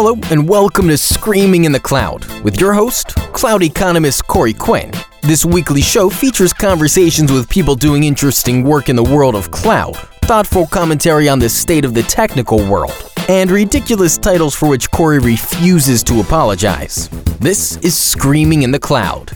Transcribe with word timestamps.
Hello, 0.00 0.14
and 0.30 0.48
welcome 0.48 0.86
to 0.86 0.96
Screaming 0.96 1.64
in 1.64 1.72
the 1.72 1.80
Cloud 1.80 2.24
with 2.44 2.60
your 2.60 2.72
host, 2.72 3.16
cloud 3.32 3.64
economist 3.64 4.24
Corey 4.28 4.52
Quinn. 4.52 4.92
This 5.22 5.44
weekly 5.44 5.80
show 5.80 6.08
features 6.08 6.52
conversations 6.52 7.32
with 7.32 7.50
people 7.50 7.74
doing 7.74 8.04
interesting 8.04 8.62
work 8.62 8.88
in 8.88 8.94
the 8.94 9.02
world 9.02 9.34
of 9.34 9.50
cloud, 9.50 9.96
thoughtful 10.22 10.68
commentary 10.68 11.28
on 11.28 11.40
the 11.40 11.48
state 11.48 11.84
of 11.84 11.94
the 11.94 12.04
technical 12.04 12.58
world, 12.70 12.94
and 13.28 13.50
ridiculous 13.50 14.16
titles 14.16 14.54
for 14.54 14.68
which 14.68 14.88
Corey 14.92 15.18
refuses 15.18 16.04
to 16.04 16.20
apologize. 16.20 17.08
This 17.40 17.76
is 17.78 17.98
Screaming 17.98 18.62
in 18.62 18.70
the 18.70 18.78
Cloud. 18.78 19.32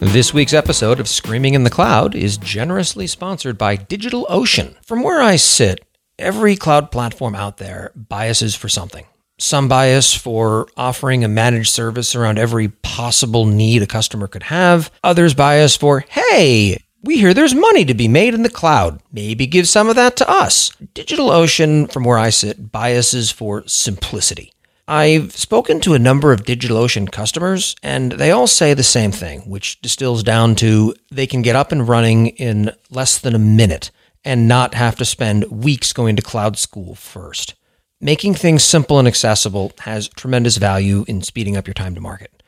This 0.00 0.32
week's 0.32 0.54
episode 0.54 0.98
of 0.98 1.08
Screaming 1.08 1.52
in 1.52 1.62
the 1.62 1.68
Cloud 1.68 2.14
is 2.14 2.38
generously 2.38 3.06
sponsored 3.06 3.58
by 3.58 3.76
DigitalOcean. 3.76 4.82
From 4.82 5.02
where 5.02 5.20
I 5.20 5.36
sit, 5.36 5.84
every 6.18 6.56
cloud 6.56 6.90
platform 6.90 7.34
out 7.34 7.58
there 7.58 7.92
biases 7.94 8.54
for 8.54 8.70
something. 8.70 9.04
Some 9.38 9.68
bias 9.68 10.14
for 10.14 10.68
offering 10.76 11.24
a 11.24 11.28
managed 11.28 11.70
service 11.70 12.14
around 12.14 12.38
every 12.38 12.68
possible 12.68 13.46
need 13.46 13.82
a 13.82 13.86
customer 13.86 14.28
could 14.28 14.44
have. 14.44 14.92
Others 15.02 15.34
bias 15.34 15.76
for, 15.76 16.04
hey, 16.08 16.78
we 17.02 17.18
hear 17.18 17.34
there's 17.34 17.54
money 17.54 17.84
to 17.84 17.94
be 17.94 18.06
made 18.06 18.34
in 18.34 18.44
the 18.44 18.48
cloud. 18.48 19.00
Maybe 19.12 19.46
give 19.48 19.68
some 19.68 19.88
of 19.88 19.96
that 19.96 20.16
to 20.18 20.30
us. 20.30 20.70
DigitalOcean, 20.94 21.92
from 21.92 22.04
where 22.04 22.16
I 22.16 22.30
sit, 22.30 22.70
biases 22.70 23.32
for 23.32 23.66
simplicity. 23.66 24.52
I've 24.86 25.32
spoken 25.32 25.80
to 25.80 25.94
a 25.94 25.98
number 25.98 26.32
of 26.32 26.44
DigitalOcean 26.44 27.10
customers, 27.10 27.74
and 27.82 28.12
they 28.12 28.30
all 28.30 28.46
say 28.46 28.72
the 28.72 28.82
same 28.82 29.10
thing, 29.10 29.40
which 29.40 29.80
distills 29.80 30.22
down 30.22 30.54
to 30.56 30.94
they 31.10 31.26
can 31.26 31.42
get 31.42 31.56
up 31.56 31.72
and 31.72 31.88
running 31.88 32.28
in 32.28 32.70
less 32.90 33.18
than 33.18 33.34
a 33.34 33.38
minute 33.38 33.90
and 34.24 34.46
not 34.46 34.74
have 34.74 34.96
to 34.96 35.04
spend 35.04 35.50
weeks 35.50 35.92
going 35.92 36.16
to 36.16 36.22
cloud 36.22 36.56
school 36.56 36.94
first. 36.94 37.54
Making 38.00 38.34
things 38.34 38.64
simple 38.64 38.98
and 38.98 39.08
accessible 39.08 39.72
has 39.80 40.08
tremendous 40.08 40.56
value 40.56 41.04
in 41.08 41.22
speeding 41.22 41.56
up 41.56 41.66
your 41.66 41.74
time 41.74 41.94
to 41.94 42.00
market. 42.00 42.42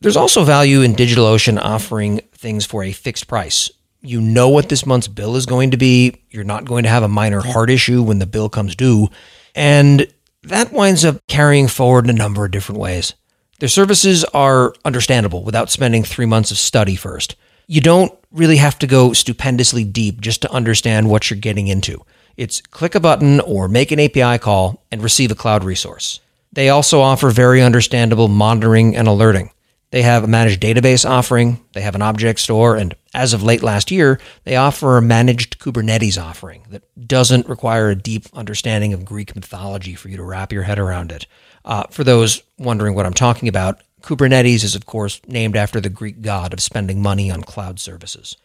There's 0.00 0.16
also 0.16 0.44
value 0.44 0.82
in 0.82 0.94
DigitalOcean 0.94 1.58
offering 1.60 2.20
things 2.32 2.64
for 2.64 2.84
a 2.84 2.92
fixed 2.92 3.26
price. 3.26 3.70
You 4.02 4.20
know 4.20 4.48
what 4.48 4.68
this 4.68 4.86
month's 4.86 5.08
bill 5.08 5.36
is 5.36 5.46
going 5.46 5.72
to 5.72 5.76
be. 5.76 6.22
You're 6.30 6.44
not 6.44 6.64
going 6.64 6.84
to 6.84 6.88
have 6.88 7.02
a 7.02 7.08
minor 7.08 7.40
heart 7.40 7.68
issue 7.68 8.02
when 8.02 8.18
the 8.18 8.26
bill 8.26 8.48
comes 8.48 8.74
due. 8.74 9.08
And 9.54 10.06
that 10.42 10.72
winds 10.72 11.04
up 11.04 11.18
carrying 11.28 11.68
forward 11.68 12.04
in 12.04 12.10
a 12.10 12.18
number 12.18 12.44
of 12.44 12.50
different 12.50 12.80
ways. 12.80 13.14
Their 13.58 13.68
services 13.68 14.24
are 14.24 14.72
understandable 14.86 15.44
without 15.44 15.70
spending 15.70 16.02
three 16.02 16.24
months 16.24 16.50
of 16.50 16.56
study 16.56 16.96
first. 16.96 17.36
You 17.66 17.82
don't 17.82 18.12
really 18.32 18.56
have 18.56 18.78
to 18.78 18.86
go 18.86 19.12
stupendously 19.12 19.84
deep 19.84 20.22
just 20.22 20.40
to 20.42 20.50
understand 20.50 21.10
what 21.10 21.28
you're 21.28 21.38
getting 21.38 21.68
into. 21.68 22.02
It's 22.36 22.60
click 22.60 22.94
a 22.94 23.00
button 23.00 23.40
or 23.40 23.68
make 23.68 23.92
an 23.92 24.00
API 24.00 24.38
call 24.38 24.82
and 24.90 25.02
receive 25.02 25.30
a 25.30 25.34
cloud 25.34 25.64
resource. 25.64 26.20
They 26.52 26.68
also 26.68 27.00
offer 27.00 27.30
very 27.30 27.62
understandable 27.62 28.28
monitoring 28.28 28.96
and 28.96 29.06
alerting. 29.06 29.50
They 29.90 30.02
have 30.02 30.22
a 30.22 30.28
managed 30.28 30.62
database 30.62 31.08
offering, 31.08 31.64
they 31.72 31.80
have 31.80 31.96
an 31.96 32.02
object 32.02 32.38
store, 32.38 32.76
and 32.76 32.94
as 33.12 33.32
of 33.32 33.42
late 33.42 33.62
last 33.62 33.90
year, 33.90 34.20
they 34.44 34.54
offer 34.54 34.96
a 34.96 35.02
managed 35.02 35.58
Kubernetes 35.58 36.20
offering 36.20 36.62
that 36.70 36.84
doesn't 37.08 37.48
require 37.48 37.90
a 37.90 37.96
deep 37.96 38.26
understanding 38.32 38.92
of 38.92 39.04
Greek 39.04 39.34
mythology 39.34 39.96
for 39.96 40.08
you 40.08 40.16
to 40.16 40.22
wrap 40.22 40.52
your 40.52 40.62
head 40.62 40.78
around 40.78 41.10
it. 41.10 41.26
Uh, 41.64 41.84
for 41.90 42.04
those 42.04 42.42
wondering 42.56 42.94
what 42.94 43.04
I'm 43.04 43.14
talking 43.14 43.48
about, 43.48 43.80
Kubernetes 44.02 44.64
is, 44.64 44.76
of 44.76 44.86
course, 44.86 45.20
named 45.26 45.56
after 45.56 45.80
the 45.80 45.90
Greek 45.90 46.22
god 46.22 46.52
of 46.52 46.62
spending 46.62 47.02
money 47.02 47.30
on 47.30 47.42
cloud 47.42 47.80
services. 47.80 48.36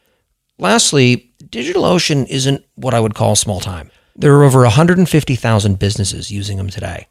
Lastly, 0.58 1.32
DigitalOcean 1.44 2.28
isn't 2.28 2.66
what 2.76 2.94
I 2.94 3.00
would 3.00 3.16
call 3.16 3.36
small 3.36 3.60
time. 3.60 3.92
There 4.16 4.34
are 4.36 4.44
over 4.44 4.62
150,000 4.62 5.80
businesses 5.80 6.32
using 6.32 6.58
them 6.58 6.70
today. 6.70 7.08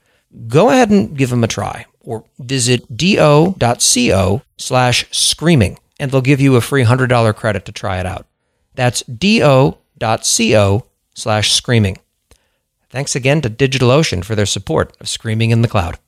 Go 0.48 0.70
ahead 0.70 0.90
and 0.90 1.16
give 1.16 1.30
them 1.30 1.44
a 1.44 1.48
try 1.48 1.86
or 2.00 2.24
visit 2.38 2.96
do.co 2.96 4.42
slash 4.56 5.06
screaming 5.10 5.78
and 6.00 6.10
they'll 6.10 6.20
give 6.20 6.40
you 6.40 6.56
a 6.56 6.60
free 6.60 6.84
$100 6.84 7.36
credit 7.36 7.64
to 7.66 7.72
try 7.72 8.00
it 8.00 8.06
out. 8.06 8.26
That's 8.74 9.02
do.co 9.02 10.86
slash 11.14 11.52
screaming. 11.52 11.98
Thanks 12.90 13.14
again 13.14 13.40
to 13.42 13.50
DigitalOcean 13.50 14.24
for 14.24 14.34
their 14.34 14.46
support 14.46 14.96
of 15.00 15.08
Screaming 15.08 15.50
in 15.50 15.62
the 15.62 15.68
Cloud. 15.68 15.98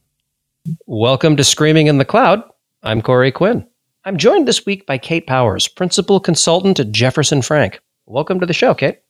Welcome 0.86 1.36
to 1.36 1.44
Screaming 1.44 1.86
in 1.86 1.98
the 1.98 2.04
Cloud. 2.04 2.42
I'm 2.82 3.02
Corey 3.02 3.32
Quinn. 3.32 3.66
I'm 4.06 4.18
joined 4.18 4.46
this 4.46 4.64
week 4.64 4.86
by 4.86 4.98
Kate 4.98 5.26
Powers, 5.26 5.66
Principal 5.66 6.20
Consultant 6.20 6.78
at 6.78 6.92
Jefferson 6.92 7.42
Frank. 7.42 7.80
Welcome 8.06 8.38
to 8.38 8.46
the 8.46 8.52
show, 8.52 8.72
Kate. 8.72 9.00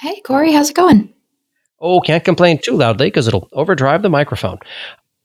Hey, 0.00 0.18
Corey, 0.22 0.50
how's 0.50 0.70
it 0.70 0.76
going? 0.76 1.12
Oh, 1.78 2.00
can't 2.00 2.24
complain 2.24 2.58
too 2.58 2.74
loudly 2.74 3.08
because 3.08 3.28
it'll 3.28 3.50
overdrive 3.52 4.00
the 4.00 4.08
microphone. 4.08 4.58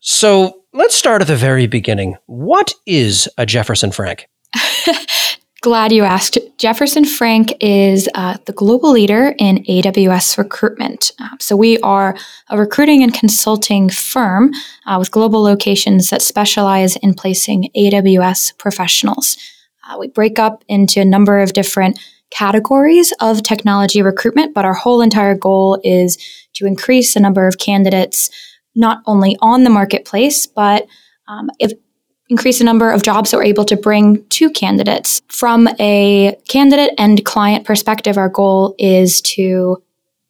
So 0.01 0.63
let's 0.73 0.95
start 0.95 1.21
at 1.21 1.29
the 1.29 1.37
very 1.37 1.65
beginning. 1.65 2.17
What 2.25 2.73
is 2.85 3.29
a 3.37 3.45
Jefferson 3.45 3.93
Frank? 3.93 4.27
Glad 5.61 5.91
you 5.91 6.03
asked. 6.03 6.39
Jefferson 6.57 7.05
Frank 7.05 7.53
is 7.59 8.09
uh, 8.15 8.37
the 8.47 8.51
global 8.51 8.91
leader 8.91 9.35
in 9.37 9.63
AWS 9.65 10.39
recruitment. 10.39 11.11
Uh, 11.19 11.37
so, 11.39 11.55
we 11.55 11.77
are 11.81 12.17
a 12.49 12.57
recruiting 12.57 13.03
and 13.03 13.13
consulting 13.13 13.87
firm 13.87 14.53
uh, 14.87 14.95
with 14.97 15.11
global 15.11 15.43
locations 15.43 16.09
that 16.09 16.23
specialize 16.23 16.95
in 16.95 17.13
placing 17.13 17.69
AWS 17.77 18.57
professionals. 18.57 19.37
Uh, 19.87 19.97
we 19.99 20.07
break 20.07 20.39
up 20.39 20.63
into 20.67 20.99
a 20.99 21.05
number 21.05 21.39
of 21.39 21.53
different 21.53 21.99
categories 22.31 23.13
of 23.19 23.43
technology 23.43 24.01
recruitment, 24.01 24.55
but 24.55 24.65
our 24.65 24.73
whole 24.73 24.99
entire 24.99 25.35
goal 25.35 25.79
is 25.83 26.17
to 26.53 26.65
increase 26.65 27.13
the 27.13 27.19
number 27.19 27.47
of 27.47 27.59
candidates 27.59 28.31
not 28.73 29.03
only 29.05 29.37
on 29.41 29.63
the 29.63 29.69
marketplace, 29.69 30.47
but 30.47 30.87
um, 31.27 31.51
if 31.59 31.71
increase 32.31 32.59
the 32.59 32.63
number 32.63 32.89
of 32.89 33.03
jobs 33.03 33.29
that 33.29 33.37
we're 33.37 33.43
able 33.43 33.65
to 33.65 33.75
bring 33.75 34.25
to 34.29 34.49
candidates. 34.49 35.21
From 35.27 35.67
a 35.79 36.35
candidate 36.47 36.91
and 36.97 37.23
client 37.25 37.65
perspective, 37.65 38.17
our 38.17 38.29
goal 38.29 38.73
is 38.79 39.21
to 39.21 39.83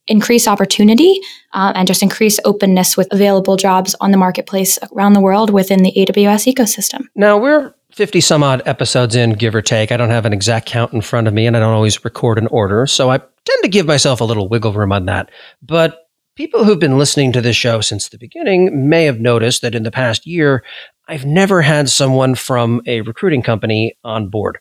increase 0.08 0.48
opportunity 0.48 1.22
uh, 1.54 1.74
and 1.76 1.88
just 1.88 2.02
increase 2.02 2.40
openness 2.44 2.98
with 2.98 3.08
available 3.12 3.56
jobs 3.56 3.96
on 4.02 4.10
the 4.10 4.18
marketplace 4.18 4.80
around 4.92 5.14
the 5.14 5.22
world 5.22 5.52
within 5.52 5.84
the 5.84 5.94
AWS 5.96 6.52
ecosystem. 6.52 7.06
Now, 7.16 7.38
we're 7.38 7.72
50 7.92 8.20
some 8.20 8.42
odd 8.42 8.64
episodes 8.66 9.16
in, 9.16 9.34
give 9.34 9.54
or 9.54 9.62
take. 9.62 9.92
I 9.92 9.98
don't 9.98 10.10
have 10.10 10.26
an 10.26 10.34
exact 10.34 10.66
count 10.66 10.94
in 10.94 11.02
front 11.02 11.28
of 11.28 11.36
me 11.36 11.46
and 11.46 11.56
I 11.56 11.60
don't 11.60 11.74
always 11.74 12.04
record 12.04 12.40
in 12.40 12.48
order. 12.48 12.88
So 12.88 13.12
I 13.12 13.20
tend 13.20 13.62
to 13.62 13.70
give 13.70 13.86
myself 13.86 14.22
a 14.22 14.24
little 14.24 14.50
wiggle 14.50 14.74
room 14.74 14.92
on 14.92 15.06
that. 15.06 15.30
But 15.62 16.08
People 16.38 16.64
who've 16.64 16.80
been 16.80 16.98
listening 16.98 17.34
to 17.34 17.42
this 17.42 17.58
show 17.58 17.82
since 17.82 18.08
the 18.08 18.18
beginning 18.18 18.90
may 18.90 19.04
have 19.04 19.20
noticed 19.20 19.62
that 19.62 19.76
in 19.76 19.84
the 19.84 19.92
past 19.92 20.26
year, 20.26 20.64
I've 21.12 21.26
never 21.26 21.62
had 21.62 21.90
someone 21.90 22.36
from 22.36 22.82
a 22.86 23.02
recruiting 23.02 23.42
company 23.42 23.98
on 24.02 24.30
board. 24.30 24.60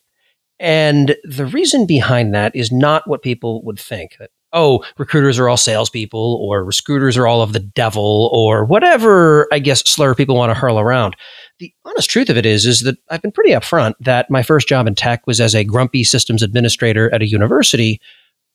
And 0.58 1.14
the 1.22 1.46
reason 1.46 1.86
behind 1.86 2.34
that 2.34 2.56
is 2.56 2.72
not 2.72 3.06
what 3.06 3.22
people 3.22 3.62
would 3.62 3.78
think 3.78 4.16
that, 4.18 4.30
oh, 4.52 4.84
recruiters 4.98 5.38
are 5.38 5.48
all 5.48 5.56
salespeople 5.56 6.40
or 6.42 6.64
recruiters 6.64 7.16
are 7.16 7.28
all 7.28 7.40
of 7.40 7.52
the 7.52 7.60
devil 7.60 8.28
or 8.34 8.64
whatever, 8.64 9.46
I 9.52 9.60
guess, 9.60 9.88
slur 9.88 10.16
people 10.16 10.34
want 10.34 10.50
to 10.50 10.58
hurl 10.58 10.80
around. 10.80 11.14
The 11.60 11.72
honest 11.84 12.10
truth 12.10 12.28
of 12.28 12.36
it 12.36 12.44
is, 12.44 12.66
is 12.66 12.80
that 12.80 12.98
I've 13.08 13.22
been 13.22 13.30
pretty 13.30 13.52
upfront 13.52 13.94
that 14.00 14.28
my 14.28 14.42
first 14.42 14.66
job 14.66 14.88
in 14.88 14.96
tech 14.96 15.28
was 15.28 15.40
as 15.40 15.54
a 15.54 15.62
grumpy 15.62 16.02
systems 16.02 16.42
administrator 16.42 17.14
at 17.14 17.22
a 17.22 17.28
university. 17.28 18.00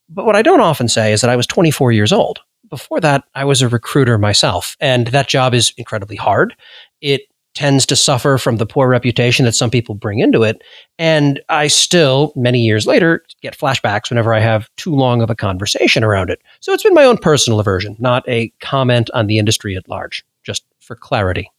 But 0.10 0.26
what 0.26 0.36
I 0.36 0.42
don't 0.42 0.60
often 0.60 0.90
say 0.90 1.14
is 1.14 1.22
that 1.22 1.30
I 1.30 1.38
was 1.38 1.48
24 1.48 1.94
years 1.94 2.12
old 2.12 2.42
before 2.70 3.00
that, 3.00 3.24
I 3.34 3.46
was 3.46 3.62
a 3.62 3.70
recruiter 3.70 4.18
myself, 4.18 4.76
and 4.80 5.08
that 5.08 5.28
job 5.28 5.54
is 5.54 5.74
incredibly 5.78 6.16
hard. 6.16 6.56
It 7.02 7.22
tends 7.56 7.86
to 7.88 7.96
suffer 7.96 8.38
from 8.38 8.58
the 8.58 8.66
poor 8.66 8.88
reputation 8.88 9.46
that 9.46 9.56
some 9.56 9.72
people 9.72 9.96
bring 9.96 10.20
into 10.20 10.44
it. 10.44 10.62
And 11.00 11.42
I 11.50 11.68
still, 11.68 12.32
many 12.36 12.60
years 12.60 12.86
later, 12.86 13.24
get 13.42 13.58
flashbacks 13.58 14.10
whenever 14.10 14.34
I 14.34 14.40
have 14.40 14.70
too 14.76 14.94
long 14.94 15.22
of 15.22 15.30
a 15.30 15.36
conversation 15.36 16.04
around 16.04 16.30
it. 16.30 16.42
So 16.60 16.74
it's 16.74 16.84
been 16.84 16.94
my 16.94 17.06
own 17.06 17.18
personal 17.18 17.60
aversion, 17.60 17.96
not 17.98 18.28
a 18.30 18.50
comment 18.60 19.10
on 19.14 19.28
the 19.28 19.40
industry 19.40 19.76
at 19.76 19.90
large, 19.90 20.24
just 20.44 20.64
for 20.80 20.96
clarity. 20.96 21.50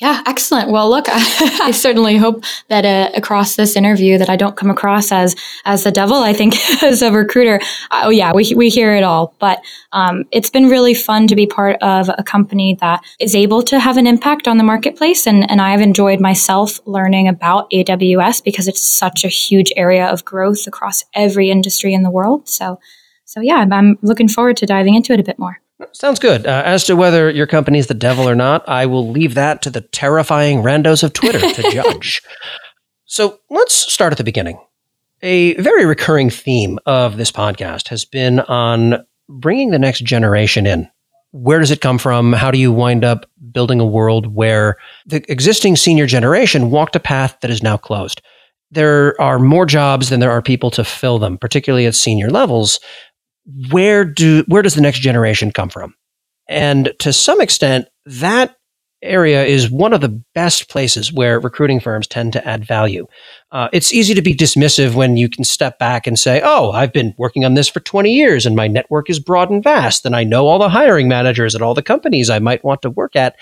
Yeah, 0.00 0.22
excellent. 0.24 0.70
Well, 0.70 0.88
look, 0.88 1.06
I, 1.10 1.58
I 1.62 1.70
certainly 1.72 2.16
hope 2.16 2.42
that 2.68 2.86
uh, 2.86 3.10
across 3.14 3.56
this 3.56 3.76
interview 3.76 4.16
that 4.16 4.30
I 4.30 4.36
don't 4.36 4.56
come 4.56 4.70
across 4.70 5.12
as 5.12 5.36
as 5.66 5.84
the 5.84 5.90
devil. 5.90 6.16
I 6.16 6.32
think 6.32 6.54
as 6.82 7.02
a 7.02 7.12
recruiter, 7.12 7.60
uh, 7.90 8.02
oh 8.04 8.10
yeah, 8.10 8.32
we 8.32 8.54
we 8.56 8.70
hear 8.70 8.94
it 8.94 9.02
all. 9.02 9.34
But 9.38 9.62
um, 9.92 10.24
it's 10.32 10.48
been 10.48 10.70
really 10.70 10.94
fun 10.94 11.26
to 11.26 11.36
be 11.36 11.46
part 11.46 11.76
of 11.82 12.08
a 12.16 12.22
company 12.22 12.78
that 12.80 13.04
is 13.20 13.34
able 13.34 13.62
to 13.64 13.78
have 13.78 13.98
an 13.98 14.06
impact 14.06 14.48
on 14.48 14.56
the 14.56 14.64
marketplace, 14.64 15.26
and 15.26 15.48
and 15.50 15.60
I've 15.60 15.82
enjoyed 15.82 16.20
myself 16.20 16.80
learning 16.86 17.28
about 17.28 17.70
AWS 17.70 18.42
because 18.42 18.68
it's 18.68 18.82
such 18.82 19.22
a 19.22 19.28
huge 19.28 19.70
area 19.76 20.06
of 20.06 20.24
growth 20.24 20.66
across 20.66 21.04
every 21.12 21.50
industry 21.50 21.92
in 21.92 22.02
the 22.04 22.10
world. 22.10 22.48
So, 22.48 22.78
so 23.26 23.42
yeah, 23.42 23.66
I'm 23.70 23.98
looking 24.00 24.28
forward 24.28 24.56
to 24.58 24.66
diving 24.66 24.94
into 24.94 25.12
it 25.12 25.20
a 25.20 25.24
bit 25.24 25.38
more. 25.38 25.60
Sounds 25.92 26.18
good. 26.18 26.46
Uh, 26.46 26.62
as 26.64 26.84
to 26.84 26.96
whether 26.96 27.30
your 27.30 27.46
company 27.46 27.78
is 27.78 27.86
the 27.86 27.94
devil 27.94 28.28
or 28.28 28.34
not, 28.34 28.68
I 28.68 28.86
will 28.86 29.10
leave 29.10 29.34
that 29.34 29.62
to 29.62 29.70
the 29.70 29.80
terrifying 29.80 30.58
randos 30.62 31.02
of 31.02 31.12
Twitter 31.12 31.40
to 31.40 31.70
judge. 31.72 32.22
So 33.06 33.40
let's 33.50 33.74
start 33.74 34.12
at 34.12 34.18
the 34.18 34.24
beginning. 34.24 34.60
A 35.22 35.54
very 35.56 35.84
recurring 35.84 36.30
theme 36.30 36.78
of 36.86 37.16
this 37.16 37.32
podcast 37.32 37.88
has 37.88 38.04
been 38.04 38.40
on 38.40 39.04
bringing 39.28 39.70
the 39.70 39.78
next 39.78 40.04
generation 40.04 40.66
in. 40.66 40.88
where 41.32 41.60
does 41.60 41.70
it 41.70 41.80
come 41.80 41.98
from? 41.98 42.32
How 42.32 42.50
do 42.50 42.58
you 42.58 42.72
wind 42.72 43.04
up 43.04 43.26
building 43.52 43.78
a 43.80 43.86
world 43.86 44.34
where 44.34 44.76
the 45.06 45.24
existing 45.30 45.76
senior 45.76 46.06
generation 46.06 46.70
walked 46.70 46.96
a 46.96 47.00
path 47.00 47.36
that 47.40 47.50
is 47.50 47.62
now 47.62 47.76
closed? 47.76 48.20
There 48.72 49.20
are 49.20 49.38
more 49.38 49.66
jobs 49.66 50.08
than 50.08 50.20
there 50.20 50.30
are 50.30 50.42
people 50.42 50.70
to 50.72 50.84
fill 50.84 51.18
them, 51.18 51.38
particularly 51.38 51.86
at 51.86 51.94
senior 51.94 52.30
levels. 52.30 52.80
Where 53.70 54.04
do 54.04 54.44
where 54.46 54.62
does 54.62 54.74
the 54.74 54.80
next 54.80 55.00
generation 55.00 55.52
come 55.52 55.68
from? 55.68 55.94
And 56.48 56.92
to 56.98 57.12
some 57.12 57.40
extent, 57.40 57.88
that 58.06 58.56
area 59.02 59.44
is 59.44 59.70
one 59.70 59.92
of 59.92 60.00
the 60.00 60.22
best 60.34 60.68
places 60.68 61.12
where 61.12 61.40
recruiting 61.40 61.80
firms 61.80 62.06
tend 62.06 62.32
to 62.34 62.46
add 62.46 62.66
value. 62.66 63.06
Uh, 63.50 63.68
it's 63.72 63.92
easy 63.92 64.14
to 64.14 64.22
be 64.22 64.34
dismissive 64.34 64.94
when 64.94 65.16
you 65.16 65.28
can 65.28 65.44
step 65.44 65.78
back 65.78 66.06
and 66.06 66.18
say, 66.18 66.40
Oh, 66.44 66.70
I've 66.72 66.92
been 66.92 67.14
working 67.16 67.44
on 67.44 67.54
this 67.54 67.68
for 67.68 67.80
20 67.80 68.12
years 68.12 68.46
and 68.46 68.54
my 68.54 68.68
network 68.68 69.08
is 69.08 69.18
broad 69.18 69.50
and 69.50 69.62
vast, 69.62 70.04
and 70.04 70.14
I 70.14 70.24
know 70.24 70.46
all 70.46 70.58
the 70.58 70.68
hiring 70.68 71.08
managers 71.08 71.54
at 71.54 71.62
all 71.62 71.74
the 71.74 71.82
companies 71.82 72.28
I 72.28 72.38
might 72.38 72.64
want 72.64 72.82
to 72.82 72.90
work 72.90 73.16
at. 73.16 73.36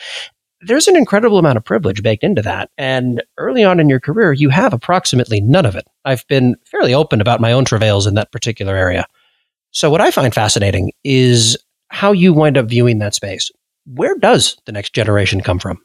There's 0.60 0.88
an 0.88 0.96
incredible 0.96 1.38
amount 1.38 1.56
of 1.56 1.64
privilege 1.64 2.02
baked 2.02 2.24
into 2.24 2.42
that. 2.42 2.70
And 2.76 3.22
early 3.36 3.62
on 3.62 3.78
in 3.78 3.88
your 3.88 4.00
career, 4.00 4.32
you 4.32 4.48
have 4.48 4.72
approximately 4.72 5.40
none 5.40 5.64
of 5.64 5.76
it. 5.76 5.86
I've 6.04 6.26
been 6.26 6.56
fairly 6.64 6.92
open 6.94 7.20
about 7.20 7.40
my 7.40 7.52
own 7.52 7.64
travails 7.64 8.08
in 8.08 8.14
that 8.14 8.32
particular 8.32 8.76
area. 8.76 9.06
So, 9.78 9.90
what 9.90 10.00
I 10.00 10.10
find 10.10 10.34
fascinating 10.34 10.90
is 11.04 11.56
how 11.86 12.10
you 12.10 12.34
wind 12.34 12.58
up 12.58 12.66
viewing 12.66 12.98
that 12.98 13.14
space 13.14 13.48
where 13.94 14.16
does 14.16 14.56
the 14.66 14.72
next 14.72 14.92
generation 14.92 15.40
come 15.40 15.60
from? 15.60 15.78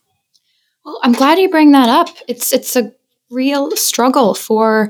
Well, 0.83 0.99
I'm 1.03 1.11
glad 1.11 1.37
you 1.37 1.47
bring 1.47 1.73
that 1.73 1.89
up. 1.89 2.09
It's 2.27 2.51
it's 2.51 2.75
a 2.75 2.91
real 3.29 3.69
struggle 3.75 4.33
for 4.33 4.89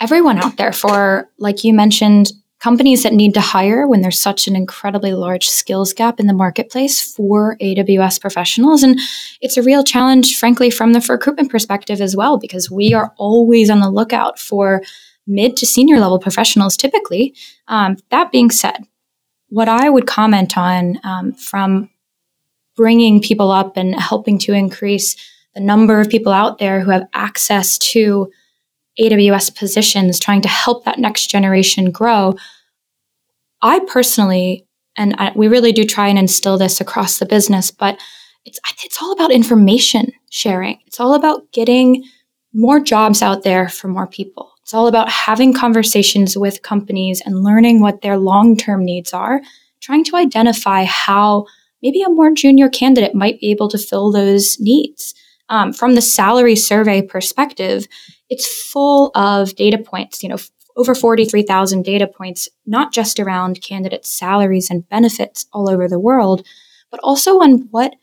everyone 0.00 0.38
out 0.38 0.56
there 0.56 0.72
for 0.72 1.28
like 1.38 1.62
you 1.62 1.74
mentioned 1.74 2.32
companies 2.58 3.02
that 3.02 3.12
need 3.12 3.34
to 3.34 3.42
hire 3.42 3.86
when 3.86 4.00
there's 4.00 4.18
such 4.18 4.48
an 4.48 4.56
incredibly 4.56 5.12
large 5.12 5.46
skills 5.46 5.92
gap 5.92 6.18
in 6.18 6.26
the 6.26 6.32
marketplace 6.32 7.02
for 7.02 7.58
AWS 7.60 8.18
professionals. 8.18 8.82
And 8.82 8.98
it's 9.42 9.58
a 9.58 9.62
real 9.62 9.84
challenge, 9.84 10.38
frankly, 10.38 10.70
from 10.70 10.94
the 10.94 11.06
recruitment 11.06 11.50
perspective 11.50 12.00
as 12.00 12.16
well, 12.16 12.38
because 12.38 12.70
we 12.70 12.94
are 12.94 13.12
always 13.18 13.68
on 13.68 13.80
the 13.80 13.90
lookout 13.90 14.38
for 14.38 14.82
mid 15.28 15.56
to 15.58 15.66
senior 15.66 16.00
level 16.00 16.18
professionals 16.18 16.76
typically. 16.76 17.34
Um, 17.68 17.96
that 18.10 18.32
being 18.32 18.50
said, 18.50 18.84
what 19.48 19.68
I 19.68 19.88
would 19.88 20.06
comment 20.06 20.58
on 20.58 20.98
um, 21.04 21.32
from 21.32 21.90
bringing 22.76 23.20
people 23.20 23.50
up 23.50 23.76
and 23.76 23.94
helping 23.94 24.38
to 24.38 24.52
increase 24.52 25.16
the 25.54 25.60
number 25.60 26.00
of 26.00 26.08
people 26.08 26.32
out 26.32 26.58
there 26.58 26.80
who 26.80 26.90
have 26.90 27.08
access 27.14 27.78
to 27.78 28.30
AWS 29.00 29.56
positions, 29.56 30.18
trying 30.18 30.42
to 30.42 30.48
help 30.48 30.84
that 30.84 30.98
next 30.98 31.28
generation 31.28 31.90
grow. 31.90 32.34
I 33.62 33.80
personally, 33.80 34.66
and 34.96 35.14
I, 35.18 35.32
we 35.34 35.48
really 35.48 35.72
do 35.72 35.84
try 35.84 36.08
and 36.08 36.18
instill 36.18 36.58
this 36.58 36.80
across 36.80 37.18
the 37.18 37.26
business, 37.26 37.70
but 37.70 37.98
it's 38.44 38.60
it's 38.84 39.02
all 39.02 39.12
about 39.12 39.32
information 39.32 40.12
sharing. 40.30 40.78
It's 40.86 41.00
all 41.00 41.14
about 41.14 41.50
getting 41.52 42.04
more 42.52 42.80
jobs 42.80 43.22
out 43.22 43.42
there 43.42 43.68
for 43.68 43.88
more 43.88 44.06
people. 44.06 44.47
It's 44.68 44.74
all 44.74 44.86
about 44.86 45.08
having 45.08 45.54
conversations 45.54 46.36
with 46.36 46.60
companies 46.60 47.22
and 47.24 47.42
learning 47.42 47.80
what 47.80 48.02
their 48.02 48.18
long-term 48.18 48.84
needs 48.84 49.14
are, 49.14 49.40
trying 49.80 50.04
to 50.04 50.16
identify 50.16 50.84
how 50.84 51.46
maybe 51.82 52.02
a 52.02 52.10
more 52.10 52.34
junior 52.34 52.68
candidate 52.68 53.14
might 53.14 53.40
be 53.40 53.50
able 53.50 53.68
to 53.70 53.78
fill 53.78 54.12
those 54.12 54.60
needs. 54.60 55.14
Um, 55.48 55.72
from 55.72 55.94
the 55.94 56.02
salary 56.02 56.54
survey 56.54 57.00
perspective, 57.00 57.88
it's 58.28 58.46
full 58.46 59.10
of 59.14 59.56
data 59.56 59.78
points, 59.78 60.22
you 60.22 60.28
know, 60.28 60.34
f- 60.34 60.50
over 60.76 60.94
43,000 60.94 61.82
data 61.82 62.06
points, 62.06 62.46
not 62.66 62.92
just 62.92 63.18
around 63.18 63.62
candidates' 63.62 64.10
salaries 64.10 64.68
and 64.68 64.86
benefits 64.90 65.46
all 65.54 65.70
over 65.70 65.88
the 65.88 65.98
world, 65.98 66.46
but 66.90 67.00
also 67.02 67.38
on 67.38 67.68
what 67.70 67.94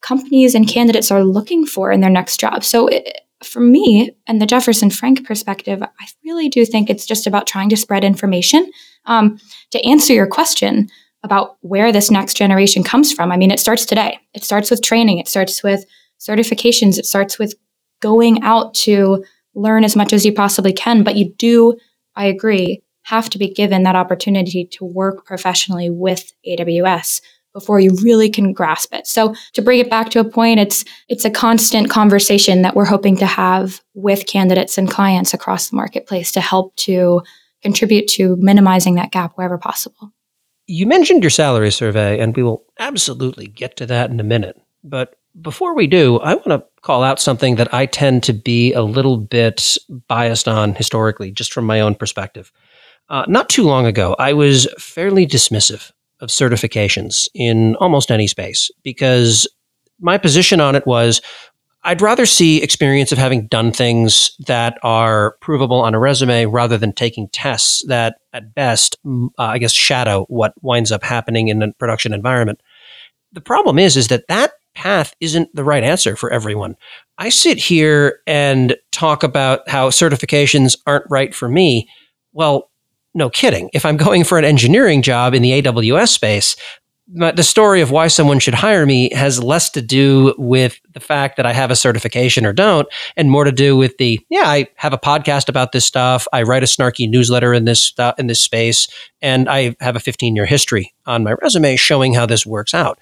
companies 0.00 0.56
and 0.56 0.66
candidates 0.66 1.12
are 1.12 1.22
looking 1.22 1.64
for 1.64 1.92
in 1.92 2.00
their 2.00 2.10
next 2.10 2.40
job. 2.40 2.64
So, 2.64 2.88
it, 2.88 3.20
for 3.44 3.60
me 3.60 4.10
and 4.26 4.40
the 4.40 4.46
Jefferson 4.46 4.90
Frank 4.90 5.26
perspective, 5.26 5.82
I 5.82 6.06
really 6.24 6.48
do 6.48 6.64
think 6.64 6.88
it's 6.88 7.06
just 7.06 7.26
about 7.26 7.46
trying 7.46 7.68
to 7.70 7.76
spread 7.76 8.04
information. 8.04 8.70
Um, 9.06 9.38
to 9.72 9.84
answer 9.84 10.12
your 10.12 10.28
question, 10.28 10.88
about 11.24 11.56
where 11.60 11.92
this 11.92 12.10
next 12.10 12.36
generation 12.36 12.82
comes 12.82 13.12
from. 13.12 13.30
I 13.30 13.36
mean, 13.36 13.50
it 13.50 13.60
starts 13.60 13.84
today. 13.84 14.18
It 14.34 14.44
starts 14.44 14.70
with 14.70 14.82
training, 14.82 15.18
it 15.18 15.28
starts 15.28 15.62
with 15.62 15.84
certifications, 16.20 16.98
it 16.98 17.06
starts 17.06 17.38
with 17.38 17.54
going 18.00 18.42
out 18.42 18.74
to 18.74 19.24
learn 19.54 19.84
as 19.84 19.94
much 19.94 20.12
as 20.12 20.24
you 20.24 20.32
possibly 20.32 20.72
can. 20.72 21.04
But 21.04 21.16
you 21.16 21.32
do, 21.38 21.76
I 22.16 22.26
agree, 22.26 22.82
have 23.04 23.30
to 23.30 23.38
be 23.38 23.52
given 23.52 23.82
that 23.82 23.96
opportunity 23.96 24.64
to 24.72 24.84
work 24.84 25.24
professionally 25.24 25.90
with 25.90 26.32
AWS 26.46 27.20
before 27.52 27.80
you 27.80 27.96
really 28.02 28.30
can 28.30 28.52
grasp 28.52 28.94
it. 28.94 29.06
So 29.06 29.34
to 29.54 29.62
bring 29.62 29.80
it 29.80 29.90
back 29.90 30.10
to 30.10 30.20
a 30.20 30.24
point, 30.24 30.60
it's 30.60 30.84
it's 31.08 31.24
a 31.24 31.30
constant 31.30 31.90
conversation 31.90 32.62
that 32.62 32.74
we're 32.74 32.84
hoping 32.84 33.16
to 33.18 33.26
have 33.26 33.80
with 33.94 34.26
candidates 34.26 34.78
and 34.78 34.90
clients 34.90 35.34
across 35.34 35.70
the 35.70 35.76
marketplace 35.76 36.32
to 36.32 36.40
help 36.40 36.74
to 36.76 37.22
contribute 37.62 38.08
to 38.08 38.36
minimizing 38.36 38.96
that 38.96 39.12
gap 39.12 39.32
wherever 39.34 39.58
possible. 39.58 40.12
You 40.66 40.86
mentioned 40.86 41.22
your 41.22 41.30
salary 41.30 41.70
survey, 41.70 42.20
and 42.20 42.36
we 42.36 42.42
will 42.42 42.64
absolutely 42.78 43.46
get 43.46 43.76
to 43.76 43.86
that 43.86 44.10
in 44.10 44.20
a 44.20 44.24
minute. 44.24 44.60
But 44.84 45.16
before 45.40 45.74
we 45.74 45.86
do, 45.86 46.18
I 46.18 46.34
want 46.34 46.48
to 46.48 46.64
call 46.82 47.02
out 47.02 47.20
something 47.20 47.56
that 47.56 47.72
I 47.72 47.86
tend 47.86 48.22
to 48.24 48.32
be 48.32 48.72
a 48.72 48.82
little 48.82 49.16
bit 49.16 49.76
biased 50.08 50.48
on 50.48 50.74
historically, 50.74 51.30
just 51.30 51.52
from 51.52 51.64
my 51.64 51.80
own 51.80 51.94
perspective. 51.94 52.52
Uh, 53.08 53.24
not 53.28 53.48
too 53.48 53.62
long 53.62 53.86
ago, 53.86 54.14
I 54.18 54.32
was 54.32 54.66
fairly 54.78 55.26
dismissive 55.26 55.92
of 56.22 56.30
certifications 56.30 57.28
in 57.34 57.76
almost 57.76 58.10
any 58.10 58.26
space 58.26 58.70
because 58.82 59.46
my 60.00 60.16
position 60.16 60.60
on 60.60 60.74
it 60.74 60.86
was 60.86 61.20
I'd 61.84 62.00
rather 62.00 62.26
see 62.26 62.62
experience 62.62 63.10
of 63.10 63.18
having 63.18 63.48
done 63.48 63.72
things 63.72 64.36
that 64.46 64.78
are 64.84 65.36
provable 65.40 65.80
on 65.80 65.94
a 65.94 65.98
resume 65.98 66.46
rather 66.46 66.78
than 66.78 66.92
taking 66.92 67.28
tests 67.30 67.84
that, 67.88 68.18
at 68.32 68.54
best, 68.54 68.96
uh, 69.04 69.28
I 69.36 69.58
guess, 69.58 69.72
shadow 69.72 70.24
what 70.28 70.54
winds 70.62 70.92
up 70.92 71.02
happening 71.02 71.48
in 71.48 71.60
a 71.60 71.72
production 71.72 72.14
environment. 72.14 72.60
The 73.32 73.40
problem 73.40 73.80
is, 73.80 73.96
is 73.96 74.08
that 74.08 74.28
that 74.28 74.52
path 74.74 75.14
isn't 75.20 75.54
the 75.54 75.64
right 75.64 75.82
answer 75.82 76.14
for 76.14 76.32
everyone. 76.32 76.76
I 77.18 77.30
sit 77.30 77.58
here 77.58 78.20
and 78.28 78.76
talk 78.92 79.24
about 79.24 79.68
how 79.68 79.90
certifications 79.90 80.78
aren't 80.86 81.10
right 81.10 81.34
for 81.34 81.48
me. 81.48 81.88
Well, 82.32 82.70
no 83.14 83.30
kidding. 83.30 83.70
If 83.72 83.84
I'm 83.84 83.96
going 83.96 84.24
for 84.24 84.38
an 84.38 84.44
engineering 84.44 85.02
job 85.02 85.34
in 85.34 85.42
the 85.42 85.62
AWS 85.62 86.08
space, 86.08 86.56
the 87.08 87.42
story 87.42 87.80
of 87.80 87.90
why 87.90 88.06
someone 88.06 88.38
should 88.38 88.54
hire 88.54 88.86
me 88.86 89.12
has 89.12 89.42
less 89.42 89.68
to 89.70 89.82
do 89.82 90.34
with 90.38 90.80
the 90.92 91.00
fact 91.00 91.36
that 91.36 91.44
I 91.44 91.52
have 91.52 91.70
a 91.70 91.76
certification 91.76 92.46
or 92.46 92.52
don't, 92.52 92.88
and 93.16 93.30
more 93.30 93.44
to 93.44 93.52
do 93.52 93.76
with 93.76 93.98
the 93.98 94.20
yeah, 94.30 94.44
I 94.46 94.68
have 94.76 94.92
a 94.92 94.98
podcast 94.98 95.48
about 95.48 95.72
this 95.72 95.84
stuff. 95.84 96.26
I 96.32 96.42
write 96.42 96.62
a 96.62 96.66
snarky 96.66 97.10
newsletter 97.10 97.52
in 97.52 97.64
this 97.64 97.92
in 98.18 98.28
this 98.28 98.40
space, 98.40 98.88
and 99.20 99.48
I 99.48 99.76
have 99.80 99.96
a 99.96 100.00
15 100.00 100.36
year 100.36 100.46
history 100.46 100.94
on 101.04 101.24
my 101.24 101.34
resume 101.42 101.76
showing 101.76 102.14
how 102.14 102.24
this 102.24 102.46
works 102.46 102.72
out. 102.72 102.98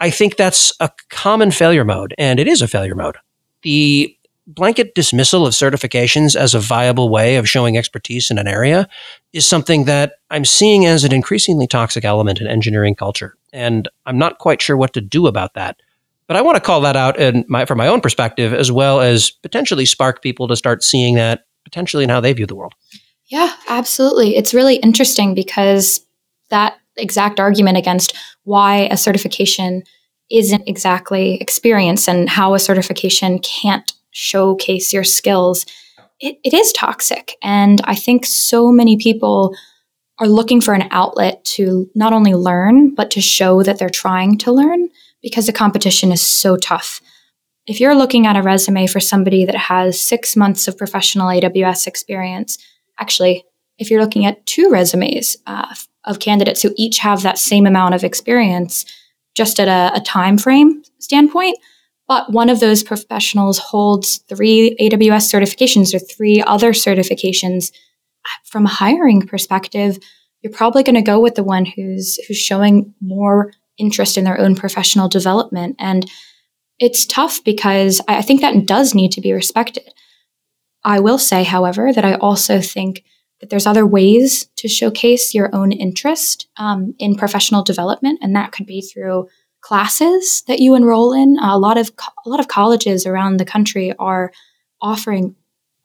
I 0.00 0.10
think 0.10 0.36
that's 0.36 0.72
a 0.80 0.90
common 1.10 1.50
failure 1.50 1.84
mode, 1.84 2.14
and 2.18 2.38
it 2.38 2.46
is 2.46 2.62
a 2.62 2.68
failure 2.68 2.94
mode. 2.94 3.16
The 3.62 4.16
blanket 4.48 4.94
dismissal 4.94 5.46
of 5.46 5.52
certifications 5.52 6.34
as 6.34 6.54
a 6.54 6.58
viable 6.58 7.10
way 7.10 7.36
of 7.36 7.48
showing 7.48 7.76
expertise 7.76 8.30
in 8.30 8.38
an 8.38 8.48
area 8.48 8.88
is 9.34 9.46
something 9.46 9.84
that 9.84 10.14
I'm 10.30 10.46
seeing 10.46 10.86
as 10.86 11.04
an 11.04 11.12
increasingly 11.12 11.66
toxic 11.66 12.04
element 12.04 12.40
in 12.40 12.46
engineering 12.46 12.94
culture. 12.94 13.36
And 13.52 13.88
I'm 14.06 14.16
not 14.16 14.38
quite 14.38 14.62
sure 14.62 14.76
what 14.76 14.94
to 14.94 15.02
do 15.02 15.26
about 15.26 15.52
that. 15.54 15.76
But 16.26 16.36
I 16.36 16.42
want 16.42 16.56
to 16.56 16.62
call 16.62 16.80
that 16.80 16.96
out 16.96 17.18
my, 17.48 17.66
from 17.66 17.78
my 17.78 17.88
own 17.88 18.00
perspective, 18.00 18.54
as 18.54 18.72
well 18.72 19.00
as 19.00 19.30
potentially 19.30 19.84
spark 19.84 20.22
people 20.22 20.48
to 20.48 20.56
start 20.56 20.82
seeing 20.82 21.16
that 21.16 21.44
potentially 21.64 22.04
in 22.04 22.10
how 22.10 22.20
they 22.20 22.32
view 22.32 22.46
the 22.46 22.56
world. 22.56 22.74
Yeah, 23.26 23.54
absolutely. 23.68 24.36
It's 24.36 24.54
really 24.54 24.76
interesting 24.76 25.34
because 25.34 26.00
that 26.48 26.78
exact 26.96 27.38
argument 27.38 27.76
against 27.76 28.16
why 28.44 28.88
a 28.90 28.96
certification 28.96 29.82
isn't 30.30 30.66
exactly 30.66 31.36
experience 31.40 32.08
and 32.08 32.28
how 32.28 32.54
a 32.54 32.58
certification 32.58 33.38
can't 33.38 33.92
showcase 34.18 34.92
your 34.92 35.04
skills, 35.04 35.64
it, 36.18 36.38
it 36.42 36.52
is 36.52 36.72
toxic. 36.72 37.36
And 37.40 37.80
I 37.84 37.94
think 37.94 38.26
so 38.26 38.72
many 38.72 38.96
people 38.96 39.54
are 40.18 40.26
looking 40.26 40.60
for 40.60 40.74
an 40.74 40.88
outlet 40.90 41.44
to 41.44 41.88
not 41.94 42.12
only 42.12 42.34
learn, 42.34 42.94
but 42.96 43.12
to 43.12 43.20
show 43.20 43.62
that 43.62 43.78
they're 43.78 43.88
trying 43.88 44.36
to 44.38 44.50
learn 44.50 44.88
because 45.22 45.46
the 45.46 45.52
competition 45.52 46.10
is 46.10 46.20
so 46.20 46.56
tough. 46.56 47.00
If 47.68 47.78
you're 47.78 47.94
looking 47.94 48.26
at 48.26 48.36
a 48.36 48.42
resume 48.42 48.88
for 48.88 48.98
somebody 48.98 49.44
that 49.44 49.54
has 49.54 50.00
six 50.00 50.34
months 50.34 50.66
of 50.66 50.76
professional 50.76 51.28
AWS 51.28 51.86
experience, 51.86 52.58
actually, 52.98 53.44
if 53.78 53.88
you're 53.88 54.02
looking 54.02 54.26
at 54.26 54.44
two 54.46 54.68
resumes 54.68 55.36
uh, 55.46 55.72
of 56.04 56.18
candidates 56.18 56.62
who 56.62 56.74
each 56.76 56.98
have 56.98 57.22
that 57.22 57.38
same 57.38 57.66
amount 57.66 57.94
of 57.94 58.02
experience, 58.02 58.84
just 59.36 59.60
at 59.60 59.68
a, 59.68 59.96
a 59.96 60.00
time 60.00 60.38
frame 60.38 60.82
standpoint, 60.98 61.56
but 62.08 62.32
one 62.32 62.48
of 62.48 62.60
those 62.60 62.82
professionals 62.82 63.58
holds 63.58 64.18
three 64.28 64.76
AWS 64.80 65.30
certifications 65.30 65.94
or 65.94 65.98
three 65.98 66.42
other 66.42 66.72
certifications. 66.72 67.70
From 68.46 68.64
a 68.64 68.70
hiring 68.70 69.26
perspective, 69.26 69.98
you're 70.40 70.52
probably 70.52 70.82
going 70.82 70.94
to 70.94 71.02
go 71.02 71.20
with 71.20 71.34
the 71.34 71.44
one 71.44 71.66
who's 71.66 72.16
who's 72.26 72.38
showing 72.38 72.94
more 73.00 73.52
interest 73.76 74.18
in 74.18 74.24
their 74.24 74.40
own 74.40 74.54
professional 74.54 75.08
development. 75.08 75.76
And 75.78 76.10
it's 76.78 77.06
tough 77.06 77.42
because 77.44 78.00
I 78.08 78.22
think 78.22 78.40
that 78.40 78.66
does 78.66 78.94
need 78.94 79.12
to 79.12 79.20
be 79.20 79.32
respected. 79.32 79.88
I 80.84 81.00
will 81.00 81.18
say, 81.18 81.44
however, 81.44 81.92
that 81.92 82.04
I 82.04 82.14
also 82.14 82.60
think 82.60 83.04
that 83.40 83.50
there's 83.50 83.66
other 83.66 83.86
ways 83.86 84.48
to 84.56 84.68
showcase 84.68 85.34
your 85.34 85.54
own 85.54 85.72
interest 85.72 86.48
um, 86.56 86.94
in 86.98 87.14
professional 87.14 87.62
development, 87.62 88.18
and 88.22 88.34
that 88.34 88.52
could 88.52 88.66
be 88.66 88.80
through 88.80 89.28
classes 89.60 90.42
that 90.46 90.60
you 90.60 90.74
enroll 90.74 91.12
in. 91.12 91.38
a 91.40 91.58
lot 91.58 91.78
of 91.78 91.96
co- 91.96 92.12
a 92.24 92.28
lot 92.28 92.40
of 92.40 92.48
colleges 92.48 93.06
around 93.06 93.36
the 93.36 93.44
country 93.44 93.92
are 93.98 94.32
offering 94.80 95.34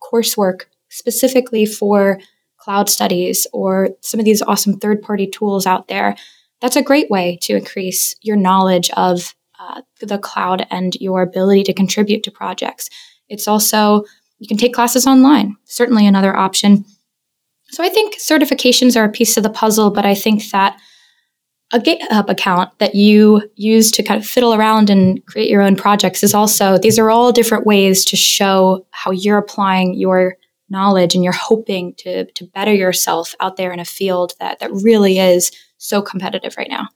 coursework 0.02 0.64
specifically 0.90 1.66
for 1.66 2.20
cloud 2.58 2.90
studies 2.90 3.48
or 3.52 3.90
some 4.02 4.20
of 4.20 4.26
these 4.26 4.42
awesome 4.42 4.80
third 4.80 5.02
party 5.02 5.28
tools 5.28 5.66
out 5.66 5.88
there. 5.88 6.16
That's 6.62 6.76
a 6.76 6.84
great 6.84 7.10
way 7.10 7.38
to 7.42 7.58
increase 7.58 8.16
your 8.22 8.38
knowledge 8.38 8.90
of 8.92 9.36
uh, 9.60 9.82
the 10.00 10.18
cloud 10.18 10.66
and 10.70 10.96
your 10.96 11.22
ability 11.22 11.64
to 11.64 11.74
contribute 11.74 12.24
to 12.24 12.32
projects. 12.32 12.90
It's 13.28 13.48
also, 13.48 14.04
you 14.40 14.48
can 14.48 14.58
take 14.58 14.74
classes 14.74 15.08
online, 15.08 15.58
certainly 15.66 16.08
another 16.08 16.36
option. 16.36 16.86
So 17.70 17.84
I 17.84 17.90
think 17.90 18.16
certifications 18.16 18.96
are 18.96 19.06
a 19.06 19.12
piece 19.12 19.36
of 19.36 19.44
the 19.44 19.50
puzzle, 19.50 19.90
but 19.90 20.06
I 20.06 20.16
think 20.16 20.50
that 20.52 20.78
a 21.72 21.80
GitHub 21.80 22.30
account 22.30 22.78
that 22.80 22.94
you 22.94 23.50
use 23.56 23.90
to 23.92 24.04
kind 24.04 24.22
of 24.22 24.28
fiddle 24.28 24.54
around 24.54 24.90
and 24.90 25.26
create 25.26 25.50
your 25.50 25.62
own 25.62 25.76
projects 25.76 26.24
is 26.24 26.34
also, 26.34 26.78
these 26.78 27.00
are 27.00 27.10
all 27.10 27.32
different 27.32 27.66
ways 27.66 28.06
to 28.06 28.16
show 28.16 28.86
how 28.92 29.12
you're 29.12 29.40
applying 29.40 29.96
your 29.96 30.38
knowledge 30.70 31.16
and 31.16 31.24
you're 31.24 31.34
hoping 31.34 31.94
to, 31.96 32.26
to 32.34 32.46
better 32.46 32.74
yourself 32.74 33.34
out 33.40 33.58
there 33.58 33.72
in 33.72 33.80
a 33.80 33.86
field 33.86 34.34
that, 34.40 34.60
that 34.60 34.72
really 34.72 35.20
is 35.20 35.52
so 35.78 36.02
competitive 36.02 36.56
right 36.58 36.70
now. 36.70 36.88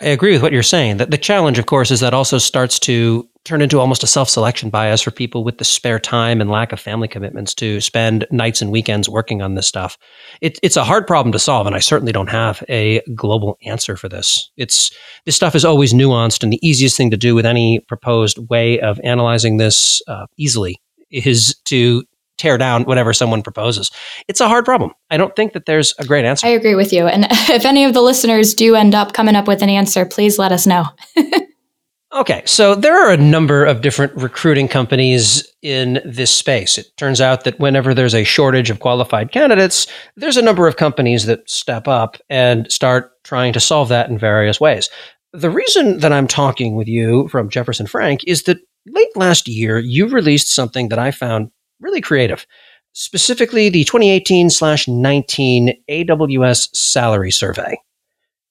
I 0.00 0.06
agree 0.08 0.32
with 0.32 0.42
what 0.42 0.52
you're 0.52 0.62
saying. 0.62 0.98
That 0.98 1.10
the 1.10 1.18
challenge, 1.18 1.58
of 1.58 1.66
course, 1.66 1.90
is 1.90 2.00
that 2.00 2.14
also 2.14 2.38
starts 2.38 2.78
to 2.80 3.28
turn 3.44 3.62
into 3.62 3.78
almost 3.78 4.02
a 4.02 4.06
self-selection 4.06 4.70
bias 4.70 5.00
for 5.00 5.10
people 5.10 5.44
with 5.44 5.58
the 5.58 5.64
spare 5.64 6.00
time 6.00 6.40
and 6.40 6.50
lack 6.50 6.72
of 6.72 6.80
family 6.80 7.06
commitments 7.06 7.54
to 7.54 7.80
spend 7.80 8.26
nights 8.30 8.60
and 8.60 8.72
weekends 8.72 9.08
working 9.08 9.40
on 9.40 9.54
this 9.54 9.66
stuff. 9.66 9.96
It, 10.40 10.58
it's 10.62 10.76
a 10.76 10.84
hard 10.84 11.06
problem 11.06 11.32
to 11.32 11.38
solve, 11.38 11.66
and 11.66 11.76
I 11.76 11.78
certainly 11.78 12.12
don't 12.12 12.28
have 12.28 12.62
a 12.68 13.00
global 13.14 13.56
answer 13.64 13.96
for 13.96 14.08
this. 14.08 14.50
It's 14.56 14.90
this 15.24 15.36
stuff 15.36 15.54
is 15.54 15.64
always 15.64 15.94
nuanced, 15.94 16.42
and 16.42 16.52
the 16.52 16.66
easiest 16.66 16.96
thing 16.96 17.10
to 17.12 17.16
do 17.16 17.34
with 17.34 17.46
any 17.46 17.78
proposed 17.80 18.38
way 18.50 18.80
of 18.80 19.00
analyzing 19.04 19.56
this 19.56 20.02
uh, 20.08 20.26
easily 20.36 20.76
is 21.10 21.56
to 21.66 22.04
tear 22.36 22.58
down 22.58 22.84
whatever 22.84 23.12
someone 23.12 23.42
proposes. 23.42 23.90
It's 24.28 24.40
a 24.40 24.48
hard 24.48 24.64
problem. 24.64 24.92
I 25.10 25.16
don't 25.16 25.34
think 25.36 25.52
that 25.52 25.66
there's 25.66 25.94
a 25.98 26.04
great 26.04 26.24
answer. 26.24 26.46
I 26.46 26.50
agree 26.50 26.74
with 26.74 26.92
you. 26.92 27.06
And 27.06 27.26
if 27.30 27.64
any 27.64 27.84
of 27.84 27.94
the 27.94 28.02
listeners 28.02 28.54
do 28.54 28.74
end 28.74 28.94
up 28.94 29.12
coming 29.12 29.36
up 29.36 29.48
with 29.48 29.62
an 29.62 29.68
answer, 29.68 30.04
please 30.04 30.38
let 30.38 30.52
us 30.52 30.66
know. 30.66 30.84
okay, 32.14 32.42
so 32.44 32.74
there 32.74 32.96
are 32.96 33.12
a 33.12 33.16
number 33.16 33.64
of 33.64 33.80
different 33.80 34.14
recruiting 34.16 34.68
companies 34.68 35.46
in 35.62 36.00
this 36.04 36.34
space. 36.34 36.78
It 36.78 36.96
turns 36.96 37.20
out 37.20 37.44
that 37.44 37.58
whenever 37.58 37.94
there's 37.94 38.14
a 38.14 38.24
shortage 38.24 38.70
of 38.70 38.80
qualified 38.80 39.32
candidates, 39.32 39.86
there's 40.16 40.36
a 40.36 40.42
number 40.42 40.66
of 40.66 40.76
companies 40.76 41.26
that 41.26 41.48
step 41.48 41.88
up 41.88 42.16
and 42.28 42.70
start 42.70 43.12
trying 43.24 43.52
to 43.52 43.60
solve 43.60 43.88
that 43.88 44.08
in 44.08 44.18
various 44.18 44.60
ways. 44.60 44.88
The 45.32 45.50
reason 45.50 45.98
that 45.98 46.12
I'm 46.12 46.28
talking 46.28 46.76
with 46.76 46.88
you 46.88 47.28
from 47.28 47.50
Jefferson 47.50 47.86
Frank 47.86 48.22
is 48.26 48.44
that 48.44 48.58
late 48.86 49.16
last 49.16 49.48
year, 49.48 49.78
you 49.78 50.06
released 50.06 50.54
something 50.54 50.88
that 50.88 50.98
I 50.98 51.10
found 51.10 51.50
really 51.80 52.00
creative. 52.00 52.46
Specifically, 52.92 53.68
the 53.68 53.84
2018 53.84 54.50
slash 54.50 54.88
19 54.88 55.74
AWS 55.90 56.74
salary 56.74 57.30
survey. 57.30 57.78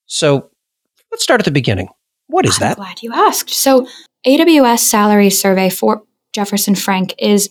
So 0.05 0.49
let's 1.11 1.23
start 1.23 1.41
at 1.41 1.45
the 1.45 1.51
beginning. 1.51 1.89
What 2.27 2.45
is 2.45 2.55
I'm 2.57 2.69
that? 2.69 2.77
Glad 2.77 3.03
you 3.03 3.11
asked. 3.13 3.49
So, 3.49 3.87
AWS 4.25 4.79
salary 4.79 5.29
survey 5.29 5.69
for 5.69 6.03
Jefferson 6.33 6.73
Frank 6.75 7.13
is 7.19 7.49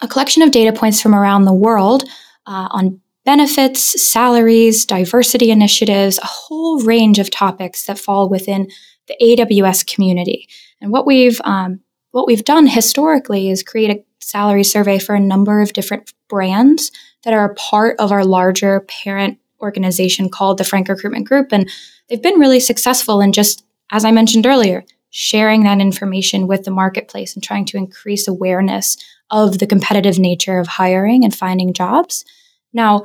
a 0.00 0.08
collection 0.08 0.42
of 0.42 0.50
data 0.50 0.72
points 0.72 1.00
from 1.00 1.14
around 1.14 1.44
the 1.44 1.52
world 1.52 2.04
uh, 2.46 2.68
on 2.70 3.00
benefits, 3.24 4.02
salaries, 4.02 4.84
diversity 4.84 5.50
initiatives, 5.50 6.18
a 6.18 6.26
whole 6.26 6.82
range 6.82 7.18
of 7.18 7.30
topics 7.30 7.86
that 7.86 7.98
fall 7.98 8.28
within 8.28 8.68
the 9.06 9.16
AWS 9.22 9.86
community. 9.86 10.48
And 10.80 10.90
what 10.90 11.06
we've 11.06 11.40
um, 11.44 11.80
what 12.10 12.26
we've 12.26 12.44
done 12.44 12.66
historically 12.66 13.50
is 13.50 13.62
create 13.62 13.90
a 13.90 14.04
salary 14.22 14.64
survey 14.64 14.98
for 14.98 15.14
a 15.14 15.20
number 15.20 15.60
of 15.60 15.72
different 15.72 16.12
brands 16.28 16.90
that 17.24 17.34
are 17.34 17.44
a 17.44 17.54
part 17.54 17.96
of 17.98 18.12
our 18.12 18.24
larger 18.24 18.80
parent 18.80 19.38
organization 19.60 20.28
called 20.28 20.58
the 20.58 20.64
Frank 20.64 20.88
Recruitment 20.88 21.26
Group. 21.26 21.48
And 21.52 21.70
they've 22.08 22.22
been 22.22 22.38
really 22.38 22.60
successful 22.60 23.20
in 23.20 23.32
just, 23.32 23.64
as 23.90 24.04
I 24.04 24.10
mentioned 24.10 24.46
earlier, 24.46 24.84
sharing 25.10 25.62
that 25.64 25.80
information 25.80 26.46
with 26.46 26.64
the 26.64 26.70
marketplace 26.70 27.34
and 27.34 27.42
trying 27.42 27.66
to 27.66 27.76
increase 27.76 28.26
awareness 28.26 28.96
of 29.30 29.58
the 29.58 29.66
competitive 29.66 30.18
nature 30.18 30.58
of 30.58 30.66
hiring 30.66 31.24
and 31.24 31.34
finding 31.34 31.72
jobs. 31.72 32.24
Now, 32.72 33.04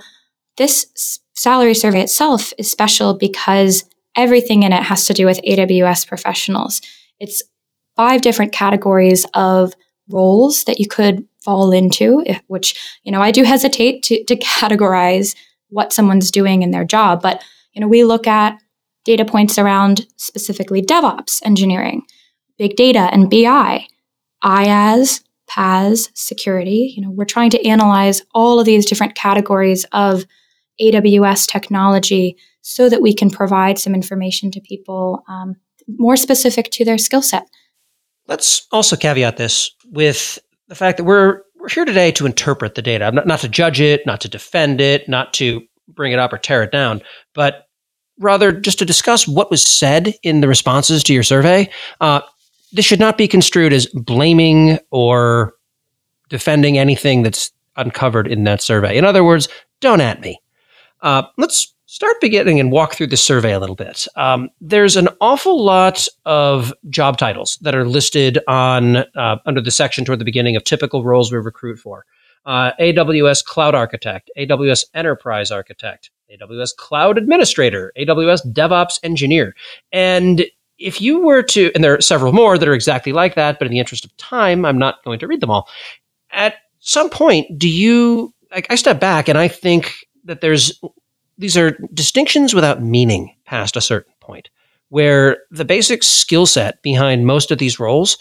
this 0.57 1.19
salary 1.36 1.74
survey 1.74 2.01
itself 2.01 2.53
is 2.57 2.71
special 2.71 3.13
because 3.13 3.86
everything 4.15 4.63
in 4.63 4.74
it 4.74 4.83
has 4.83 5.05
to 5.05 5.13
do 5.13 5.25
with 5.25 5.41
AWS 5.43 6.07
professionals. 6.07 6.81
It's 7.19 7.43
five 7.95 8.21
different 8.21 8.51
categories 8.51 9.25
of 9.33 9.74
roles 10.09 10.63
that 10.65 10.79
you 10.79 10.87
could 10.87 11.25
fall 11.43 11.71
into, 11.71 12.23
which, 12.47 12.99
you 13.03 13.11
know, 13.11 13.21
I 13.21 13.31
do 13.31 13.43
hesitate 13.43 14.03
to, 14.03 14.23
to 14.25 14.35
categorize 14.37 15.35
what 15.69 15.93
someone's 15.93 16.31
doing 16.31 16.61
in 16.61 16.71
their 16.71 16.85
job. 16.85 17.21
But, 17.21 17.43
you 17.73 17.81
know, 17.81 17.87
we 17.87 18.03
look 18.03 18.27
at 18.27 18.57
data 19.05 19.25
points 19.25 19.57
around 19.57 20.05
specifically 20.17 20.81
DevOps 20.81 21.41
engineering, 21.45 22.03
big 22.57 22.75
data 22.75 23.09
and 23.11 23.29
BI, 23.29 23.85
IaaS, 24.43 25.21
PaaS, 25.49 26.09
security. 26.13 26.93
You 26.95 27.03
know, 27.03 27.11
we're 27.11 27.25
trying 27.25 27.49
to 27.51 27.67
analyze 27.67 28.21
all 28.33 28.59
of 28.59 28.65
these 28.65 28.85
different 28.85 29.15
categories 29.15 29.85
of 29.93 30.25
AWS 30.81 31.47
technology 31.47 32.37
so 32.61 32.89
that 32.89 33.01
we 33.01 33.13
can 33.13 33.29
provide 33.29 33.79
some 33.79 33.95
information 33.95 34.51
to 34.51 34.59
people 34.59 35.23
um, 35.29 35.55
more 35.87 36.17
specific 36.17 36.69
to 36.71 36.83
their 36.83 36.97
skill 36.97 37.21
set. 37.21 37.47
Let's 38.27 38.67
also 38.73 38.97
caveat 38.97 39.37
this 39.37 39.71
with 39.91 40.39
the 40.67 40.75
fact 40.75 40.98
that 40.98 41.03
we're 41.03 41.41
we're 41.60 41.70
here 41.70 41.86
today 41.86 42.12
to 42.12 42.25
interpret 42.25 42.75
the 42.75 42.82
data, 42.82 43.12
not, 43.12 43.27
not 43.27 43.39
to 43.39 43.48
judge 43.48 43.82
it, 43.82 44.06
not 44.06 44.22
to 44.22 44.29
defend 44.29 44.79
it, 44.79 45.10
not 45.10 45.34
to 45.34 45.62
bring 45.88 46.12
it 46.12 46.20
up 46.20 46.32
or 46.32 46.38
tear 46.38 46.63
it 46.63 46.72
down, 46.72 47.01
but 47.34 47.67
rather 48.20 48.51
just 48.51 48.79
to 48.79 48.86
discuss 48.86 49.27
what 49.27 49.51
was 49.51 49.65
said 49.65 50.13
in 50.24 50.41
the 50.41 50.48
responses 50.48 51.03
to 51.03 51.13
your 51.13 51.24
survey. 51.24 51.70
Uh, 52.01 52.22
this 52.72 52.86
should 52.86 53.00
not 53.00 53.17
be 53.17 53.27
construed 53.27 53.74
as 53.74 53.88
blaming 53.88 54.79
or 54.91 55.53
defending 56.29 56.77
anything 56.77 57.24
that's 57.24 57.51
uncovered 57.75 58.27
in 58.27 58.44
that 58.44 58.62
survey. 58.62 58.98
In 58.98 59.06
other 59.06 59.24
words, 59.24 59.48
don't 59.79 60.01
at 60.01 60.22
me. 60.22 60.39
Uh, 61.01 61.24
let's 61.38 61.74
start 61.88 62.20
beginning 62.20 62.60
and 62.60 62.72
walk 62.72 62.94
through 62.94 63.08
the 63.08 63.17
survey 63.17 63.53
a 63.53 63.60
little 63.60 63.75
bit. 63.75 64.08
Um, 64.17 64.50
there's 64.60 64.98
an 64.98 65.08
awful 65.22 65.63
lot 65.63 66.06
of 66.25 66.74
job 66.89 67.17
titles 67.17 67.58
that 67.62 67.74
are 67.74 67.86
listed 67.86 68.39
on 68.48 68.98
uh, 68.98 69.38
under 69.46 69.62
the 69.62 69.72
section 69.72 70.03
toward 70.03 70.20
the 70.20 70.25
beginning 70.25 70.56
of 70.56 70.63
typical 70.65 71.03
roles 71.03 71.32
we 71.32 71.38
recruit 71.38 71.79
for. 71.79 72.06
Uh, 72.46 72.72
AWS 72.79 73.44
Cloud 73.44 73.74
Architect, 73.74 74.29
AWS 74.38 74.86
Enterprise 74.94 75.50
Architect, 75.50 76.12
AWS 76.29 76.75
Cloud 76.75 77.17
Administrator, 77.17 77.94
AWS 77.98 78.53
DevOps 78.53 79.00
Engineer. 79.03 79.56
And 79.91 80.46
if 80.77 81.01
you 81.01 81.22
were 81.22 81.41
to, 81.41 81.72
and 81.74 81.84
there 81.84 81.96
are 81.96 82.01
several 82.01 82.34
more 82.34 82.58
that 82.58 82.67
are 82.67 82.74
exactly 82.74 83.13
like 83.13 83.36
that, 83.36 83.60
but 83.60 83.65
in 83.65 83.72
the 83.72 83.79
interest 83.79 84.06
of 84.06 84.15
time, 84.17 84.65
I'm 84.65 84.77
not 84.77 85.03
going 85.06 85.20
to 85.20 85.27
read 85.27 85.41
them 85.41 85.51
all. 85.51 85.70
At 86.32 86.56
some 86.79 87.10
point, 87.10 87.58
do 87.58 87.70
you, 87.70 88.34
like, 88.51 88.67
I 88.70 88.75
step 88.75 89.00
back 89.00 89.29
and 89.29 89.38
I 89.38 89.48
think 89.48 89.94
that 90.25 90.41
there's 90.41 90.79
these 91.38 91.58
are 91.58 91.77
distinctions 91.94 92.53
without 92.53 92.82
meaning 92.82 93.36
past 93.46 93.75
a 93.75 93.82
certain 93.82 94.13
point, 94.20 94.50
where 94.89 95.38
the 95.51 95.65
basic 95.65 96.03
skill 96.03 96.46
set 96.46 96.82
behind 96.82 97.25
most 97.25 97.51
of 97.51 97.58
these 97.58 97.79
roles 97.79 98.17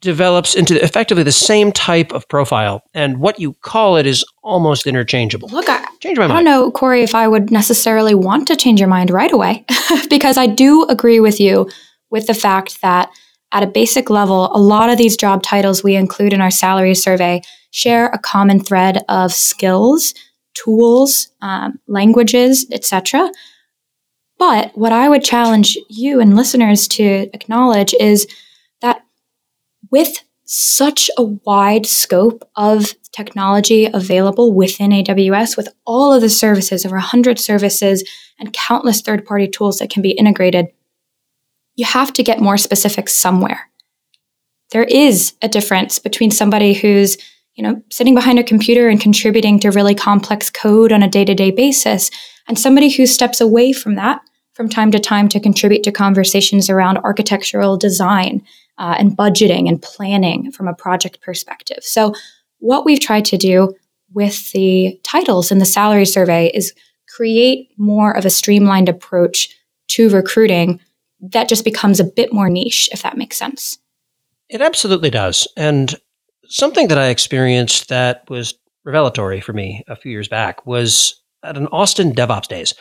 develops 0.00 0.54
into 0.54 0.82
effectively 0.82 1.22
the 1.22 1.32
same 1.32 1.70
type 1.70 2.12
of 2.12 2.28
profile, 2.28 2.82
and 2.94 3.18
what 3.18 3.38
you 3.38 3.52
call 3.60 3.96
it 3.96 4.06
is 4.06 4.24
almost 4.42 4.86
interchangeable. 4.86 5.48
Look, 5.48 5.68
I, 5.68 5.84
change 6.00 6.18
my 6.18 6.26
mind. 6.26 6.32
I 6.32 6.36
don't 6.36 6.44
know, 6.44 6.70
Corey, 6.70 7.02
if 7.02 7.14
I 7.14 7.28
would 7.28 7.50
necessarily 7.50 8.14
want 8.14 8.48
to 8.48 8.56
change 8.56 8.80
your 8.80 8.88
mind 8.88 9.10
right 9.10 9.32
away, 9.32 9.64
because 10.10 10.38
I 10.38 10.46
do 10.46 10.84
agree 10.84 11.20
with 11.20 11.38
you 11.38 11.68
with 12.10 12.26
the 12.26 12.34
fact 12.34 12.80
that 12.80 13.10
at 13.52 13.62
a 13.62 13.68
basic 13.68 14.10
level, 14.10 14.54
a 14.54 14.58
lot 14.58 14.90
of 14.90 14.98
these 14.98 15.16
job 15.16 15.42
titles 15.42 15.84
we 15.84 15.94
include 15.94 16.32
in 16.32 16.40
our 16.40 16.50
salary 16.50 16.94
survey 16.94 17.40
share 17.70 18.06
a 18.06 18.18
common 18.18 18.60
thread 18.60 19.04
of 19.08 19.32
skills 19.32 20.14
tools, 20.54 21.28
um, 21.42 21.78
languages, 21.86 22.66
etc. 22.72 23.30
But 24.38 24.76
what 24.76 24.92
I 24.92 25.08
would 25.08 25.24
challenge 25.24 25.76
you 25.88 26.20
and 26.20 26.36
listeners 26.36 26.88
to 26.88 27.28
acknowledge 27.32 27.94
is 27.98 28.26
that 28.80 29.04
with 29.90 30.18
such 30.44 31.10
a 31.16 31.22
wide 31.22 31.86
scope 31.86 32.48
of 32.56 32.94
technology 33.12 33.86
available 33.86 34.52
within 34.52 34.90
AWS, 34.90 35.56
with 35.56 35.68
all 35.86 36.12
of 36.12 36.20
the 36.20 36.28
services, 36.28 36.84
over 36.84 36.96
100 36.96 37.38
services, 37.38 38.04
and 38.38 38.52
countless 38.52 39.00
third 39.00 39.24
party 39.24 39.48
tools 39.48 39.78
that 39.78 39.90
can 39.90 40.02
be 40.02 40.10
integrated, 40.10 40.66
you 41.76 41.86
have 41.86 42.12
to 42.12 42.22
get 42.22 42.40
more 42.40 42.56
specific 42.56 43.08
somewhere. 43.08 43.70
There 44.70 44.84
is 44.84 45.34
a 45.40 45.48
difference 45.48 45.98
between 45.98 46.30
somebody 46.30 46.74
who's, 46.74 47.16
you 47.54 47.62
know, 47.62 47.82
sitting 47.90 48.14
behind 48.14 48.38
a 48.38 48.44
computer 48.44 48.88
and 48.88 49.00
contributing 49.00 49.60
to 49.60 49.70
really 49.70 49.94
complex 49.94 50.50
code 50.50 50.92
on 50.92 51.02
a 51.02 51.08
day-to-day 51.08 51.50
basis 51.50 52.10
and 52.48 52.58
somebody 52.58 52.90
who 52.90 53.06
steps 53.06 53.40
away 53.40 53.72
from 53.72 53.94
that 53.94 54.20
from 54.54 54.68
time 54.68 54.90
to 54.92 55.00
time 55.00 55.28
to 55.28 55.40
contribute 55.40 55.82
to 55.82 55.92
conversations 55.92 56.70
around 56.70 56.98
architectural 56.98 57.76
design 57.76 58.42
uh, 58.78 58.94
and 58.98 59.16
budgeting 59.16 59.68
and 59.68 59.82
planning 59.82 60.50
from 60.52 60.68
a 60.68 60.74
project 60.74 61.20
perspective. 61.20 61.82
So, 61.82 62.14
what 62.58 62.84
we've 62.84 63.00
tried 63.00 63.24
to 63.26 63.36
do 63.36 63.74
with 64.12 64.52
the 64.52 64.98
titles 65.02 65.50
in 65.50 65.58
the 65.58 65.66
salary 65.66 66.06
survey 66.06 66.50
is 66.54 66.72
create 67.08 67.68
more 67.76 68.16
of 68.16 68.24
a 68.24 68.30
streamlined 68.30 68.88
approach 68.88 69.48
to 69.88 70.08
recruiting 70.08 70.80
that 71.20 71.48
just 71.48 71.64
becomes 71.64 72.00
a 72.00 72.04
bit 72.04 72.32
more 72.32 72.48
niche, 72.48 72.88
if 72.92 73.02
that 73.02 73.16
makes 73.16 73.36
sense. 73.36 73.78
It 74.48 74.60
absolutely 74.60 75.10
does. 75.10 75.48
And 75.56 75.94
something 76.48 76.88
that 76.88 76.98
I 76.98 77.08
experienced 77.08 77.88
that 77.88 78.28
was 78.28 78.54
revelatory 78.84 79.40
for 79.40 79.52
me 79.52 79.82
a 79.88 79.96
few 79.96 80.12
years 80.12 80.28
back 80.28 80.66
was 80.66 81.22
at 81.42 81.56
an 81.56 81.66
Austin 81.68 82.12
DevOps 82.12 82.48
Days. 82.48 82.74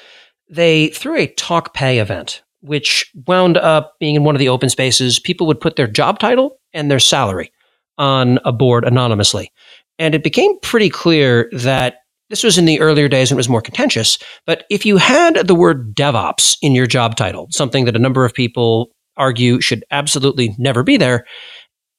They 0.49 0.87
threw 0.89 1.17
a 1.17 1.27
talk 1.27 1.73
pay 1.73 1.99
event, 1.99 2.43
which 2.61 3.11
wound 3.27 3.57
up 3.57 3.93
being 3.99 4.15
in 4.15 4.23
one 4.23 4.35
of 4.35 4.39
the 4.39 4.49
open 4.49 4.69
spaces. 4.69 5.19
People 5.19 5.47
would 5.47 5.61
put 5.61 5.75
their 5.75 5.87
job 5.87 6.19
title 6.19 6.59
and 6.73 6.89
their 6.89 6.99
salary 6.99 7.51
on 7.97 8.39
a 8.45 8.51
board 8.51 8.85
anonymously. 8.85 9.51
And 9.99 10.15
it 10.15 10.23
became 10.23 10.59
pretty 10.61 10.89
clear 10.89 11.49
that 11.53 11.97
this 12.29 12.43
was 12.43 12.57
in 12.57 12.65
the 12.65 12.79
earlier 12.79 13.07
days 13.07 13.29
and 13.29 13.37
it 13.37 13.37
was 13.37 13.49
more 13.49 13.61
contentious. 13.61 14.17
But 14.45 14.65
if 14.69 14.85
you 14.85 14.97
had 14.97 15.47
the 15.47 15.55
word 15.55 15.95
DevOps 15.95 16.57
in 16.61 16.73
your 16.73 16.87
job 16.87 17.15
title, 17.15 17.47
something 17.51 17.85
that 17.85 17.95
a 17.95 17.99
number 17.99 18.25
of 18.25 18.33
people 18.33 18.89
argue 19.17 19.61
should 19.61 19.85
absolutely 19.91 20.55
never 20.57 20.81
be 20.81 20.97
there, 20.97 21.25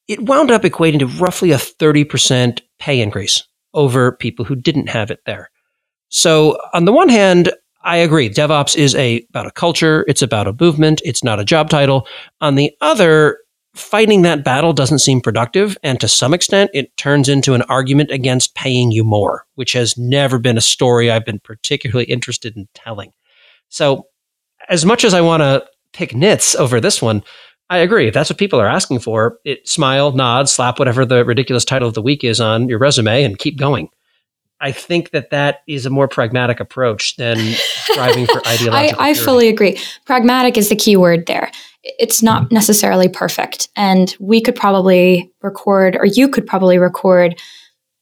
it 0.09 0.21
wound 0.21 0.51
up 0.51 0.63
equating 0.63 0.99
to 1.01 1.07
roughly 1.07 1.53
a 1.53 1.57
30% 1.57 2.61
pay 2.79 3.01
increase 3.01 3.43
over 3.73 4.13
people 4.13 4.45
who 4.45 4.55
didn't 4.55 4.89
have 4.89 5.11
it 5.11 5.21
there. 5.27 5.51
So, 6.09 6.59
on 6.73 6.85
the 6.85 6.93
one 6.93 7.09
hand, 7.09 7.53
I 7.83 7.97
agree. 7.97 8.31
DevOps 8.31 8.77
is 8.77 8.95
a 8.95 9.27
about 9.31 9.47
a 9.47 9.51
culture. 9.51 10.05
It's 10.09 10.23
about 10.23 10.47
a 10.47 10.57
movement. 10.59 11.03
It's 11.05 11.25
not 11.25 11.41
a 11.41 11.45
job 11.45 11.69
title. 11.69 12.07
On 12.41 12.55
the 12.55 12.73
other, 12.81 13.39
fighting 13.75 14.23
that 14.23 14.45
battle 14.45 14.73
doesn't 14.73 15.01
seem 15.01 15.21
productive. 15.21 15.77
And 15.83 16.01
to 16.01 16.09
some 16.09 16.33
extent, 16.33 16.71
it 16.73 16.97
turns 16.97 17.29
into 17.29 17.55
an 17.55 17.63
argument 17.63 18.11
against 18.11 18.55
paying 18.55 18.91
you 18.91 19.05
more, 19.05 19.45
which 19.57 19.73
has 19.73 19.99
never 19.99 20.39
been 20.39 20.57
a 20.57 20.63
story 20.63 21.11
I've 21.11 21.25
been 21.25 21.41
particularly 21.41 22.07
interested 22.07 22.57
in 22.57 22.69
telling. 22.75 23.13
So, 23.69 24.07
as 24.69 24.87
much 24.87 25.05
as 25.05 25.13
I 25.13 25.21
want 25.21 25.43
to 25.43 25.67
pick 25.93 26.15
nits 26.15 26.55
over 26.55 26.81
this 26.81 27.03
one, 27.03 27.23
I 27.71 27.78
agree. 27.78 28.09
If 28.09 28.14
that's 28.14 28.30
what 28.30 28.38
people 28.38 28.61
are 28.61 28.66
asking 28.66 29.00
for, 29.00 29.38
it 29.44 29.66
smile, 29.68 30.12
nod, 30.12 30.49
slap 30.49 30.78
whatever 30.78 31.04
the 31.04 31.25
ridiculous 31.25 31.64
title 31.64 31.88
of 31.88 31.94
the 31.94 32.02
week 32.02 32.23
is 32.23 32.40
on 32.40 32.68
your 32.68 32.78
resume 32.78 33.25
and 33.25 33.38
keep 33.38 33.59
going. 33.59 33.88
I 34.61 34.71
think 34.71 35.11
that 35.11 35.30
that 35.30 35.62
is 35.66 35.85
a 35.85 35.90
more 35.90 36.09
pragmatic 36.09 36.61
approach 36.61 37.16
than 37.16 37.37
striving 37.59 38.26
for 38.26 38.47
ideological. 38.47 39.00
I, 39.00 39.11
I 39.11 39.14
fully 39.14 39.49
agree. 39.49 39.78
Pragmatic 40.04 40.56
is 40.56 40.68
the 40.68 40.76
key 40.76 40.97
word 40.97 41.26
there 41.26 41.50
it's 41.85 42.23
not 42.23 42.44
mm-hmm. 42.44 42.54
necessarily 42.54 43.09
perfect. 43.09 43.68
And 43.76 44.14
we 44.18 44.40
could 44.40 44.56
probably 44.56 45.30
record, 45.42 45.97
or 45.97 46.06
you 46.06 46.28
could 46.28 46.47
probably 46.47 46.78
record 46.78 47.40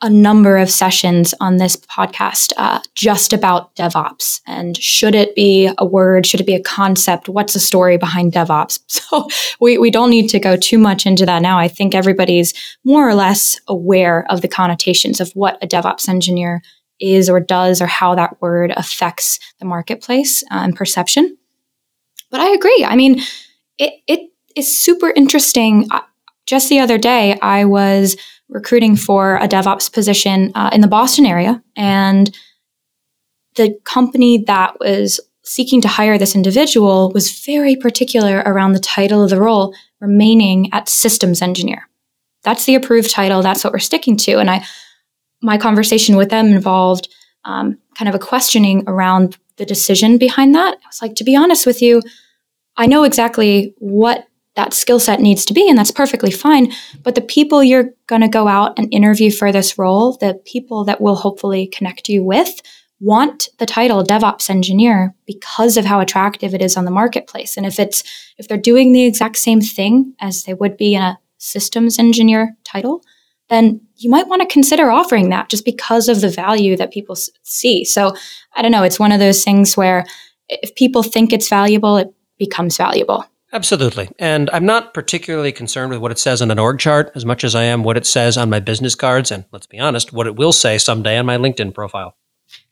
a 0.03 0.11
number 0.11 0.57
of 0.57 0.69
sessions 0.69 1.33
on 1.41 1.59
this 1.59 1.77
podcast 1.77 2.53
uh, 2.57 2.81
just 2.97 3.33
about 3.33 3.75
DevOps. 3.77 4.41
And 4.49 4.77
should 4.77 5.15
it 5.15 5.37
be 5.37 5.71
a 5.79 5.87
word? 5.87 6.27
Should 6.27 6.41
it 6.41 6.47
be 6.47 6.57
a 6.57 6.63
concept? 6.63 7.29
What's 7.29 7.53
the 7.53 7.61
story 7.61 7.97
behind 7.97 8.33
DevOps? 8.33 8.81
So 9.13 9.29
we, 9.61 9.77
we 9.77 9.91
don't 9.91 10.09
need 10.09 10.29
to 10.31 10.41
go 10.41 10.57
too 10.57 10.79
much 10.79 11.05
into 11.05 11.27
that 11.27 11.43
now. 11.43 11.59
I 11.59 11.69
think 11.69 11.95
everybody's 11.95 12.55
more 12.83 13.07
or 13.07 13.15
less 13.15 13.61
aware 13.69 14.25
of 14.31 14.41
the 14.41 14.49
connotations 14.49 15.21
of 15.21 15.31
what 15.33 15.62
a 15.62 15.67
DevOps 15.67 16.09
engineer 16.09 16.62
is 16.99 17.29
or 17.29 17.38
does 17.38 17.83
or 17.83 17.87
how 17.87 18.15
that 18.15 18.41
word 18.41 18.73
affects 18.75 19.38
the 19.59 19.67
marketplace 19.67 20.43
uh, 20.45 20.61
and 20.62 20.75
perception. 20.75 21.37
But 22.31 22.41
I 22.41 22.49
agree. 22.53 22.87
I 22.88 22.97
mean, 22.97 23.21
it, 23.77 23.93
it 24.07 24.31
is 24.57 24.79
super 24.79 25.11
interesting. 25.11 25.88
Just 26.47 26.71
the 26.71 26.81
other 26.81 26.97
day, 26.97 27.38
I 27.41 27.67
was 27.67 28.17
recruiting 28.53 28.97
for 28.97 29.37
a 29.37 29.49
DevOps 29.49 29.93
position 29.93 30.53
uh, 30.55 30.71
in 30.73 30.81
the 30.81 30.88
Boston 30.88 31.27
area, 31.27 31.62
and 31.77 32.37
the 33.57 33.79
company 33.85 34.45
that 34.47 34.79
was 34.81 35.21
seeking 35.45 35.81
to 35.83 35.88
hire 35.88 36.19
this 36.19 36.35
individual 36.35 37.11
was 37.12 37.45
very 37.45 37.77
particular 37.77 38.43
around 38.47 38.73
the 38.73 38.79
title 38.81 39.25
of 39.25 39.31
the 39.31 39.41
role 39.41 39.75
remaining 40.01 40.73
at 40.73 40.88
systems 40.88 41.43
engineer. 41.43 41.88
That's 42.45 42.65
the 42.65 42.75
approved 42.75 43.11
title. 43.11 43.43
That's 43.43 43.65
what 43.65 43.73
we're 43.73 43.79
sticking 43.81 44.17
to. 44.19 44.38
And 44.38 44.51
I, 44.51 44.65
my 45.43 45.59
conversation 45.59 46.17
with 46.17 46.31
them 46.31 46.47
involved 46.47 47.09
um, 47.45 47.79
kind 47.97 48.09
of 48.09 48.15
a 48.15 48.21
questioning 48.21 48.85
around 48.87 49.37
the 49.57 49.67
decision 49.67 50.17
behind 50.17 50.55
that. 50.55 50.75
I 50.75 50.87
was 50.87 51.03
like, 51.03 51.15
to 51.17 51.25
be 51.25 51.37
honest 51.37 51.67
with 51.67 51.83
you, 51.83 52.03
I 52.77 52.87
know 52.87 53.03
exactly 53.03 53.75
what 53.79 54.27
that 54.55 54.75
skill 54.75 55.01
set 55.01 55.21
needs 55.21 55.45
to 55.47 55.55
be, 55.55 55.69
and 55.69 55.79
that's 55.79 55.91
perfectly 55.91 56.31
fine. 56.31 56.73
But 57.03 57.15
the 57.15 57.23
people 57.23 57.65
you're 57.65 57.91
going 58.07 58.21
to 58.21 58.29
go 58.29 58.49
out 58.49 58.79
and 58.79 58.93
interview 58.93 59.31
for 59.31 59.51
this 59.51 59.79
role, 59.79 60.17
the 60.19 60.41
people 60.45 60.85
that 60.85 61.01
will 61.01 61.17
hopefully 61.17 61.67
connect 61.67 62.09
you 62.09 62.23
with, 62.23 62.61
want 63.01 63.49
the 63.59 63.67
title 63.67 64.05
DevOps 64.05 64.49
engineer 64.49 65.15
because 65.27 65.77
of 65.77 65.85
how 65.85 65.99
attractive 65.99 66.55
it 66.55 66.62
is 66.62 66.77
on 66.77 66.85
the 66.85 66.91
marketplace. 66.91 67.57
And 67.57 67.67
if 67.67 67.81
it's 67.81 68.05
if 68.38 68.47
they're 68.47 68.57
doing 68.57 68.93
the 68.93 69.05
exact 69.05 69.38
same 69.38 69.61
thing 69.61 70.15
as 70.21 70.45
they 70.45 70.55
would 70.55 70.77
be 70.77 70.95
in 70.95 71.03
a 71.03 71.19
systems 71.38 71.99
engineer 71.99 72.57
title, 72.62 73.03
then 73.49 73.81
you 73.97 74.09
might 74.09 74.29
want 74.29 74.41
to 74.41 74.53
consider 74.53 74.91
offering 74.91 75.31
that 75.31 75.49
just 75.49 75.65
because 75.65 76.09
of 76.09 76.21
the 76.21 76.29
value 76.29 76.77
that 76.77 76.93
people 76.93 77.17
see. 77.43 77.85
So 77.85 78.15
I 78.55 78.62
don't 78.62 78.73
know, 78.73 78.85
it's 78.85 79.01
one 79.01 79.12
of 79.12 79.19
those 79.19 79.43
things 79.43 79.77
where 79.77 80.07
if 80.49 80.75
people 80.77 81.03
think 81.03 81.33
it's 81.33 81.49
valuable, 81.49 81.97
it 81.97 82.15
becomes 82.38 82.77
valuable. 82.77 83.25
Absolutely. 83.53 84.09
And 84.19 84.49
I'm 84.51 84.65
not 84.65 84.95
particularly 84.95 85.53
concerned 85.53 85.91
with 85.91 86.01
what 86.01 86.11
it 86.11 86.19
says 86.19 86.41
on 86.41 86.51
an 86.51 86.59
org 86.59 86.79
chart 86.79 87.12
as 87.15 87.27
much 87.27 87.45
as 87.45 87.55
I 87.55 87.65
am 87.65 87.83
what 87.83 87.99
it 87.99 88.07
says 88.07 88.38
on 88.38 88.49
my 88.49 88.61
business 88.61 88.95
cards. 88.95 89.31
And 89.31 89.45
let's 89.53 89.67
be 89.67 89.79
honest, 89.79 90.12
what 90.12 90.27
it 90.27 90.37
will 90.37 90.53
say 90.53 90.79
someday 90.79 91.19
on 91.19 91.27
my 91.27 91.37
LinkedIn 91.37 91.75
profile. 91.75 92.17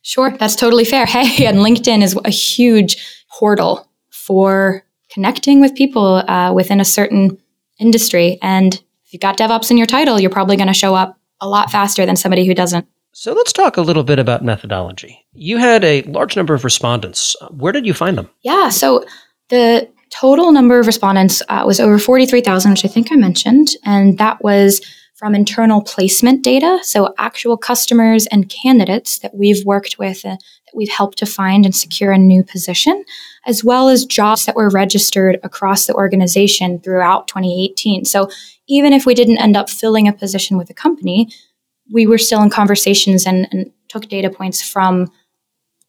Sure, 0.02 0.30
that's 0.30 0.56
totally 0.56 0.84
fair. 0.84 1.04
Hey, 1.06 1.46
and 1.46 1.58
LinkedIn 1.58 2.02
is 2.02 2.18
a 2.24 2.30
huge 2.30 2.96
portal 3.30 3.88
for 4.10 4.84
connecting 5.10 5.60
with 5.60 5.74
people 5.74 6.22
uh, 6.28 6.52
within 6.54 6.80
a 6.80 6.84
certain 6.84 7.38
industry. 7.78 8.38
And 8.40 8.74
if 9.04 9.12
you've 9.12 9.20
got 9.20 9.36
DevOps 9.36 9.70
in 9.70 9.76
your 9.76 9.86
title, 9.86 10.18
you're 10.18 10.30
probably 10.30 10.56
going 10.56 10.68
to 10.68 10.74
show 10.74 10.94
up 10.94 11.18
a 11.40 11.48
lot 11.48 11.70
faster 11.70 12.06
than 12.06 12.16
somebody 12.16 12.46
who 12.46 12.54
doesn't. 12.54 12.86
So 13.12 13.32
let's 13.32 13.52
talk 13.52 13.76
a 13.76 13.82
little 13.82 14.04
bit 14.04 14.18
about 14.18 14.44
methodology. 14.44 15.26
You 15.32 15.58
had 15.58 15.82
a 15.84 16.02
large 16.02 16.36
number 16.36 16.54
of 16.54 16.64
respondents. 16.64 17.34
Where 17.50 17.72
did 17.72 17.86
you 17.86 17.92
find 17.92 18.16
them? 18.16 18.30
Yeah, 18.42 18.68
so 18.68 19.04
the 19.48 19.90
total 20.10 20.52
number 20.52 20.78
of 20.78 20.86
respondents 20.86 21.42
uh, 21.48 21.62
was 21.66 21.80
over 21.80 21.98
43,000, 21.98 22.70
which 22.70 22.84
I 22.84 22.88
think 22.88 23.12
I 23.12 23.16
mentioned, 23.16 23.68
and 23.84 24.18
that 24.18 24.42
was 24.42 24.80
from 25.20 25.34
internal 25.34 25.82
placement 25.82 26.42
data, 26.42 26.78
so 26.82 27.12
actual 27.18 27.58
customers 27.58 28.26
and 28.28 28.48
candidates 28.48 29.18
that 29.18 29.34
we've 29.34 29.62
worked 29.66 29.98
with, 29.98 30.24
uh, 30.24 30.30
that 30.30 30.72
we've 30.74 30.88
helped 30.88 31.18
to 31.18 31.26
find 31.26 31.66
and 31.66 31.76
secure 31.76 32.10
a 32.10 32.16
new 32.16 32.42
position, 32.42 33.04
as 33.46 33.62
well 33.62 33.90
as 33.90 34.06
jobs 34.06 34.46
that 34.46 34.56
were 34.56 34.70
registered 34.70 35.38
across 35.42 35.84
the 35.84 35.92
organization 35.92 36.80
throughout 36.80 37.28
2018. 37.28 38.06
So 38.06 38.30
even 38.66 38.94
if 38.94 39.04
we 39.04 39.12
didn't 39.14 39.42
end 39.42 39.58
up 39.58 39.68
filling 39.68 40.08
a 40.08 40.12
position 40.14 40.56
with 40.56 40.70
a 40.70 40.74
company, 40.74 41.28
we 41.92 42.06
were 42.06 42.16
still 42.16 42.42
in 42.42 42.48
conversations 42.48 43.26
and, 43.26 43.46
and 43.52 43.70
took 43.88 44.08
data 44.08 44.30
points 44.30 44.62
from 44.62 45.12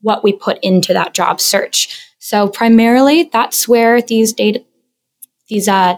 what 0.01 0.25
we 0.25 0.33
put 0.33 0.59
into 0.61 0.91
that 0.91 1.13
job 1.13 1.39
search. 1.39 2.05
So 2.23 2.47
primarily, 2.47 3.23
that's 3.33 3.67
where 3.67 3.99
these 3.99 4.31
data, 4.31 4.63
these 5.49 5.67
uh, 5.67 5.97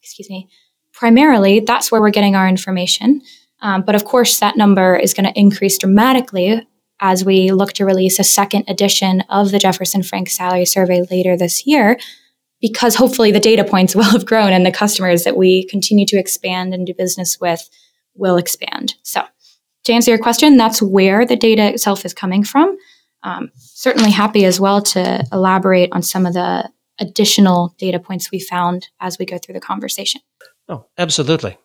excuse 0.00 0.30
me, 0.30 0.48
primarily 0.92 1.58
that's 1.58 1.90
where 1.90 2.00
we're 2.00 2.10
getting 2.10 2.36
our 2.36 2.48
information. 2.48 3.20
Um, 3.60 3.82
but 3.82 3.96
of 3.96 4.04
course, 4.04 4.38
that 4.38 4.56
number 4.56 4.94
is 4.94 5.12
going 5.12 5.26
to 5.26 5.38
increase 5.38 5.76
dramatically 5.76 6.64
as 7.00 7.24
we 7.24 7.50
look 7.50 7.72
to 7.74 7.84
release 7.84 8.20
a 8.20 8.24
second 8.24 8.64
edition 8.68 9.22
of 9.28 9.50
the 9.50 9.58
Jefferson 9.58 10.04
Frank 10.04 10.30
Salary 10.30 10.66
Survey 10.66 11.02
later 11.10 11.36
this 11.36 11.66
year, 11.66 11.98
because 12.60 12.94
hopefully 12.94 13.32
the 13.32 13.40
data 13.40 13.64
points 13.64 13.94
will 13.96 14.04
have 14.04 14.24
grown 14.24 14.52
and 14.52 14.64
the 14.64 14.70
customers 14.70 15.24
that 15.24 15.36
we 15.36 15.66
continue 15.66 16.06
to 16.06 16.16
expand 16.16 16.74
and 16.74 16.86
do 16.86 16.94
business 16.94 17.40
with 17.40 17.68
will 18.14 18.36
expand. 18.36 18.94
So, 19.02 19.24
to 19.82 19.92
answer 19.92 20.12
your 20.12 20.22
question, 20.22 20.56
that's 20.56 20.80
where 20.80 21.26
the 21.26 21.36
data 21.36 21.72
itself 21.72 22.04
is 22.04 22.14
coming 22.14 22.44
from. 22.44 22.78
Um, 23.26 23.50
certainly 23.56 24.12
happy 24.12 24.44
as 24.44 24.60
well 24.60 24.80
to 24.82 25.24
elaborate 25.32 25.90
on 25.90 26.00
some 26.00 26.26
of 26.26 26.34
the 26.34 26.70
additional 27.00 27.74
data 27.76 27.98
points 27.98 28.30
we 28.30 28.38
found 28.38 28.88
as 29.00 29.18
we 29.18 29.26
go 29.26 29.36
through 29.36 29.54
the 29.54 29.60
conversation. 29.60 30.20
Oh, 30.68 30.86
absolutely. 30.96 31.58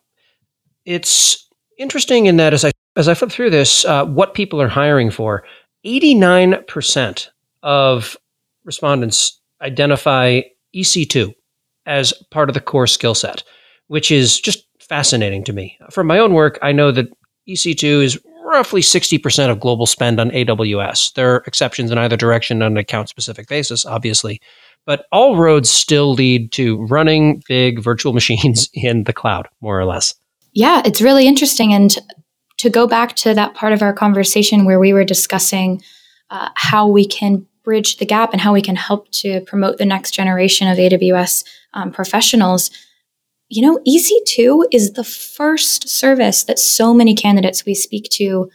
It's 0.86 1.48
interesting 1.78 2.26
in 2.26 2.38
that 2.38 2.54
as 2.54 2.66
I 2.66 2.72
as 2.96 3.08
I 3.08 3.14
flip 3.14 3.32
through 3.32 3.52
this, 3.52 3.86
uh, 3.86 4.06
what 4.06 4.34
people 4.34 4.60
are 4.60 4.68
hiring 4.68 5.12
for, 5.12 5.44
eighty 5.84 6.16
nine 6.16 6.64
percent 6.68 7.30
of 7.62 8.18
respondents 8.66 9.40
identify 9.62 10.42
EC 10.74 11.08
two 11.08 11.32
as 11.86 12.12
part 12.32 12.50
of 12.50 12.56
the 12.56 12.60
core 12.60 12.88
skill 12.88 13.14
set, 13.14 13.44
which 13.86 14.10
is 14.10 14.42
just 14.42 14.66
fascinating 14.80 15.44
to 15.44 15.54
me. 15.54 15.78
From 15.92 16.08
my 16.08 16.18
own 16.18 16.34
work, 16.34 16.58
I 16.64 16.72
know 16.72 16.92
that 16.92 17.08
EC2 17.48 18.04
is 18.04 18.20
roughly 18.52 18.82
60% 18.82 19.50
of 19.50 19.60
global 19.60 19.86
spend 19.86 20.20
on 20.20 20.30
AWS. 20.32 21.14
There 21.14 21.36
are 21.36 21.44
exceptions 21.48 21.92
in 21.92 21.98
either 21.98 22.18
direction 22.18 22.62
on 22.62 22.74
an 22.74 22.78
account 22.78 23.10
specific 23.10 23.48
basis, 23.48 23.86
obviously, 23.86 24.42
but 24.86 25.06
all 25.12 25.38
roads 25.38 25.70
still 25.70 26.14
lead 26.14 26.52
to 26.54 26.84
running 26.86 27.44
big 27.48 27.80
virtual 27.82 28.14
machines 28.20 28.70
in 28.74 29.06
the 29.06 29.14
cloud, 29.14 29.48
more 29.62 29.80
or 29.80 29.86
less. 29.86 30.16
Yeah, 30.54 30.82
it's 30.86 31.02
really 31.02 31.28
interesting. 31.28 31.74
And 31.74 31.98
to 32.58 32.70
go 32.70 32.86
back 32.86 33.16
to 33.18 33.34
that 33.34 33.56
part 33.56 33.74
of 33.74 33.82
our 33.82 33.94
conversation 33.94 34.66
where 34.66 34.80
we 34.80 34.94
were 34.94 35.06
discussing 35.06 35.82
uh, 36.30 36.50
how 36.56 36.88
we 36.88 37.06
can 37.06 37.46
bridge 37.64 37.98
the 37.98 38.06
gap 38.06 38.32
and 38.32 38.42
how 38.42 38.54
we 38.54 38.62
can 38.62 38.76
help 38.76 39.10
to 39.12 39.42
promote 39.42 39.78
the 39.78 39.86
next 39.86 40.12
generation 40.12 40.68
of 40.68 40.78
AWS 40.78 41.44
um, 41.74 41.92
professionals, 41.92 42.72
you 43.52 43.62
know, 43.62 43.80
EC2 43.86 44.64
is 44.72 44.94
the 44.94 45.04
first 45.04 45.90
service 45.90 46.46
that 46.46 46.58
so 46.58 46.94
many 46.94 47.14
candidates 47.14 47.66
we 47.66 47.76
speak 47.76 48.08
to 48.12 48.50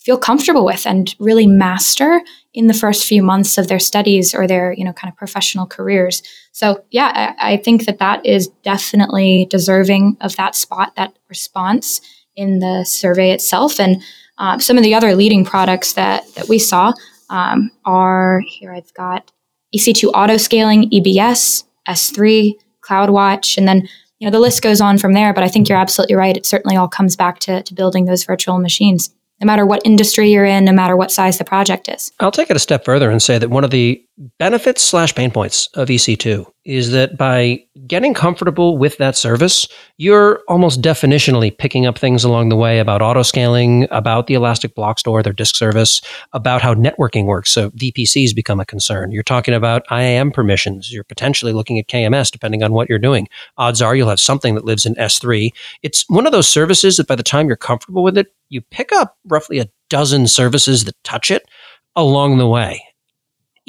feel 0.00 0.18
comfortable 0.18 0.64
with 0.64 0.88
and 0.88 1.14
really 1.20 1.46
master 1.46 2.20
in 2.52 2.66
the 2.66 2.74
first 2.74 3.06
few 3.06 3.22
months 3.22 3.58
of 3.58 3.68
their 3.68 3.78
studies 3.78 4.34
or 4.34 4.48
their, 4.48 4.72
you 4.72 4.84
know, 4.84 4.92
kind 4.92 5.12
of 5.12 5.16
professional 5.16 5.66
careers. 5.66 6.24
So, 6.50 6.82
yeah, 6.90 7.34
I, 7.38 7.52
I 7.52 7.56
think 7.58 7.86
that 7.86 7.98
that 7.98 8.26
is 8.26 8.48
definitely 8.64 9.46
deserving 9.48 10.16
of 10.20 10.34
that 10.34 10.56
spot, 10.56 10.96
that 10.96 11.16
response 11.28 12.00
in 12.34 12.58
the 12.58 12.84
survey 12.84 13.30
itself. 13.30 13.78
And 13.78 14.02
uh, 14.38 14.58
some 14.58 14.76
of 14.76 14.82
the 14.82 14.96
other 14.96 15.14
leading 15.14 15.44
products 15.44 15.92
that, 15.92 16.24
that 16.34 16.48
we 16.48 16.58
saw 16.58 16.92
um, 17.28 17.70
are 17.84 18.42
here 18.48 18.74
I've 18.74 18.92
got 18.94 19.30
EC2 19.76 20.10
auto 20.12 20.38
scaling, 20.38 20.90
EBS, 20.90 21.62
S3, 21.86 22.54
CloudWatch, 22.82 23.56
and 23.56 23.68
then 23.68 23.88
you 24.20 24.26
know 24.26 24.30
the 24.30 24.38
list 24.38 24.62
goes 24.62 24.80
on 24.80 24.98
from 24.98 25.14
there. 25.14 25.34
But 25.34 25.42
I 25.42 25.48
think 25.48 25.68
you're 25.68 25.78
absolutely 25.78 26.14
right. 26.14 26.36
It 26.36 26.46
certainly 26.46 26.76
all 26.76 26.88
comes 26.88 27.16
back 27.16 27.40
to, 27.40 27.62
to 27.62 27.74
building 27.74 28.04
those 28.04 28.24
virtual 28.24 28.58
machines 28.58 29.10
no 29.40 29.46
matter 29.46 29.64
what 29.64 29.80
industry 29.84 30.30
you're 30.30 30.44
in, 30.44 30.64
no 30.64 30.72
matter 30.72 30.96
what 30.96 31.10
size 31.10 31.38
the 31.38 31.44
project 31.44 31.88
is. 31.88 32.12
I'll 32.20 32.30
take 32.30 32.50
it 32.50 32.56
a 32.56 32.60
step 32.60 32.84
further 32.84 33.10
and 33.10 33.22
say 33.22 33.38
that 33.38 33.48
one 33.48 33.64
of 33.64 33.70
the 33.70 34.04
benefits 34.38 34.82
slash 34.82 35.14
pain 35.14 35.30
points 35.30 35.68
of 35.68 35.88
EC2 35.88 36.46
is 36.64 36.90
that 36.90 37.16
by 37.16 37.58
getting 37.86 38.12
comfortable 38.12 38.76
with 38.76 38.98
that 38.98 39.16
service, 39.16 39.66
you're 39.96 40.40
almost 40.46 40.82
definitionally 40.82 41.56
picking 41.56 41.86
up 41.86 41.98
things 41.98 42.22
along 42.22 42.48
the 42.50 42.56
way 42.56 42.78
about 42.78 43.00
auto 43.00 43.22
scaling, 43.22 43.88
about 43.90 44.26
the 44.26 44.34
Elastic 44.34 44.74
Block 44.74 44.98
Store, 44.98 45.22
their 45.22 45.32
disk 45.32 45.56
service, 45.56 46.02
about 46.32 46.60
how 46.60 46.74
networking 46.74 47.24
works. 47.24 47.50
So 47.50 47.70
VPCs 47.70 48.34
become 48.34 48.60
a 48.60 48.66
concern. 48.66 49.10
You're 49.10 49.22
talking 49.22 49.54
about 49.54 49.86
IAM 49.90 50.32
permissions. 50.32 50.92
You're 50.92 51.04
potentially 51.04 51.52
looking 51.52 51.78
at 51.78 51.88
KMS 51.88 52.30
depending 52.30 52.62
on 52.62 52.72
what 52.72 52.88
you're 52.88 52.98
doing. 52.98 53.28
Odds 53.56 53.80
are 53.80 53.96
you'll 53.96 54.08
have 54.08 54.20
something 54.20 54.54
that 54.54 54.64
lives 54.64 54.84
in 54.84 54.94
S3. 54.96 55.50
It's 55.82 56.04
one 56.08 56.26
of 56.26 56.32
those 56.32 56.48
services 56.48 56.98
that 56.98 57.08
by 57.08 57.16
the 57.16 57.22
time 57.22 57.48
you're 57.48 57.56
comfortable 57.56 58.02
with 58.02 58.18
it, 58.18 58.34
you 58.50 58.60
pick 58.60 58.92
up 58.92 59.16
roughly 59.26 59.60
a 59.60 59.68
dozen 59.88 60.26
services 60.26 60.84
that 60.84 61.02
touch 61.04 61.30
it 61.30 61.48
along 61.96 62.38
the 62.38 62.46
way. 62.46 62.84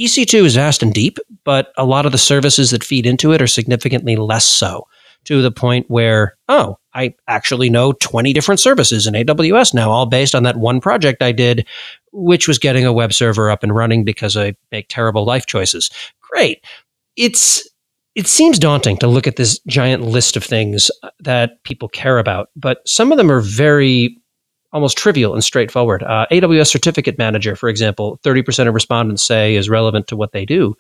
EC2 0.02 0.46
is 0.46 0.56
vast 0.56 0.82
and 0.82 0.94
deep, 0.94 1.18
but 1.44 1.72
a 1.78 1.86
lot 1.86 2.06
of 2.06 2.12
the 2.12 2.18
services 2.18 2.72
that 2.72 2.84
feed 2.84 3.06
into 3.06 3.32
it 3.32 3.42
are 3.42 3.48
significantly 3.48 4.16
less 4.16 4.46
so 4.46 4.88
to 5.26 5.42
the 5.42 5.52
point 5.52 5.86
where, 5.90 6.38
oh, 6.50 6.78
I 6.94 7.14
actually 7.28 7.70
know 7.70 7.94
20 7.94 8.34
different 8.34 8.60
services 8.60 9.06
in 9.06 9.14
AWS 9.14 9.74
now, 9.74 9.92
all 9.92 10.06
based 10.06 10.34
on 10.34 10.44
that 10.44 10.58
one 10.58 10.82
project 10.82 11.22
I 11.22 11.32
did, 11.32 11.68
which 12.12 12.48
was 12.48 12.58
getting 12.58 12.86
a 12.86 12.94
web 12.94 13.14
server 13.14 13.52
up 13.52 13.64
and 13.64 13.76
running 13.76 14.04
because 14.04 14.36
I 14.36 14.56
make 14.72 14.88
terrible 14.90 15.26
life 15.26 15.46
choices. 15.46 15.90
Great. 16.22 16.64
It's 17.16 17.68
it 18.14 18.28
seems 18.28 18.60
daunting 18.60 18.98
to 18.98 19.08
look 19.08 19.26
at 19.26 19.38
this 19.38 19.60
giant 19.68 20.04
list 20.04 20.36
of 20.36 20.44
things 20.44 20.92
uh, 21.02 21.10
that 21.22 21.64
people 21.64 21.88
care 21.88 22.18
about, 22.18 22.50
but 22.58 22.80
some 22.86 23.12
of 23.12 23.18
them 23.18 23.32
are 23.32 23.40
very 23.40 24.18
almost 24.74 24.98
trivial 24.98 25.34
and 25.34 25.44
straightforward. 25.44 26.04
Uh, 26.04 26.26
AWS 26.32 26.68
Certificate 26.68 27.18
Manager, 27.18 27.56
for 27.56 27.70
example, 27.70 28.20
30% 28.24 28.68
of 28.68 28.74
respondents 28.74 29.24
say 29.24 29.56
is 29.56 29.70
relevant 29.70 30.08
to 30.08 30.16
what 30.16 30.32
they 30.32 30.46
do. 30.46 30.76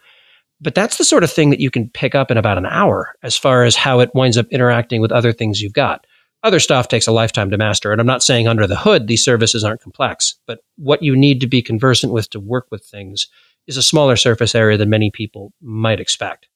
But 0.61 0.75
that's 0.75 0.97
the 0.97 1.03
sort 1.03 1.23
of 1.23 1.31
thing 1.31 1.49
that 1.49 1.59
you 1.59 1.71
can 1.71 1.89
pick 1.89 2.13
up 2.13 2.29
in 2.29 2.37
about 2.37 2.57
an 2.57 2.67
hour 2.67 3.15
as 3.23 3.35
far 3.35 3.63
as 3.63 3.75
how 3.75 3.99
it 3.99 4.13
winds 4.13 4.37
up 4.37 4.47
interacting 4.51 5.01
with 5.01 5.11
other 5.11 5.33
things 5.33 5.61
you've 5.61 5.73
got. 5.73 6.05
Other 6.43 6.59
stuff 6.59 6.87
takes 6.87 7.07
a 7.07 7.11
lifetime 7.11 7.49
to 7.51 7.57
master. 7.57 7.91
And 7.91 7.99
I'm 7.99 8.07
not 8.07 8.23
saying 8.23 8.47
under 8.47 8.67
the 8.67 8.77
hood 8.77 9.07
these 9.07 9.23
services 9.23 9.63
aren't 9.63 9.81
complex, 9.81 10.35
but 10.45 10.59
what 10.77 11.03
you 11.03 11.15
need 11.15 11.41
to 11.41 11.47
be 11.47 11.61
conversant 11.61 12.13
with 12.13 12.29
to 12.31 12.39
work 12.39 12.67
with 12.71 12.83
things 12.85 13.27
is 13.67 13.77
a 13.77 13.83
smaller 13.83 14.15
surface 14.15 14.55
area 14.55 14.77
than 14.77 14.89
many 14.89 15.11
people 15.11 15.51
might 15.61 15.99
expect. 15.99 16.47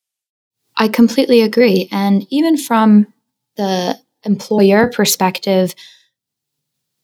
I 0.78 0.88
completely 0.88 1.42
agree. 1.42 1.88
And 1.92 2.26
even 2.30 2.58
from 2.58 3.08
the 3.58 3.98
employer 4.24 4.90
perspective, 4.90 5.74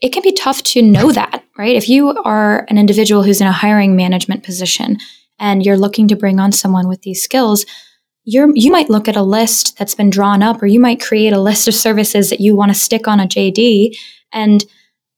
it 0.01 0.11
can 0.11 0.23
be 0.23 0.33
tough 0.33 0.63
to 0.63 0.81
know 0.81 1.11
that, 1.11 1.43
right? 1.57 1.75
If 1.75 1.87
you 1.87 2.09
are 2.09 2.65
an 2.69 2.77
individual 2.77 3.23
who's 3.23 3.39
in 3.39 3.47
a 3.47 3.51
hiring 3.51 3.95
management 3.95 4.43
position 4.43 4.97
and 5.39 5.63
you're 5.63 5.77
looking 5.77 6.07
to 6.07 6.15
bring 6.15 6.39
on 6.39 6.51
someone 6.51 6.87
with 6.87 7.03
these 7.03 7.23
skills, 7.23 7.65
you're, 8.23 8.49
you 8.55 8.71
might 8.71 8.89
look 8.89 9.07
at 9.07 9.15
a 9.15 9.23
list 9.23 9.77
that's 9.77 9.95
been 9.95 10.09
drawn 10.09 10.43
up, 10.43 10.61
or 10.61 10.67
you 10.67 10.79
might 10.79 11.01
create 11.01 11.33
a 11.33 11.41
list 11.41 11.67
of 11.67 11.73
services 11.73 12.29
that 12.29 12.39
you 12.39 12.55
want 12.55 12.71
to 12.71 12.79
stick 12.79 13.07
on 13.07 13.19
a 13.19 13.27
JD. 13.27 13.95
And 14.31 14.63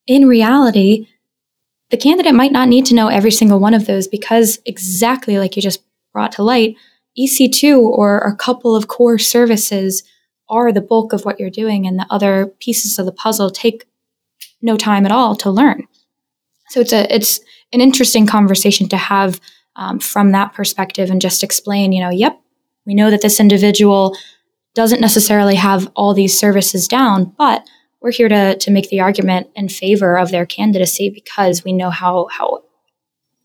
in 0.07 0.27
reality, 0.27 1.07
the 1.89 1.97
candidate 1.97 2.33
might 2.33 2.51
not 2.51 2.69
need 2.69 2.85
to 2.87 2.95
know 2.95 3.07
every 3.07 3.31
single 3.31 3.59
one 3.59 3.73
of 3.73 3.85
those 3.85 4.07
because 4.07 4.59
exactly 4.65 5.37
like 5.37 5.55
you 5.55 5.61
just 5.61 5.83
brought 6.11 6.33
to 6.33 6.43
light, 6.43 6.75
EC2 7.19 7.77
or 7.77 8.19
a 8.19 8.35
couple 8.35 8.75
of 8.75 8.87
core 8.87 9.19
services 9.19 10.03
are 10.49 10.71
the 10.71 10.81
bulk 10.81 11.13
of 11.13 11.23
what 11.23 11.39
you're 11.39 11.49
doing, 11.49 11.87
and 11.87 11.99
the 11.99 12.07
other 12.09 12.47
pieces 12.59 12.99
of 12.99 13.05
the 13.05 13.11
puzzle 13.11 13.49
take 13.49 13.85
no 14.63 14.77
time 14.77 15.05
at 15.05 15.11
all 15.11 15.35
to 15.35 15.51
learn. 15.51 15.87
So 16.69 16.79
it's 16.79 16.93
a 16.93 17.13
it's 17.13 17.39
an 17.71 17.81
interesting 17.81 18.25
conversation 18.25 18.89
to 18.89 18.97
have 18.97 19.39
um, 19.75 19.99
from 19.99 20.31
that 20.31 20.53
perspective 20.53 21.11
and 21.11 21.21
just 21.21 21.43
explain, 21.43 21.91
you 21.91 22.01
know, 22.01 22.09
yep, 22.09 22.39
we 22.85 22.95
know 22.95 23.11
that 23.11 23.21
this 23.21 23.39
individual 23.39 24.15
doesn't 24.73 25.01
necessarily 25.01 25.55
have 25.55 25.91
all 25.95 26.13
these 26.13 26.37
services 26.37 26.87
down, 26.87 27.25
but 27.37 27.67
we're 28.01 28.11
here 28.11 28.29
to 28.29 28.57
to 28.57 28.71
make 28.71 28.89
the 28.89 29.01
argument 29.01 29.47
in 29.55 29.69
favor 29.69 30.17
of 30.17 30.31
their 30.31 30.45
candidacy 30.45 31.09
because 31.09 31.63
we 31.63 31.73
know 31.73 31.89
how 31.89 32.27
how 32.31 32.63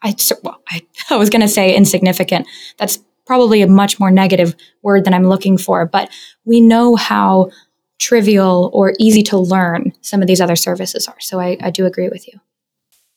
I 0.02 0.14
well, 0.42 0.60
I, 0.68 0.86
I 1.10 1.16
was 1.16 1.30
going 1.30 1.42
to 1.42 1.48
say 1.48 1.74
insignificant. 1.74 2.46
That's 2.78 2.98
probably 3.26 3.60
a 3.60 3.66
much 3.66 4.00
more 4.00 4.10
negative 4.10 4.54
word 4.82 5.04
than 5.04 5.12
I'm 5.12 5.28
looking 5.28 5.58
for, 5.58 5.84
but 5.84 6.10
we 6.44 6.60
know 6.60 6.96
how 6.96 7.50
trivial 7.98 8.70
or 8.72 8.94
easy 8.98 9.22
to 9.24 9.38
learn 9.38 9.92
some 10.02 10.22
of 10.22 10.28
these 10.28 10.40
other 10.40 10.56
services 10.56 11.08
are. 11.08 11.20
So 11.20 11.40
I, 11.40 11.56
I 11.60 11.70
do 11.70 11.86
agree 11.86 12.08
with 12.08 12.26
you. 12.28 12.40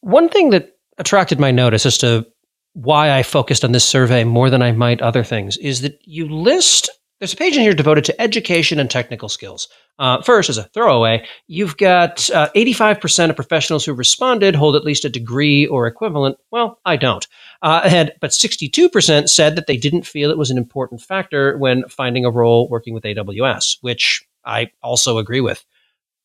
One 0.01 0.29
thing 0.29 0.49
that 0.51 0.77
attracted 0.97 1.39
my 1.39 1.51
notice 1.51 1.85
as 1.85 1.97
to 1.99 2.25
why 2.73 3.11
I 3.11 3.23
focused 3.23 3.63
on 3.63 3.71
this 3.71 3.85
survey 3.85 4.23
more 4.23 4.49
than 4.49 4.61
I 4.61 4.71
might 4.71 5.01
other 5.01 5.23
things 5.23 5.57
is 5.57 5.81
that 5.81 5.99
you 6.05 6.27
list 6.27 6.89
there's 7.21 7.33
a 7.33 7.37
page 7.37 7.55
in 7.55 7.61
here 7.61 7.75
devoted 7.75 8.03
to 8.05 8.19
education 8.19 8.79
and 8.79 8.89
technical 8.89 9.29
skills. 9.29 9.67
Uh, 9.99 10.23
first, 10.23 10.49
as 10.49 10.57
a 10.57 10.63
throwaway, 10.63 11.23
you've 11.45 11.77
got 11.77 12.27
uh, 12.31 12.49
85% 12.55 13.29
of 13.29 13.35
professionals 13.35 13.85
who 13.85 13.93
responded 13.93 14.55
hold 14.55 14.75
at 14.75 14.83
least 14.83 15.05
a 15.05 15.09
degree 15.09 15.67
or 15.67 15.85
equivalent. 15.85 16.39
Well, 16.49 16.79
I 16.83 16.95
don't. 16.95 17.27
Uh, 17.61 17.81
and, 17.85 18.11
but 18.21 18.31
62% 18.31 19.29
said 19.29 19.55
that 19.55 19.67
they 19.67 19.77
didn't 19.77 20.07
feel 20.07 20.31
it 20.31 20.37
was 20.39 20.49
an 20.49 20.57
important 20.57 20.99
factor 20.99 21.59
when 21.59 21.87
finding 21.89 22.25
a 22.25 22.31
role 22.31 22.67
working 22.69 22.95
with 22.95 23.03
AWS, 23.03 23.77
which 23.81 24.27
I 24.45 24.71
also 24.81 25.17
agree 25.17 25.41
with. 25.41 25.63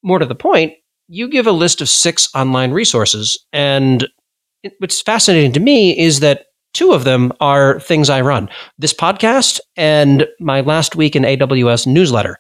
More 0.03 0.19
to 0.19 0.27
the 0.27 0.35
point, 0.35 0.75
you 1.09 1.29
give 1.29 1.47
a 1.47 1.53
list 1.53 1.81
of 1.81 1.89
six 1.89 2.29
online 2.35 2.73
resources. 2.73 3.39
And 3.53 4.07
what's 4.79 5.01
fascinating 5.01 5.53
to 5.53 5.61
me 5.61 5.97
is 5.99 6.21
that 6.21 6.47
two 6.73 6.93
of 6.93 7.05
them 7.05 7.33
are 7.41 7.81
things 7.81 8.11
I 8.11 8.21
run 8.21 8.49
this 8.79 8.93
podcast 8.93 9.61
and 9.77 10.27
my 10.41 10.61
last 10.61 10.97
week 10.97 11.17
in 11.17 11.23
AWS 11.23 11.87
newsletter. 11.87 12.39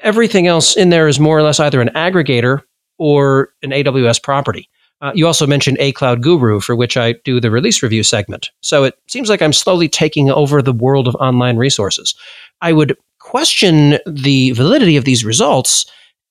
Everything 0.00 0.46
else 0.46 0.76
in 0.76 0.90
there 0.90 1.08
is 1.08 1.18
more 1.18 1.38
or 1.38 1.42
less 1.42 1.58
either 1.58 1.80
an 1.80 1.88
aggregator 1.88 2.62
or 2.98 3.50
an 3.62 3.70
AWS 3.70 4.22
property. 4.22 4.68
Uh, 5.02 5.12
you 5.14 5.26
also 5.26 5.46
mentioned 5.46 5.76
A 5.78 5.92
Cloud 5.92 6.22
Guru, 6.22 6.60
for 6.60 6.74
which 6.74 6.96
I 6.96 7.12
do 7.24 7.38
the 7.38 7.50
release 7.50 7.82
review 7.82 8.02
segment. 8.02 8.50
So 8.62 8.84
it 8.84 8.94
seems 9.08 9.28
like 9.28 9.42
I'm 9.42 9.52
slowly 9.52 9.88
taking 9.88 10.30
over 10.30 10.62
the 10.62 10.72
world 10.72 11.06
of 11.06 11.14
online 11.16 11.56
resources. 11.56 12.14
I 12.62 12.72
would 12.72 12.96
question 13.26 13.98
the 14.06 14.52
validity 14.52 14.96
of 14.96 15.04
these 15.04 15.24
results, 15.24 15.84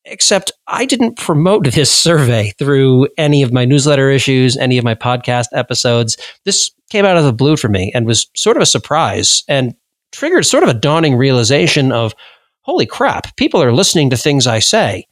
except 0.06 0.54
I 0.68 0.86
didn't 0.86 1.18
promote 1.18 1.70
this 1.74 1.92
survey 1.92 2.54
through 2.58 3.10
any 3.18 3.44
of 3.44 3.52
my 3.52 3.66
newsletter 3.66 4.10
issues, 4.10 4.56
any 4.56 4.78
of 4.78 4.86
my 4.86 4.96
podcast 4.96 5.48
episodes. 5.52 6.16
This 6.46 6.72
came 6.90 7.04
out 7.04 7.18
of 7.18 7.26
the 7.26 7.34
blue 7.34 7.58
for 7.58 7.68
me 7.68 7.92
and 7.94 8.06
was 8.06 8.28
sort 8.34 8.56
of 8.56 8.64
a 8.64 8.66
surprise 8.66 9.44
and 9.50 9.76
triggered 10.14 10.46
sort 10.46 10.64
of 10.64 10.70
a 10.70 10.74
dawning 10.74 11.18
realization 11.18 11.92
of 11.92 12.16
holy 12.62 12.86
crap, 12.86 13.36
people 13.36 13.62
are 13.62 13.74
listening 13.74 14.10
to 14.10 14.18
things 14.18 14.48
I 14.48 14.60
say, 14.60 15.06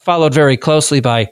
followed 0.00 0.34
very 0.34 0.56
closely 0.56 1.00
by 1.00 1.28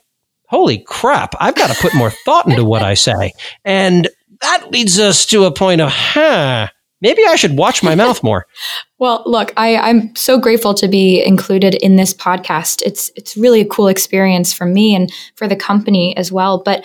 holy 0.46 0.78
crap, 0.78 1.34
I've 1.40 1.56
got 1.56 1.74
to 1.74 1.82
put 1.82 1.94
more 1.94 2.12
thought 2.24 2.48
into 2.48 2.64
what 2.64 2.82
I 2.82 2.94
say. 2.94 3.32
And 3.64 4.08
that 4.42 4.70
leads 4.70 5.00
us 5.00 5.26
to 5.26 5.44
a 5.44 5.52
point 5.52 5.80
of, 5.80 5.90
huh, 5.90 6.68
maybe 7.00 7.22
I 7.26 7.36
should 7.36 7.56
watch 7.56 7.82
my 7.82 7.94
mouth 7.94 8.22
more. 8.22 8.46
Well, 9.00 9.22
look, 9.26 9.52
I, 9.56 9.76
I'm 9.76 10.12
so 10.16 10.40
grateful 10.40 10.74
to 10.74 10.88
be 10.88 11.24
included 11.24 11.76
in 11.76 11.94
this 11.94 12.12
podcast. 12.12 12.82
It's 12.84 13.12
it's 13.14 13.36
really 13.36 13.60
a 13.60 13.64
cool 13.64 13.86
experience 13.86 14.52
for 14.52 14.66
me 14.66 14.92
and 14.92 15.12
for 15.36 15.46
the 15.46 15.54
company 15.54 16.16
as 16.16 16.32
well. 16.32 16.60
But 16.64 16.84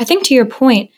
I 0.00 0.04
think 0.04 0.24
to 0.24 0.34
your 0.34 0.46
point, 0.46 0.90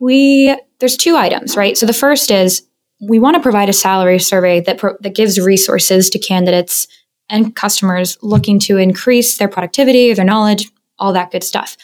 we 0.00 0.58
there's 0.80 0.96
two 0.96 1.14
items, 1.14 1.56
right? 1.56 1.78
So 1.78 1.86
the 1.86 1.92
first 1.92 2.32
is 2.32 2.66
we 3.00 3.20
want 3.20 3.36
to 3.36 3.42
provide 3.42 3.68
a 3.68 3.72
salary 3.72 4.18
survey 4.18 4.60
that 4.62 4.78
pro- 4.78 4.96
that 5.02 5.14
gives 5.14 5.38
resources 5.38 6.10
to 6.10 6.18
candidates 6.18 6.88
and 7.28 7.54
customers 7.54 8.18
looking 8.22 8.58
to 8.58 8.76
increase 8.76 9.38
their 9.38 9.48
productivity, 9.48 10.12
their 10.14 10.24
knowledge, 10.24 10.68
all 10.98 11.12
that 11.12 11.30
good 11.30 11.44
stuff. 11.44 11.76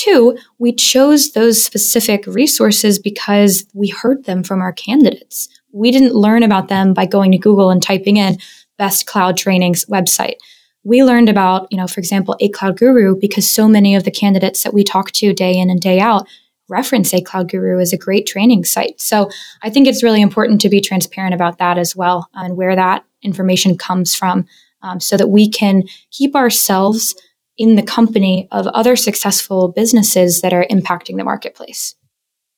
Two, 0.00 0.38
we 0.58 0.72
chose 0.72 1.32
those 1.32 1.62
specific 1.62 2.26
resources 2.26 2.98
because 2.98 3.66
we 3.74 3.88
heard 3.88 4.24
them 4.24 4.42
from 4.42 4.62
our 4.62 4.72
candidates. 4.72 5.46
We 5.72 5.90
didn't 5.90 6.14
learn 6.14 6.42
about 6.42 6.68
them 6.68 6.94
by 6.94 7.04
going 7.04 7.32
to 7.32 7.38
Google 7.38 7.68
and 7.68 7.82
typing 7.82 8.16
in 8.16 8.38
best 8.78 9.04
cloud 9.04 9.36
trainings 9.36 9.84
website. 9.84 10.36
We 10.84 11.04
learned 11.04 11.28
about, 11.28 11.68
you 11.70 11.76
know, 11.76 11.86
for 11.86 12.00
example, 12.00 12.34
a 12.40 12.48
cloud 12.48 12.78
guru 12.78 13.14
because 13.14 13.50
so 13.50 13.68
many 13.68 13.94
of 13.94 14.04
the 14.04 14.10
candidates 14.10 14.62
that 14.62 14.72
we 14.72 14.84
talk 14.84 15.10
to 15.12 15.34
day 15.34 15.52
in 15.52 15.68
and 15.68 15.78
day 15.78 16.00
out 16.00 16.26
reference 16.70 17.12
a 17.12 17.20
cloud 17.20 17.50
guru 17.50 17.78
as 17.78 17.92
a 17.92 17.98
great 17.98 18.26
training 18.26 18.64
site. 18.64 19.02
So 19.02 19.28
I 19.60 19.68
think 19.68 19.86
it's 19.86 20.02
really 20.02 20.22
important 20.22 20.62
to 20.62 20.70
be 20.70 20.80
transparent 20.80 21.34
about 21.34 21.58
that 21.58 21.76
as 21.76 21.94
well 21.94 22.30
and 22.32 22.56
where 22.56 22.74
that 22.74 23.04
information 23.20 23.76
comes 23.76 24.14
from 24.14 24.46
um, 24.80 24.98
so 24.98 25.18
that 25.18 25.28
we 25.28 25.46
can 25.46 25.82
keep 26.10 26.34
ourselves 26.34 27.14
in 27.60 27.76
the 27.76 27.82
company 27.82 28.48
of 28.52 28.66
other 28.68 28.96
successful 28.96 29.68
businesses 29.68 30.40
that 30.40 30.54
are 30.54 30.66
impacting 30.70 31.18
the 31.18 31.24
marketplace. 31.24 31.94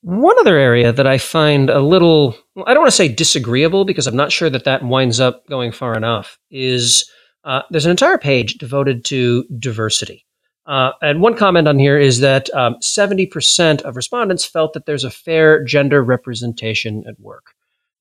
One 0.03 0.39
other 0.39 0.57
area 0.57 0.93
that 0.93 1.09
I 1.09 1.19
find 1.19 1.69
a 1.69 1.81
little, 1.81 2.37
I 2.65 2.73
don't 2.73 2.83
want 2.83 2.93
to 2.93 2.97
say 2.97 3.09
disagreeable 3.09 3.85
because 3.85 4.07
I'm 4.07 4.15
not 4.15 4.31
sure 4.31 4.49
that 4.49 4.63
that 4.63 4.85
winds 4.85 5.19
up 5.19 5.45
going 5.49 5.73
far 5.73 5.97
enough, 5.97 6.39
is 6.53 7.11
uh, 7.43 7.63
there's 7.71 7.85
an 7.85 7.91
entire 7.91 8.17
page 8.17 8.55
devoted 8.55 9.05
to 9.07 9.45
diversity. 9.59 10.25
Uh, 10.67 10.93
and 11.03 11.21
one 11.21 11.37
comment 11.37 11.67
on 11.67 11.81
here 11.81 11.99
is 11.99 12.21
that 12.21 12.49
um, 12.55 12.77
70% 12.81 13.83
of 13.83 13.97
respondents 13.97 14.45
felt 14.45 14.73
that 14.75 14.87
there's 14.87 15.03
a 15.03 15.11
fair 15.11 15.65
gender 15.65 16.05
representation 16.05 17.03
at 17.09 17.19
work. 17.19 17.47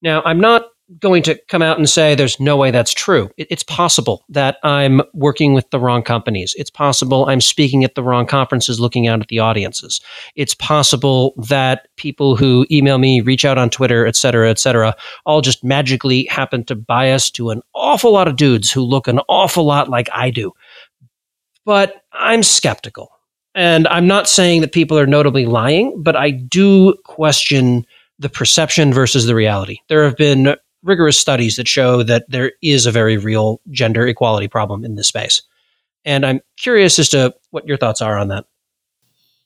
Now, 0.04 0.22
I'm 0.24 0.40
not 0.40 0.68
going 1.00 1.24
to 1.24 1.40
come 1.48 1.62
out 1.62 1.78
and 1.78 1.90
say 1.90 2.16
there's 2.16 2.40
no 2.40 2.58
way 2.58 2.72
that's 2.72 2.94
true. 2.94 3.30
It, 3.38 3.48
it's 3.50 3.64
possible 3.64 4.26
that 4.30 4.58
I'm 4.64 5.02
working 5.14 5.54
with 5.54 5.70
the 5.70 5.80
wrong 5.80 6.04
companies. 6.04 6.54
It's 6.58 6.70
possible 6.70 7.28
I'm 7.28 7.42
speaking 7.42 7.84
at 7.84 7.96
the 7.96 8.04
wrong 8.04 8.26
conferences 8.26 8.80
looking 8.80 9.08
out 9.08 9.22
at 9.22 9.28
the 9.30 9.40
audiences. 9.40 10.02
It's 10.36 10.54
possible 10.54 11.34
that 11.48 11.88
people 11.96 12.36
who 12.36 12.66
email 12.70 12.98
me, 12.98 13.22
reach 13.22 13.46
out 13.46 13.58
on 13.58 13.70
Twitter, 13.70 14.06
et 14.06 14.16
cetera, 14.16 14.50
et 14.50 14.60
cetera, 14.60 14.96
all 15.26 15.42
just 15.42 15.64
magically 15.64 16.26
happen 16.26 16.64
to 16.66 16.76
bias 16.76 17.32
to 17.32 17.52
an 17.52 17.62
awful 17.74 18.12
lot 18.12 18.28
of 18.28 18.36
dudes 18.36 18.72
who 18.72 18.82
look 18.82 19.08
an 19.08 19.20
awful 19.30 19.64
lot 19.64 19.90
like 19.90 20.10
I 20.14 20.30
do. 20.30 20.52
But 21.66 22.04
I'm 22.12 22.44
skeptical. 22.44 23.10
And 23.54 23.88
I'm 23.90 24.08
not 24.08 24.30
saying 24.30 24.62
that 24.62 24.72
people 24.72 24.98
are 24.98 25.08
notably 25.08 25.46
lying, 25.46 26.02
but 26.02 26.16
I 26.16 26.32
do 26.32 26.96
question 27.04 27.86
the 28.18 28.30
perception 28.30 28.94
versus 28.94 29.26
the 29.26 29.36
reality. 29.36 29.80
There 29.90 30.04
have 30.04 30.16
been 30.16 30.56
rigorous 30.84 31.18
studies 31.18 31.56
that 31.56 31.68
show 31.68 32.04
that 32.04 32.30
there 32.30 32.54
is 32.62 32.86
a 32.86 32.92
very 32.92 33.18
real 33.18 33.62
gender 33.70 34.08
equality 34.08 34.48
problem 34.48 34.84
in 34.84 34.96
this 34.96 35.08
space. 35.08 35.42
And 36.06 36.26
I'm 36.26 36.42
curious 36.58 36.98
as 36.98 37.10
to 37.10 37.36
what 37.52 37.68
your 37.68 37.78
thoughts 37.78 38.02
are 38.02 38.18
on 38.18 38.30
that. 38.30 38.46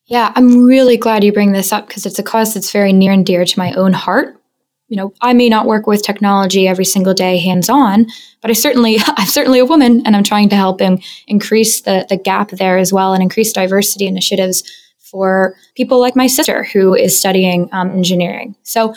Yeah, 0.05 0.31
I'm 0.35 0.65
really 0.65 0.97
glad 0.97 1.23
you 1.23 1.33
bring 1.33 1.51
this 1.51 1.73
up 1.73 1.87
because 1.87 2.05
it's 2.05 2.19
a 2.19 2.23
cause 2.23 2.53
that's 2.53 2.71
very 2.71 2.93
near 2.93 3.11
and 3.11 3.25
dear 3.25 3.43
to 3.43 3.59
my 3.59 3.73
own 3.73 3.93
heart. 3.93 4.39
You 4.87 4.97
know, 4.97 5.13
I 5.21 5.33
may 5.33 5.49
not 5.49 5.65
work 5.65 5.87
with 5.87 6.03
technology 6.03 6.67
every 6.67 6.85
single 6.85 7.15
day 7.15 7.39
hands 7.39 7.69
on, 7.69 8.05
but 8.41 8.51
I 8.51 8.53
certainly 8.53 8.97
I'm 9.05 9.27
certainly 9.27 9.59
a 9.59 9.65
woman 9.65 10.05
and 10.05 10.15
I'm 10.15 10.23
trying 10.23 10.49
to 10.49 10.55
help 10.55 10.79
in, 10.79 11.01
increase 11.27 11.81
the 11.81 12.05
the 12.07 12.17
gap 12.17 12.51
there 12.51 12.77
as 12.77 12.93
well 12.93 13.13
and 13.13 13.23
increase 13.23 13.51
diversity 13.51 14.05
initiatives 14.05 14.63
for 14.99 15.55
people 15.75 15.99
like 15.99 16.15
my 16.15 16.27
sister 16.27 16.63
who 16.63 16.93
is 16.93 17.17
studying 17.17 17.69
um, 17.71 17.89
engineering. 17.91 18.55
So 18.63 18.93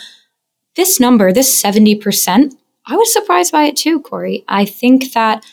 this 0.79 0.97
number, 0.97 1.33
this 1.33 1.61
70%, 1.61 2.53
I 2.87 2.95
was 2.95 3.11
surprised 3.11 3.51
by 3.51 3.63
it 3.63 3.75
too, 3.75 3.99
Corey. 3.99 4.45
I 4.47 4.63
think 4.63 5.11
that 5.11 5.45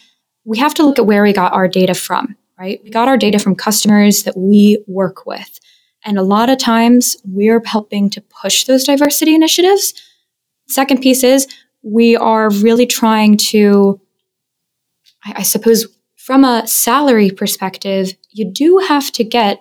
we 0.45 0.57
have 0.59 0.73
to 0.75 0.85
look 0.85 1.01
at 1.01 1.07
where 1.07 1.25
we 1.25 1.33
got 1.33 1.53
our 1.53 1.67
data 1.67 1.95
from, 1.95 2.37
right? 2.57 2.81
We 2.85 2.91
got 2.91 3.09
our 3.09 3.17
data 3.17 3.41
from 3.41 3.57
customers 3.57 4.23
that 4.23 4.37
we 4.37 4.81
work 4.87 5.27
with. 5.27 5.59
And 6.05 6.17
a 6.17 6.23
lot 6.23 6.49
of 6.49 6.59
times 6.59 7.17
we're 7.25 7.61
helping 7.65 8.09
to 8.11 8.21
push 8.21 8.65
those 8.67 8.85
diversity 8.85 9.35
initiatives. 9.35 9.95
Second 10.69 11.03
piece 11.03 11.25
is 11.25 11.49
we 11.83 12.15
are 12.17 12.49
really 12.49 12.87
trying 12.87 13.37
to, 13.49 14.01
I, 15.25 15.35
I 15.39 15.43
suppose, 15.43 15.89
from 16.15 16.45
a 16.45 16.69
salary 16.69 17.33
perspective, 17.33 18.13
you 18.31 18.49
do 18.49 18.79
have 18.89 19.11
to 19.13 19.25
get 19.25 19.61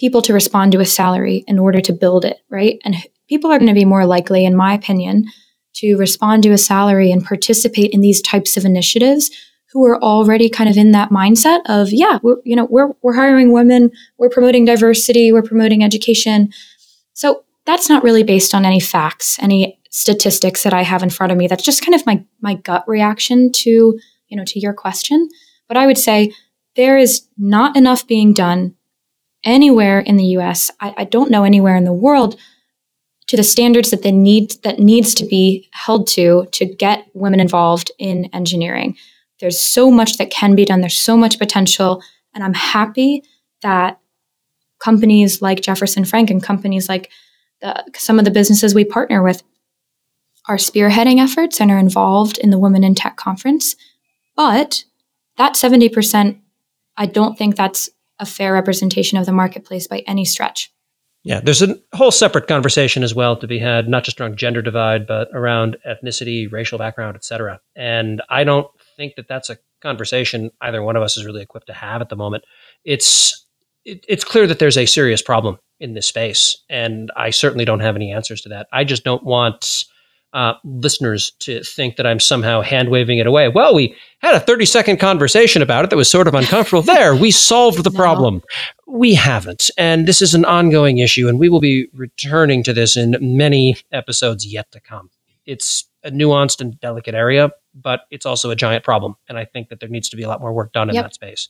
people 0.00 0.22
to 0.22 0.32
respond 0.32 0.72
to 0.72 0.80
a 0.80 0.86
salary 0.86 1.44
in 1.46 1.58
order 1.58 1.82
to 1.82 1.92
build 1.92 2.24
it, 2.24 2.38
right? 2.48 2.78
And 2.82 2.96
people 3.32 3.50
are 3.50 3.58
going 3.58 3.66
to 3.66 3.72
be 3.72 3.86
more 3.86 4.04
likely, 4.04 4.44
in 4.44 4.54
my 4.54 4.74
opinion, 4.74 5.24
to 5.72 5.96
respond 5.96 6.42
to 6.42 6.52
a 6.52 6.58
salary 6.58 7.10
and 7.10 7.24
participate 7.24 7.90
in 7.90 8.02
these 8.02 8.20
types 8.20 8.58
of 8.58 8.66
initiatives 8.66 9.30
who 9.72 9.82
are 9.86 9.98
already 10.02 10.50
kind 10.50 10.68
of 10.68 10.76
in 10.76 10.90
that 10.90 11.08
mindset 11.08 11.60
of, 11.64 11.90
yeah, 11.92 12.18
we're, 12.22 12.36
you 12.44 12.54
know, 12.54 12.66
we're, 12.66 12.90
we're 13.00 13.14
hiring 13.14 13.50
women, 13.50 13.90
we're 14.18 14.28
promoting 14.28 14.66
diversity, 14.66 15.32
we're 15.32 15.40
promoting 15.40 15.82
education. 15.82 16.52
So 17.14 17.42
that's 17.64 17.88
not 17.88 18.04
really 18.04 18.22
based 18.22 18.54
on 18.54 18.66
any 18.66 18.80
facts, 18.80 19.38
any 19.38 19.80
statistics 19.88 20.62
that 20.64 20.74
I 20.74 20.82
have 20.82 21.02
in 21.02 21.08
front 21.08 21.32
of 21.32 21.38
me. 21.38 21.46
That's 21.46 21.64
just 21.64 21.82
kind 21.82 21.94
of 21.94 22.04
my, 22.04 22.22
my 22.42 22.56
gut 22.56 22.84
reaction 22.86 23.50
to, 23.50 23.98
you 24.28 24.36
know, 24.36 24.44
to 24.44 24.60
your 24.60 24.74
question. 24.74 25.26
But 25.68 25.78
I 25.78 25.86
would 25.86 25.96
say 25.96 26.34
there 26.76 26.98
is 26.98 27.26
not 27.38 27.78
enough 27.78 28.06
being 28.06 28.34
done 28.34 28.74
anywhere 29.42 30.00
in 30.00 30.18
the 30.18 30.36
US. 30.36 30.70
I, 30.80 30.92
I 30.98 31.04
don't 31.04 31.30
know 31.30 31.44
anywhere 31.44 31.76
in 31.76 31.84
the 31.84 31.94
world 31.94 32.36
to 33.32 33.36
the 33.38 33.42
standards 33.42 33.90
that 33.90 34.02
they 34.02 34.12
need 34.12 34.52
that 34.62 34.78
needs 34.78 35.14
to 35.14 35.24
be 35.24 35.66
held 35.72 36.06
to 36.06 36.46
to 36.52 36.66
get 36.66 37.06
women 37.14 37.40
involved 37.40 37.90
in 37.98 38.26
engineering. 38.34 38.94
There's 39.40 39.58
so 39.58 39.90
much 39.90 40.18
that 40.18 40.28
can 40.28 40.54
be 40.54 40.66
done. 40.66 40.82
There's 40.82 40.98
so 40.98 41.16
much 41.16 41.38
potential, 41.38 42.02
and 42.34 42.44
I'm 42.44 42.52
happy 42.52 43.22
that 43.62 43.98
companies 44.84 45.40
like 45.40 45.62
Jefferson 45.62 46.04
Frank 46.04 46.28
and 46.28 46.42
companies 46.42 46.90
like 46.90 47.10
the, 47.62 47.82
some 47.96 48.18
of 48.18 48.26
the 48.26 48.30
businesses 48.30 48.74
we 48.74 48.84
partner 48.84 49.22
with 49.22 49.42
are 50.46 50.56
spearheading 50.56 51.18
efforts 51.18 51.58
and 51.58 51.70
are 51.70 51.78
involved 51.78 52.36
in 52.36 52.50
the 52.50 52.58
Women 52.58 52.84
in 52.84 52.94
Tech 52.94 53.16
conference. 53.16 53.76
But 54.36 54.84
that 55.38 55.54
70%, 55.54 56.38
I 56.98 57.06
don't 57.06 57.38
think 57.38 57.56
that's 57.56 57.88
a 58.18 58.26
fair 58.26 58.52
representation 58.52 59.16
of 59.16 59.24
the 59.24 59.32
marketplace 59.32 59.86
by 59.86 60.00
any 60.00 60.26
stretch. 60.26 60.70
Yeah, 61.24 61.40
there's 61.40 61.62
a 61.62 61.76
whole 61.94 62.10
separate 62.10 62.48
conversation 62.48 63.04
as 63.04 63.14
well 63.14 63.36
to 63.36 63.46
be 63.46 63.58
had, 63.58 63.88
not 63.88 64.02
just 64.02 64.20
around 64.20 64.36
gender 64.36 64.60
divide, 64.60 65.06
but 65.06 65.28
around 65.32 65.76
ethnicity, 65.86 66.50
racial 66.50 66.78
background, 66.78 67.14
et 67.14 67.24
cetera. 67.24 67.60
And 67.76 68.20
I 68.28 68.42
don't 68.42 68.66
think 68.96 69.14
that 69.14 69.28
that's 69.28 69.48
a 69.48 69.58
conversation 69.82 70.50
either 70.60 70.82
one 70.82 70.96
of 70.96 71.02
us 71.02 71.16
is 71.16 71.24
really 71.24 71.42
equipped 71.42 71.68
to 71.68 71.72
have 71.72 72.00
at 72.00 72.08
the 72.08 72.16
moment. 72.16 72.44
It's 72.84 73.46
it, 73.84 74.04
it's 74.08 74.24
clear 74.24 74.46
that 74.46 74.58
there's 74.58 74.78
a 74.78 74.86
serious 74.86 75.22
problem 75.22 75.58
in 75.78 75.94
this 75.94 76.06
space, 76.06 76.62
and 76.68 77.10
I 77.16 77.30
certainly 77.30 77.64
don't 77.64 77.80
have 77.80 77.96
any 77.96 78.12
answers 78.12 78.40
to 78.42 78.48
that. 78.50 78.66
I 78.72 78.82
just 78.84 79.04
don't 79.04 79.24
want 79.24 79.84
uh, 80.32 80.54
listeners 80.64 81.32
to 81.40 81.62
think 81.62 81.96
that 81.96 82.06
I'm 82.06 82.20
somehow 82.20 82.62
hand 82.62 82.88
waving 82.88 83.18
it 83.18 83.26
away. 83.26 83.48
Well, 83.48 83.74
we 83.74 83.94
had 84.18 84.34
a 84.34 84.40
30 84.40 84.64
second 84.64 84.96
conversation 84.98 85.62
about 85.62 85.84
it 85.84 85.90
that 85.90 85.96
was 85.96 86.10
sort 86.10 86.26
of 86.26 86.34
uncomfortable. 86.34 86.82
there, 86.94 87.14
we 87.14 87.30
solved 87.30 87.84
the 87.84 87.90
no. 87.90 87.96
problem. 87.96 88.42
We 88.86 89.14
haven't. 89.14 89.70
And 89.76 90.06
this 90.06 90.22
is 90.22 90.34
an 90.34 90.44
ongoing 90.44 90.98
issue, 90.98 91.28
and 91.28 91.38
we 91.38 91.48
will 91.48 91.60
be 91.60 91.88
returning 91.92 92.62
to 92.64 92.72
this 92.72 92.96
in 92.96 93.16
many 93.20 93.76
episodes 93.90 94.46
yet 94.46 94.70
to 94.72 94.80
come. 94.80 95.10
It's 95.44 95.88
a 96.04 96.10
nuanced 96.10 96.60
and 96.60 96.78
delicate 96.80 97.14
area, 97.14 97.50
but 97.74 98.02
it's 98.10 98.26
also 98.26 98.50
a 98.50 98.56
giant 98.56 98.84
problem. 98.84 99.16
And 99.28 99.38
I 99.38 99.44
think 99.44 99.68
that 99.68 99.80
there 99.80 99.88
needs 99.88 100.08
to 100.10 100.16
be 100.16 100.22
a 100.22 100.28
lot 100.28 100.40
more 100.40 100.52
work 100.52 100.72
done 100.72 100.88
in 100.88 100.94
yep. 100.94 101.04
that 101.04 101.14
space. 101.14 101.48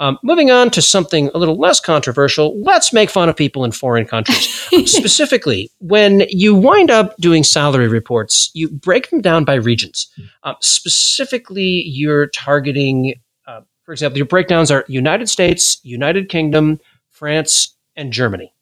Um, 0.00 0.18
moving 0.22 0.50
on 0.50 0.70
to 0.70 0.82
something 0.82 1.28
a 1.34 1.38
little 1.38 1.58
less 1.58 1.80
controversial, 1.80 2.60
let's 2.62 2.92
make 2.92 3.10
fun 3.10 3.28
of 3.28 3.36
people 3.36 3.64
in 3.64 3.72
foreign 3.72 4.06
countries. 4.06 4.48
Specifically, 4.86 5.70
when 5.78 6.24
you 6.28 6.54
wind 6.54 6.90
up 6.90 7.16
doing 7.16 7.42
salary 7.42 7.88
reports, 7.88 8.50
you 8.54 8.68
break 8.68 9.10
them 9.10 9.20
down 9.20 9.44
by 9.44 9.54
regions. 9.54 10.08
Uh, 10.44 10.54
specifically, 10.60 11.82
you're 11.86 12.28
targeting, 12.28 13.14
uh, 13.46 13.62
for 13.82 13.92
example, 13.92 14.18
your 14.18 14.26
breakdowns 14.26 14.70
are 14.70 14.84
United 14.86 15.28
States, 15.28 15.80
United 15.82 16.28
Kingdom, 16.28 16.78
France, 17.10 17.74
and 17.96 18.12
Germany. 18.12 18.54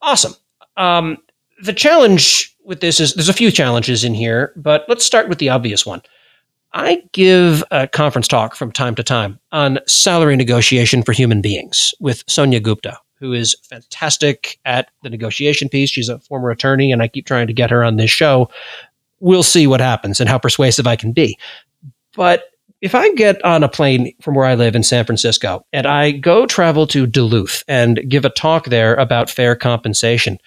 Awesome. 0.00 0.34
Um, 0.78 1.18
the 1.62 1.74
challenge 1.74 2.56
with 2.64 2.80
this 2.80 3.00
is 3.00 3.14
there's 3.14 3.28
a 3.28 3.34
few 3.34 3.50
challenges 3.50 4.02
in 4.02 4.14
here, 4.14 4.52
but 4.56 4.84
let's 4.88 5.04
start 5.04 5.28
with 5.28 5.38
the 5.38 5.50
obvious 5.50 5.84
one. 5.84 6.02
I 6.74 7.02
give 7.12 7.62
a 7.70 7.86
conference 7.86 8.28
talk 8.28 8.54
from 8.54 8.72
time 8.72 8.94
to 8.94 9.02
time 9.02 9.38
on 9.52 9.78
salary 9.86 10.36
negotiation 10.36 11.02
for 11.02 11.12
human 11.12 11.42
beings 11.42 11.94
with 12.00 12.24
Sonia 12.26 12.60
Gupta, 12.60 12.98
who 13.18 13.32
is 13.32 13.54
fantastic 13.62 14.58
at 14.64 14.90
the 15.02 15.10
negotiation 15.10 15.68
piece. 15.68 15.90
She's 15.90 16.08
a 16.08 16.18
former 16.20 16.50
attorney, 16.50 16.90
and 16.90 17.02
I 17.02 17.08
keep 17.08 17.26
trying 17.26 17.46
to 17.46 17.52
get 17.52 17.70
her 17.70 17.84
on 17.84 17.96
this 17.96 18.10
show. 18.10 18.50
We'll 19.20 19.42
see 19.42 19.66
what 19.66 19.80
happens 19.80 20.18
and 20.18 20.28
how 20.28 20.38
persuasive 20.38 20.86
I 20.86 20.96
can 20.96 21.12
be. 21.12 21.38
But 22.16 22.44
if 22.80 22.94
I 22.96 23.12
get 23.14 23.42
on 23.44 23.62
a 23.62 23.68
plane 23.68 24.12
from 24.20 24.34
where 24.34 24.46
I 24.46 24.56
live 24.56 24.74
in 24.74 24.82
San 24.82 25.04
Francisco 25.04 25.64
and 25.72 25.86
I 25.86 26.10
go 26.10 26.46
travel 26.46 26.86
to 26.88 27.06
Duluth 27.06 27.62
and 27.68 28.00
give 28.08 28.24
a 28.24 28.30
talk 28.30 28.66
there 28.66 28.96
about 28.96 29.30
fair 29.30 29.54
compensation, 29.54 30.38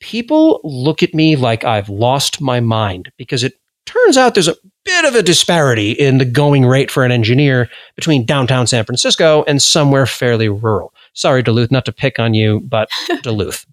people 0.00 0.60
look 0.62 1.02
at 1.02 1.14
me 1.14 1.36
like 1.36 1.64
I've 1.64 1.88
lost 1.88 2.40
my 2.40 2.60
mind 2.60 3.10
because 3.16 3.42
it 3.42 3.54
turns 3.86 4.18
out 4.18 4.34
there's 4.34 4.48
a 4.48 4.56
bit 4.84 5.04
of 5.04 5.14
a 5.14 5.22
disparity 5.22 5.92
in 5.92 6.18
the 6.18 6.24
going 6.24 6.64
rate 6.64 6.90
for 6.90 7.04
an 7.04 7.12
engineer 7.12 7.68
between 7.96 8.24
downtown 8.24 8.66
San 8.66 8.84
Francisco 8.84 9.44
and 9.46 9.60
somewhere 9.60 10.06
fairly 10.06 10.48
rural. 10.48 10.92
Sorry, 11.12 11.42
Duluth, 11.42 11.70
not 11.70 11.84
to 11.84 11.92
pick 11.92 12.18
on 12.18 12.34
you, 12.34 12.60
but 12.60 12.88
Duluth. 13.22 13.66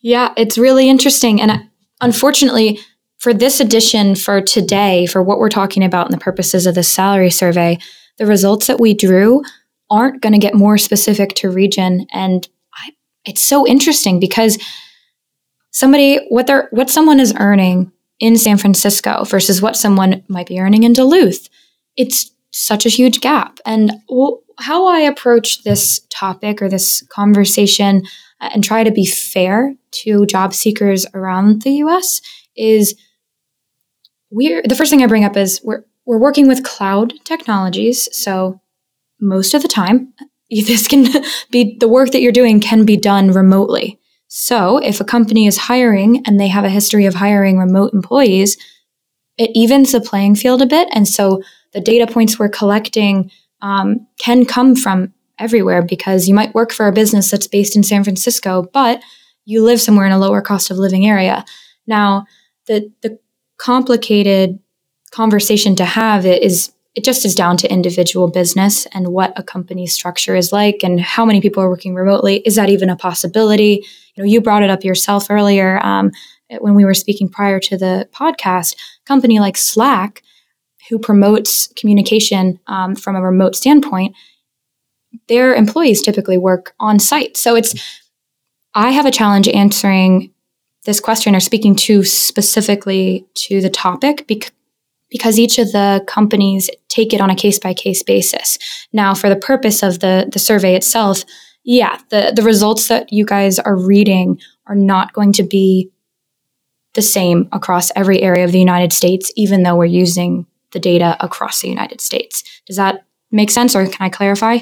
Yeah, 0.00 0.32
it's 0.36 0.58
really 0.58 0.88
interesting. 0.88 1.40
And 1.40 1.50
uh, 1.50 1.58
unfortunately, 2.00 2.80
for 3.18 3.32
this 3.32 3.60
edition 3.60 4.16
for 4.16 4.40
today, 4.40 5.06
for 5.06 5.22
what 5.22 5.38
we're 5.38 5.48
talking 5.48 5.84
about 5.84 6.06
in 6.06 6.12
the 6.12 6.18
purposes 6.18 6.66
of 6.66 6.74
the 6.74 6.82
salary 6.82 7.30
survey, 7.30 7.78
the 8.18 8.26
results 8.26 8.66
that 8.66 8.80
we 8.80 8.94
drew 8.94 9.42
aren't 9.90 10.22
going 10.22 10.32
to 10.32 10.38
get 10.38 10.54
more 10.54 10.78
specific 10.78 11.34
to 11.34 11.50
region. 11.50 12.06
And 12.12 12.48
I, 12.74 12.90
it's 13.24 13.42
so 13.42 13.66
interesting 13.66 14.18
because 14.18 14.58
somebody, 15.70 16.26
what 16.30 16.46
they're, 16.46 16.68
what 16.72 16.90
someone 16.90 17.20
is 17.20 17.34
earning 17.38 17.92
in 18.20 18.36
San 18.36 18.56
Francisco 18.56 19.24
versus 19.24 19.60
what 19.60 19.76
someone 19.76 20.22
might 20.28 20.46
be 20.46 20.60
earning 20.60 20.84
in 20.84 20.92
Duluth. 20.92 21.48
It's 21.96 22.30
such 22.52 22.86
a 22.86 22.90
huge 22.90 23.20
gap. 23.20 23.58
And 23.64 23.92
how 24.58 24.86
I 24.86 25.00
approach 25.00 25.64
this 25.64 26.00
topic 26.10 26.62
or 26.62 26.68
this 26.68 27.02
conversation 27.08 28.02
uh, 28.40 28.50
and 28.52 28.62
try 28.62 28.84
to 28.84 28.90
be 28.90 29.06
fair 29.06 29.74
to 30.02 30.26
job 30.26 30.52
seekers 30.52 31.06
around 31.14 31.62
the 31.62 31.72
US 31.84 32.20
is 32.56 32.94
we're 34.30 34.62
the 34.62 34.74
first 34.74 34.90
thing 34.90 35.02
I 35.02 35.06
bring 35.06 35.24
up 35.24 35.36
is 35.36 35.60
we're 35.64 35.84
we're 36.04 36.18
working 36.18 36.48
with 36.48 36.64
cloud 36.64 37.12
technologies. 37.24 38.08
So 38.12 38.60
most 39.20 39.54
of 39.54 39.62
the 39.62 39.68
time, 39.68 40.12
this 40.50 40.88
can 40.88 41.06
be 41.50 41.76
the 41.78 41.88
work 41.88 42.10
that 42.10 42.20
you're 42.20 42.32
doing 42.32 42.60
can 42.60 42.84
be 42.84 42.96
done 42.96 43.32
remotely. 43.32 43.98
So 44.34 44.78
if 44.78 44.98
a 44.98 45.04
company 45.04 45.46
is 45.46 45.58
hiring 45.58 46.22
and 46.24 46.40
they 46.40 46.48
have 46.48 46.64
a 46.64 46.70
history 46.70 47.04
of 47.04 47.12
hiring 47.12 47.58
remote 47.58 47.92
employees, 47.92 48.56
it 49.36 49.50
evens 49.52 49.92
the 49.92 50.00
playing 50.00 50.36
field 50.36 50.62
a 50.62 50.66
bit. 50.66 50.88
And 50.92 51.06
so 51.06 51.42
the 51.74 51.82
data 51.82 52.10
points 52.10 52.38
we're 52.38 52.48
collecting 52.48 53.30
um, 53.60 54.06
can 54.18 54.46
come 54.46 54.74
from 54.74 55.12
everywhere 55.38 55.82
because 55.82 56.28
you 56.28 56.34
might 56.34 56.54
work 56.54 56.72
for 56.72 56.88
a 56.88 56.92
business 56.92 57.30
that's 57.30 57.46
based 57.46 57.76
in 57.76 57.82
San 57.82 58.04
Francisco, 58.04 58.70
but 58.72 59.02
you 59.44 59.62
live 59.62 59.82
somewhere 59.82 60.06
in 60.06 60.12
a 60.12 60.18
lower 60.18 60.40
cost 60.40 60.70
of 60.70 60.78
living 60.78 61.06
area. 61.06 61.44
Now, 61.86 62.24
the 62.68 62.90
the 63.02 63.18
complicated 63.58 64.60
conversation 65.10 65.76
to 65.76 65.84
have 65.84 66.24
is 66.24 66.72
it 66.94 67.04
just 67.04 67.24
is 67.24 67.34
down 67.34 67.56
to 67.56 67.72
individual 67.72 68.28
business 68.28 68.86
and 68.92 69.08
what 69.08 69.32
a 69.38 69.42
company's 69.42 69.94
structure 69.94 70.34
is 70.34 70.52
like 70.52 70.82
and 70.82 71.00
how 71.00 71.24
many 71.24 71.40
people 71.40 71.62
are 71.62 71.68
working 71.68 71.94
remotely. 71.94 72.42
Is 72.44 72.56
that 72.56 72.68
even 72.68 72.90
a 72.90 72.96
possibility? 72.96 73.84
You 74.14 74.22
know, 74.22 74.28
you 74.28 74.42
brought 74.42 74.62
it 74.62 74.68
up 74.68 74.84
yourself 74.84 75.30
earlier 75.30 75.84
um, 75.84 76.10
when 76.60 76.74
we 76.74 76.84
were 76.84 76.94
speaking 76.94 77.30
prior 77.30 77.58
to 77.60 77.78
the 77.78 78.08
podcast. 78.12 78.76
Company 79.06 79.40
like 79.40 79.56
Slack, 79.56 80.22
who 80.90 80.98
promotes 80.98 81.68
communication 81.68 82.60
um, 82.66 82.94
from 82.94 83.16
a 83.16 83.22
remote 83.22 83.56
standpoint, 83.56 84.14
their 85.28 85.54
employees 85.54 86.02
typically 86.02 86.36
work 86.36 86.74
on 86.78 86.98
site. 86.98 87.38
So 87.38 87.54
it's 87.54 87.74
I 88.74 88.90
have 88.90 89.06
a 89.06 89.10
challenge 89.10 89.48
answering 89.48 90.32
this 90.84 91.00
question 91.00 91.34
or 91.34 91.40
speaking 91.40 91.74
to 91.76 92.04
specifically 92.04 93.26
to 93.34 93.60
the 93.60 93.70
topic 93.70 94.26
because 94.26 94.50
because 95.12 95.38
each 95.38 95.58
of 95.58 95.70
the 95.72 96.02
companies 96.08 96.70
take 96.88 97.12
it 97.12 97.20
on 97.20 97.30
a 97.30 97.36
case 97.36 97.58
by 97.58 97.74
case 97.74 98.02
basis. 98.02 98.58
Now, 98.92 99.14
for 99.14 99.28
the 99.28 99.36
purpose 99.36 99.82
of 99.82 100.00
the, 100.00 100.28
the 100.32 100.38
survey 100.38 100.74
itself, 100.74 101.22
yeah, 101.64 101.98
the, 102.08 102.32
the 102.34 102.42
results 102.42 102.88
that 102.88 103.12
you 103.12 103.24
guys 103.24 103.58
are 103.58 103.76
reading 103.76 104.40
are 104.66 104.74
not 104.74 105.12
going 105.12 105.32
to 105.34 105.42
be 105.42 105.90
the 106.94 107.02
same 107.02 107.48
across 107.52 107.92
every 107.94 108.22
area 108.22 108.44
of 108.44 108.52
the 108.52 108.58
United 108.58 108.92
States, 108.92 109.30
even 109.36 109.62
though 109.62 109.76
we're 109.76 109.84
using 109.84 110.46
the 110.72 110.80
data 110.80 111.16
across 111.20 111.60
the 111.60 111.68
United 111.68 112.00
States. 112.00 112.42
Does 112.66 112.76
that 112.76 113.04
make 113.30 113.50
sense, 113.50 113.76
or 113.76 113.84
can 113.86 114.06
I 114.06 114.08
clarify? 114.08 114.58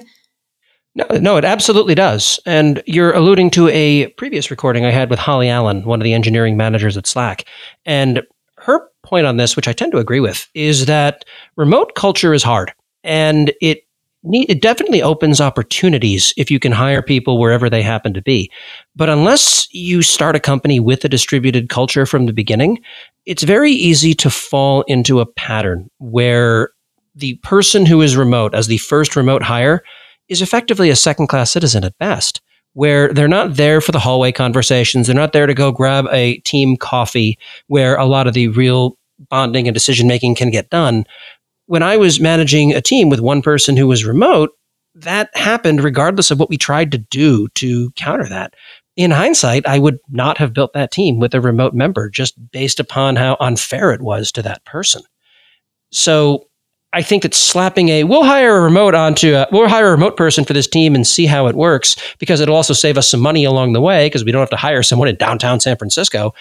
No, 0.97 1.07
no, 1.21 1.37
it 1.37 1.45
absolutely 1.45 1.95
does. 1.95 2.41
And 2.45 2.83
you're 2.87 3.13
alluding 3.13 3.51
to 3.51 3.69
a 3.69 4.09
previous 4.09 4.51
recording 4.51 4.85
I 4.85 4.91
had 4.91 5.11
with 5.11 5.21
Holly 5.21 5.49
Allen, 5.49 5.85
one 5.85 6.01
of 6.01 6.05
the 6.05 6.15
engineering 6.15 6.57
managers 6.57 6.97
at 6.97 7.07
Slack. 7.07 7.45
And 7.85 8.23
her 8.63 8.89
point 9.03 9.27
on 9.27 9.37
this, 9.37 9.57
which 9.57 9.69
I 9.69 9.73
tend 9.73 9.93
to 9.93 9.99
agree 9.99 10.21
with, 10.21 10.49
is 10.55 10.87
that 10.87 11.25
remote 11.57 11.95
culture 11.95 12.35
is 12.35 12.43
hard 12.43 12.73
and 13.03 13.53
it 13.61 13.85
need, 14.23 14.51
it 14.51 14.63
definitely 14.63 15.03
opens 15.03 15.41
opportunities 15.41 16.35
if 16.37 16.51
you 16.51 16.59
can 16.59 16.73
hire 16.73 17.03
people 17.03 17.39
wherever 17.39 17.71
they 17.71 17.83
happen 17.83 18.13
to 18.15 18.23
be. 18.23 18.51
But 18.95 19.09
unless 19.09 19.73
you 19.73 20.03
start 20.03 20.37
a 20.37 20.41
company 20.41 20.81
with 20.81 21.05
a 21.05 21.09
distributed 21.09 21.69
culture 21.69 22.07
from 22.07 22.27
the 22.27 22.33
beginning, 22.33 22.81
it's 23.27 23.43
very 23.43 23.73
easy 23.73 24.15
to 24.15 24.31
fall 24.31 24.83
into 24.83 25.21
a 25.21 25.27
pattern 25.27 25.91
where 25.99 26.71
the 27.15 27.35
person 27.37 27.87
who 27.87 28.03
is 28.03 28.17
remote 28.17 28.55
as 28.55 28.67
the 28.67 28.79
first 28.79 29.17
remote 29.17 29.43
hire 29.43 29.83
is 30.29 30.43
effectively 30.43 30.91
a 30.91 30.97
second 30.97 31.27
class 31.27 31.51
citizen 31.51 31.85
at 31.85 31.99
best 31.99 32.41
where 32.75 33.13
they're 33.13 33.29
not 33.29 33.57
there 33.57 33.81
for 33.81 33.93
the 33.93 33.99
hallway 33.99 34.33
conversations. 34.33 35.07
They're 35.07 35.17
not 35.17 35.33
there 35.33 35.47
to 35.47 35.55
go 35.55 35.73
grab 35.73 36.07
a 36.13 36.39
team 36.39 36.77
coffee 36.77 37.39
where 37.67 37.97
a 37.97 38.07
lot 38.07 38.27
of 38.27 38.35
the 38.35 38.49
real 38.49 38.97
bonding 39.29 39.67
and 39.67 39.75
decision 39.75 40.07
making 40.07 40.37
can 40.37 40.51
get 40.51 40.71
done. 40.71 41.05
When 41.67 41.83
I 41.83 41.97
was 41.97 42.21
managing 42.21 42.73
a 42.73 42.81
team 42.81 43.09
with 43.09 43.21
one 43.21 43.43
person 43.43 43.77
who 43.77 43.87
was 43.87 44.05
remote, 44.05 44.51
that 44.95 45.31
happened 45.35 45.85
regardless 45.85 46.31
of 46.31 46.39
what 46.39 46.49
we 46.49 46.57
tried 46.57 46.93
to 46.93 46.99
do 46.99 47.49
to 47.57 47.91
counter 47.93 48.29
that. 48.29 48.55
In 48.97 49.13
hindsight, 49.13 49.67
I 49.67 49.79
would 49.79 49.99
not 50.11 50.39
have 50.39 50.53
built 50.53 50.73
that 50.73 50.91
team 50.91 51.21
with 51.21 51.35
a 51.35 51.41
remote 51.41 51.75
member 51.75 52.11
just 52.11 52.35
based 52.51 52.81
upon 52.81 53.17
how 53.17 53.37
unfair 53.41 53.93
it 53.93 54.03
was 54.03 54.33
to 54.33 54.43
that 54.43 54.65
person. 54.65 55.03
So 55.93 56.50
I 56.93 57.03
think 57.03 57.23
that 57.23 57.35
slapping 57.35 57.89
a 57.89 58.05
we'll 58.05 58.25
hire 58.25 58.57
a 58.57 58.61
remote 58.63 58.95
onto 58.95 59.35
a, 59.35 59.47
we'll 59.53 59.69
hire 59.69 59.89
a 59.89 59.93
remote 59.93 60.17
person 60.17 60.45
for 60.45 60.53
this 60.53 60.67
team 60.67 60.95
and 60.95 61.07
see 61.07 61.27
how 61.27 61.47
it 61.47 61.55
works 61.55 61.97
because 62.19 62.41
it'll 62.41 62.57
also 62.57 62.75
save 62.75 62.99
us 62.99 63.09
some 63.09 63.21
money 63.21 63.45
along 63.45 63.75
the 63.75 63.81
way 63.81 64.07
because 64.07 64.25
we 64.25 64.33
don't 64.33 64.41
have 64.41 64.51
to 64.51 64.57
hire 64.57 64.83
someone 64.83 65.09
in 65.09 65.17
downtown 65.17 65.61
San 65.61 65.77
Francisco 65.77 66.35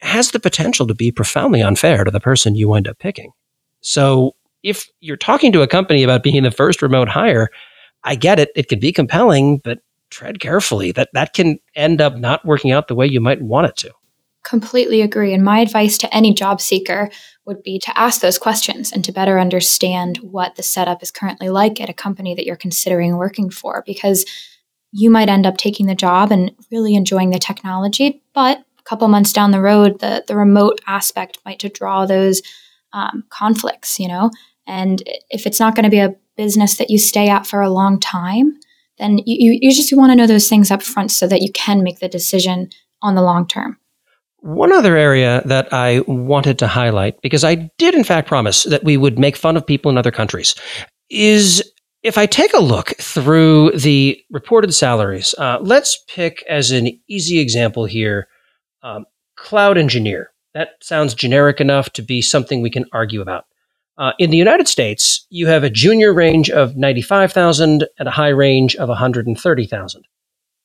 has 0.00 0.30
the 0.30 0.38
potential 0.40 0.86
to 0.86 0.94
be 0.94 1.10
profoundly 1.10 1.60
unfair 1.60 2.04
to 2.04 2.10
the 2.10 2.20
person 2.20 2.54
you 2.54 2.68
wind 2.68 2.86
up 2.86 2.98
picking. 2.98 3.32
So 3.80 4.36
if 4.62 4.88
you're 5.00 5.16
talking 5.16 5.52
to 5.52 5.62
a 5.62 5.66
company 5.66 6.02
about 6.02 6.22
being 6.22 6.42
the 6.42 6.50
first 6.50 6.82
remote 6.82 7.08
hire, 7.08 7.50
I 8.04 8.14
get 8.14 8.38
it. 8.38 8.50
It 8.54 8.68
can 8.68 8.78
be 8.78 8.92
compelling, 8.92 9.58
but 9.58 9.80
tread 10.10 10.40
carefully. 10.40 10.92
That 10.92 11.10
that 11.12 11.32
can 11.34 11.58
end 11.74 12.00
up 12.00 12.16
not 12.16 12.44
working 12.44 12.70
out 12.70 12.88
the 12.88 12.94
way 12.94 13.06
you 13.06 13.20
might 13.20 13.42
want 13.42 13.66
it 13.66 13.76
to. 13.78 13.92
Completely 14.44 15.02
agree. 15.02 15.34
And 15.34 15.44
my 15.44 15.58
advice 15.58 15.98
to 15.98 16.14
any 16.14 16.32
job 16.32 16.60
seeker 16.60 17.10
would 17.48 17.62
be 17.62 17.78
to 17.80 17.98
ask 17.98 18.20
those 18.20 18.38
questions 18.38 18.92
and 18.92 19.04
to 19.04 19.10
better 19.10 19.40
understand 19.40 20.18
what 20.18 20.54
the 20.54 20.62
setup 20.62 21.02
is 21.02 21.10
currently 21.10 21.48
like 21.48 21.80
at 21.80 21.88
a 21.88 21.94
company 21.94 22.34
that 22.34 22.44
you're 22.44 22.54
considering 22.54 23.16
working 23.16 23.50
for 23.50 23.82
because 23.86 24.24
you 24.92 25.10
might 25.10 25.28
end 25.28 25.46
up 25.46 25.56
taking 25.56 25.86
the 25.86 25.94
job 25.94 26.30
and 26.30 26.52
really 26.70 26.94
enjoying 26.94 27.30
the 27.30 27.38
technology, 27.38 28.22
but 28.34 28.58
a 28.78 28.82
couple 28.84 29.08
months 29.08 29.32
down 29.32 29.50
the 29.50 29.60
road, 29.60 29.98
the, 30.00 30.24
the 30.28 30.36
remote 30.36 30.80
aspect 30.86 31.38
might 31.44 31.58
to 31.58 31.68
draw 31.68 32.06
those 32.06 32.42
um, 32.92 33.24
conflicts, 33.30 33.98
you 33.98 34.08
know? 34.08 34.30
And 34.66 35.02
if 35.30 35.46
it's 35.46 35.58
not 35.58 35.74
going 35.74 35.84
to 35.84 35.90
be 35.90 35.98
a 35.98 36.14
business 36.36 36.76
that 36.76 36.90
you 36.90 36.98
stay 36.98 37.28
at 37.28 37.46
for 37.46 37.62
a 37.62 37.70
long 37.70 37.98
time, 37.98 38.58
then 38.98 39.18
you, 39.24 39.58
you 39.60 39.72
just 39.72 39.94
want 39.96 40.12
to 40.12 40.16
know 40.16 40.26
those 40.26 40.48
things 40.48 40.70
up 40.70 40.82
front 40.82 41.10
so 41.10 41.26
that 41.26 41.40
you 41.40 41.50
can 41.52 41.82
make 41.82 42.00
the 42.00 42.08
decision 42.08 42.68
on 43.00 43.14
the 43.14 43.22
long 43.22 43.46
term. 43.46 43.78
One 44.40 44.72
other 44.72 44.96
area 44.96 45.42
that 45.46 45.72
I 45.72 46.00
wanted 46.06 46.58
to 46.60 46.68
highlight, 46.68 47.20
because 47.22 47.44
I 47.44 47.70
did 47.76 47.94
in 47.94 48.04
fact 48.04 48.28
promise 48.28 48.64
that 48.64 48.84
we 48.84 48.96
would 48.96 49.18
make 49.18 49.36
fun 49.36 49.56
of 49.56 49.66
people 49.66 49.90
in 49.90 49.98
other 49.98 50.12
countries, 50.12 50.54
is 51.10 51.62
if 52.02 52.16
I 52.16 52.26
take 52.26 52.54
a 52.54 52.60
look 52.60 52.90
through 52.98 53.72
the 53.72 54.20
reported 54.30 54.72
salaries, 54.72 55.34
uh, 55.38 55.58
let's 55.60 56.02
pick 56.08 56.44
as 56.48 56.70
an 56.70 56.88
easy 57.08 57.40
example 57.40 57.86
here 57.86 58.28
um, 58.82 59.06
cloud 59.36 59.76
engineer. 59.76 60.30
That 60.54 60.70
sounds 60.80 61.14
generic 61.14 61.60
enough 61.60 61.90
to 61.94 62.02
be 62.02 62.22
something 62.22 62.62
we 62.62 62.70
can 62.70 62.86
argue 62.92 63.20
about. 63.20 63.46
Uh, 63.98 64.12
in 64.18 64.30
the 64.30 64.36
United 64.36 64.68
States, 64.68 65.26
you 65.28 65.48
have 65.48 65.64
a 65.64 65.70
junior 65.70 66.14
range 66.14 66.48
of 66.50 66.76
95,000 66.76 67.84
and 67.98 68.08
a 68.08 68.12
high 68.12 68.28
range 68.28 68.76
of 68.76 68.88
130,000. 68.88 70.04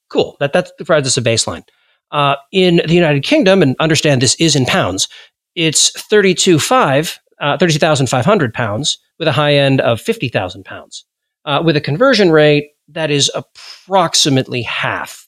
Cool. 0.09 0.37
That, 0.39 0.53
that 0.53 0.71
provides 0.77 1.07
us 1.07 1.17
a 1.17 1.21
baseline. 1.21 1.63
Uh, 2.11 2.35
in 2.51 2.77
the 2.87 2.93
United 2.93 3.23
Kingdom, 3.23 3.61
and 3.61 3.75
understand 3.79 4.21
this 4.21 4.35
is 4.35 4.55
in 4.55 4.65
pounds, 4.65 5.07
it's 5.55 5.91
32,500 6.01 7.19
uh, 7.41 7.57
32,500 7.57 8.53
pounds 8.53 8.99
with 9.19 9.27
a 9.27 9.31
high 9.31 9.55
end 9.55 9.81
of 9.81 9.99
50,000 9.99 10.63
pounds, 10.63 11.05
uh, 11.45 11.61
with 11.65 11.75
a 11.75 11.81
conversion 11.81 12.31
rate 12.31 12.69
that 12.89 13.11
is 13.11 13.31
approximately 13.35 14.61
half 14.61 15.27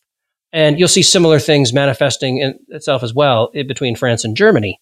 And 0.54 0.80
you'll 0.80 0.88
see 0.88 1.02
similar 1.02 1.40
things 1.40 1.74
manifesting 1.74 2.38
in 2.38 2.60
itself 2.70 3.04
as 3.04 3.14
well 3.14 3.52
between 3.54 3.96
France 3.96 4.24
and 4.24 4.38
Germany. 4.38 4.80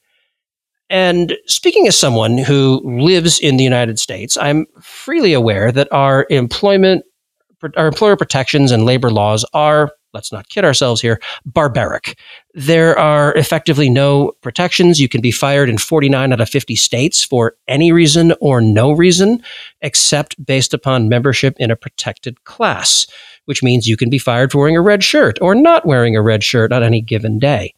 And 0.89 1.35
speaking 1.47 1.87
as 1.87 1.97
someone 1.97 2.37
who 2.37 2.81
lives 2.85 3.39
in 3.39 3.57
the 3.57 3.63
United 3.63 3.97
States, 3.97 4.37
I'm 4.37 4.67
freely 4.81 5.33
aware 5.33 5.71
that 5.71 5.87
our 5.91 6.27
employment, 6.29 7.05
our 7.75 7.87
employer 7.87 8.15
protections 8.15 8.71
and 8.71 8.85
labor 8.85 9.09
laws 9.09 9.45
are, 9.53 9.91
let's 10.13 10.31
not 10.31 10.49
kid 10.49 10.63
ourselves 10.63 11.01
here, 11.01 11.19
barbaric. 11.45 12.17
There 12.53 12.97
are 12.97 13.33
effectively 13.35 13.89
no 13.89 14.33
protections. 14.41 14.99
You 14.99 15.09
can 15.09 15.21
be 15.21 15.31
fired 15.31 15.69
in 15.69 15.77
49 15.77 16.33
out 16.33 16.41
of 16.41 16.49
50 16.49 16.75
states 16.75 17.23
for 17.23 17.55
any 17.67 17.91
reason 17.91 18.33
or 18.39 18.61
no 18.61 18.91
reason, 18.91 19.41
except 19.81 20.43
based 20.45 20.73
upon 20.73 21.09
membership 21.09 21.55
in 21.57 21.71
a 21.71 21.75
protected 21.75 22.43
class, 22.43 23.07
which 23.45 23.63
means 23.63 23.87
you 23.87 23.97
can 23.97 24.09
be 24.09 24.19
fired 24.19 24.51
for 24.51 24.59
wearing 24.59 24.77
a 24.77 24.81
red 24.81 25.03
shirt 25.03 25.37
or 25.41 25.55
not 25.55 25.85
wearing 25.85 26.15
a 26.15 26.21
red 26.21 26.43
shirt 26.43 26.71
on 26.71 26.83
any 26.83 27.01
given 27.01 27.39
day. 27.39 27.73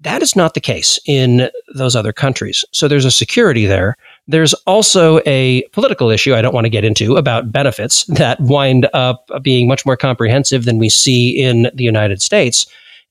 That 0.00 0.22
is 0.22 0.34
not 0.34 0.54
the 0.54 0.60
case 0.60 0.98
in 1.06 1.50
those 1.74 1.94
other 1.94 2.12
countries. 2.12 2.64
So 2.72 2.88
there's 2.88 3.04
a 3.04 3.10
security 3.10 3.66
there. 3.66 3.96
There's 4.30 4.54
also 4.64 5.20
a 5.26 5.62
political 5.72 6.08
issue 6.08 6.34
I 6.34 6.40
don't 6.40 6.54
want 6.54 6.64
to 6.64 6.70
get 6.70 6.84
into 6.84 7.16
about 7.16 7.50
benefits 7.50 8.04
that 8.04 8.40
wind 8.40 8.88
up 8.94 9.28
being 9.42 9.66
much 9.66 9.84
more 9.84 9.96
comprehensive 9.96 10.64
than 10.64 10.78
we 10.78 10.88
see 10.88 11.30
in 11.30 11.68
the 11.74 11.82
United 11.82 12.22
States. 12.22 12.66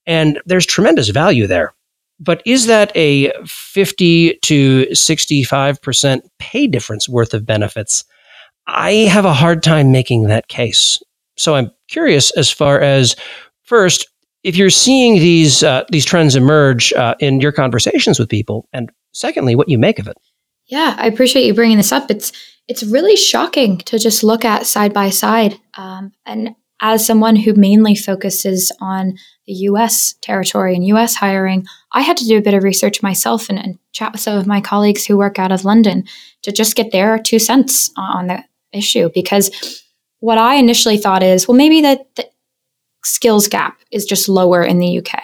And 0.06 0.40
there's 0.46 0.66
tremendous 0.66 1.10
value 1.10 1.46
there. 1.46 1.74
But 2.22 2.42
is 2.46 2.68
that 2.68 2.96
a 2.96 3.34
50 3.46 4.40
to 4.44 4.86
65% 4.92 6.22
pay 6.40 6.68
difference 6.68 7.10
worth 7.10 7.34
of 7.34 7.46
benefits? 7.46 8.06
I 8.68 8.92
have 9.12 9.26
a 9.26 9.34
hard 9.34 9.62
time 9.62 9.92
making 9.92 10.24
that 10.24 10.48
case. 10.48 11.02
So 11.38 11.56
I'm 11.56 11.72
curious 11.90 12.32
as 12.32 12.50
far 12.50 12.80
as 12.80 13.18
first, 13.64 14.08
if 14.44 14.56
you're 14.56 14.70
seeing 14.70 15.16
these 15.16 15.64
uh, 15.64 15.84
these 15.90 16.06
trends 16.06 16.38
emerge 16.38 16.94
uh, 16.94 17.16
in 17.20 17.42
your 17.42 17.52
conversations 17.52 18.20
with 18.20 18.30
people, 18.30 18.70
and 18.72 18.90
secondly, 19.12 19.56
what 19.56 19.68
you 19.68 19.78
make 19.78 20.00
of 20.00 20.08
it. 20.08 20.18
Yeah, 20.70 20.96
I 20.98 21.08
appreciate 21.08 21.46
you 21.46 21.54
bringing 21.54 21.78
this 21.78 21.92
up. 21.92 22.10
It's 22.10 22.32
it's 22.68 22.84
really 22.84 23.16
shocking 23.16 23.80
to 23.80 23.98
just 23.98 24.24
look 24.24 24.46
at 24.46 24.68
side 24.68 24.94
by 24.94 25.10
side. 25.10 25.60
Um, 25.76 26.14
and 26.28 26.56
as 26.82 27.06
someone 27.06 27.36
who 27.36 27.54
mainly 27.56 27.96
focuses 27.96 28.72
on 28.80 29.18
the 29.48 29.54
U.S. 29.54 30.14
territory 30.22 30.76
and 30.76 30.86
U.S. 30.88 31.16
hiring, 31.16 31.66
I 31.92 32.02
had 32.02 32.16
to 32.18 32.26
do 32.26 32.38
a 32.38 32.42
bit 32.42 32.54
of 32.54 32.64
research 32.64 33.02
myself 33.02 33.50
and, 33.50 33.58
and 33.58 33.80
chat 33.92 34.12
with 34.12 34.22
some 34.22 34.38
of 34.38 34.46
my 34.46 34.62
colleagues 34.62 35.04
who 35.04 35.18
work 35.18 35.40
out 35.40 35.52
of 35.52 35.66
London 35.66 36.06
to 36.44 36.52
just 36.52 36.76
get 36.76 36.92
their 36.92 37.18
two 37.18 37.40
cents 37.40 37.92
on 37.98 38.28
the 38.28 38.44
issue. 38.72 39.10
Because 39.14 39.84
what 40.20 40.38
I 40.38 40.56
initially 40.56 40.98
thought 40.98 41.24
is, 41.24 41.48
well, 41.48 41.58
maybe 41.58 41.82
that, 41.82 42.08
that 42.16 42.34
skills 43.04 43.48
gap 43.48 43.80
is 43.92 44.06
just 44.06 44.30
lower 44.30 44.64
in 44.64 44.78
the 44.78 45.00
UK. 45.00 45.24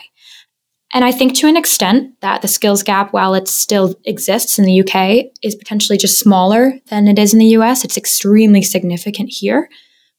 And 0.95 1.03
I 1.03 1.11
think 1.11 1.35
to 1.35 1.47
an 1.47 1.57
extent 1.57 2.13
that 2.21 2.41
the 2.41 2.47
skills 2.47 2.81
gap, 2.81 3.11
while 3.11 3.33
it 3.33 3.49
still 3.49 3.95
exists 4.05 4.57
in 4.57 4.63
the 4.63 4.79
UK, 4.79 5.25
is 5.43 5.53
potentially 5.53 5.97
just 5.97 6.21
smaller 6.21 6.79
than 6.87 7.09
it 7.09 7.19
is 7.19 7.33
in 7.33 7.39
the 7.39 7.57
US. 7.57 7.83
It's 7.83 7.97
extremely 7.97 8.61
significant 8.61 9.29
here. 9.29 9.69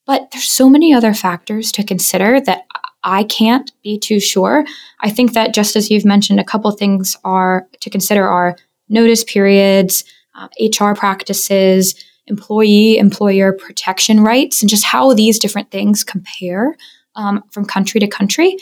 But 0.04 0.30
there's 0.30 0.50
so 0.50 0.68
many 0.68 0.92
other 0.92 1.14
factors 1.14 1.72
to 1.72 1.82
consider 1.82 2.42
that 2.42 2.66
I 3.02 3.24
can't 3.24 3.72
be 3.82 3.98
too 3.98 4.20
sure. 4.20 4.66
I 5.00 5.08
think 5.08 5.32
that 5.32 5.54
just 5.54 5.76
as 5.76 5.90
you've 5.90 6.04
mentioned, 6.04 6.40
a 6.40 6.44
couple 6.44 6.70
things 6.72 7.16
are 7.24 7.66
to 7.80 7.88
consider 7.88 8.28
are 8.28 8.58
notice 8.90 9.24
periods, 9.24 10.04
uh, 10.34 10.48
HR 10.60 10.92
practices, 10.92 11.94
employee 12.26 12.98
employer 12.98 13.54
protection 13.54 14.20
rights, 14.20 14.60
and 14.60 14.68
just 14.68 14.84
how 14.84 15.14
these 15.14 15.38
different 15.38 15.70
things 15.70 16.04
compare 16.04 16.76
um, 17.14 17.42
from 17.50 17.64
country 17.64 17.98
to 17.98 18.06
country. 18.06 18.58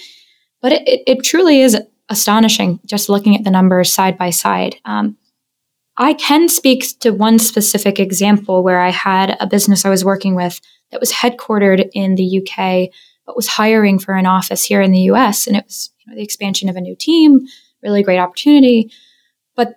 But 0.63 0.71
it, 0.73 0.89
it, 0.89 1.03
it, 1.07 1.25
truly 1.25 1.61
is 1.61 1.77
astonishing 2.09 2.81
just 2.87 3.09
looking 3.09 3.37
at 3.37 3.45
the 3.45 3.51
numbers 3.51 3.93
side 3.93 4.19
by 4.19 4.31
side. 4.31 4.77
Um, 4.85 5.17
I 5.97 6.15
can 6.15 6.49
speak 6.49 6.99
to 7.01 7.11
one 7.11 7.39
specific 7.39 8.01
example 8.01 8.63
where 8.63 8.81
I 8.81 8.91
had 8.91 9.37
a 9.41 9.47
business 9.47 9.85
I 9.85 9.91
was 9.91 10.05
working 10.05 10.35
with 10.35 10.61
that 10.91 11.01
was 11.01 11.13
headquartered 11.13 11.89
in 11.95 12.17
the 12.17 12.41
UK, 12.41 12.91
but 13.27 13.37
was 13.37 13.47
hiring 13.47 13.99
for 13.99 14.15
an 14.15 14.27
office 14.27 14.65
here 14.65 14.83
in 14.83 14.91
the 14.91 15.11
US. 15.11 15.47
And 15.47 15.57
it 15.57 15.65
was 15.65 15.91
you 16.01 16.11
know, 16.11 16.17
the 16.17 16.25
expansion 16.25 16.69
of 16.69 16.77
a 16.77 16.81
new 16.81 16.97
team, 16.97 17.41
really 17.83 18.03
great 18.03 18.19
opportunity. 18.19 18.91
But 19.55 19.75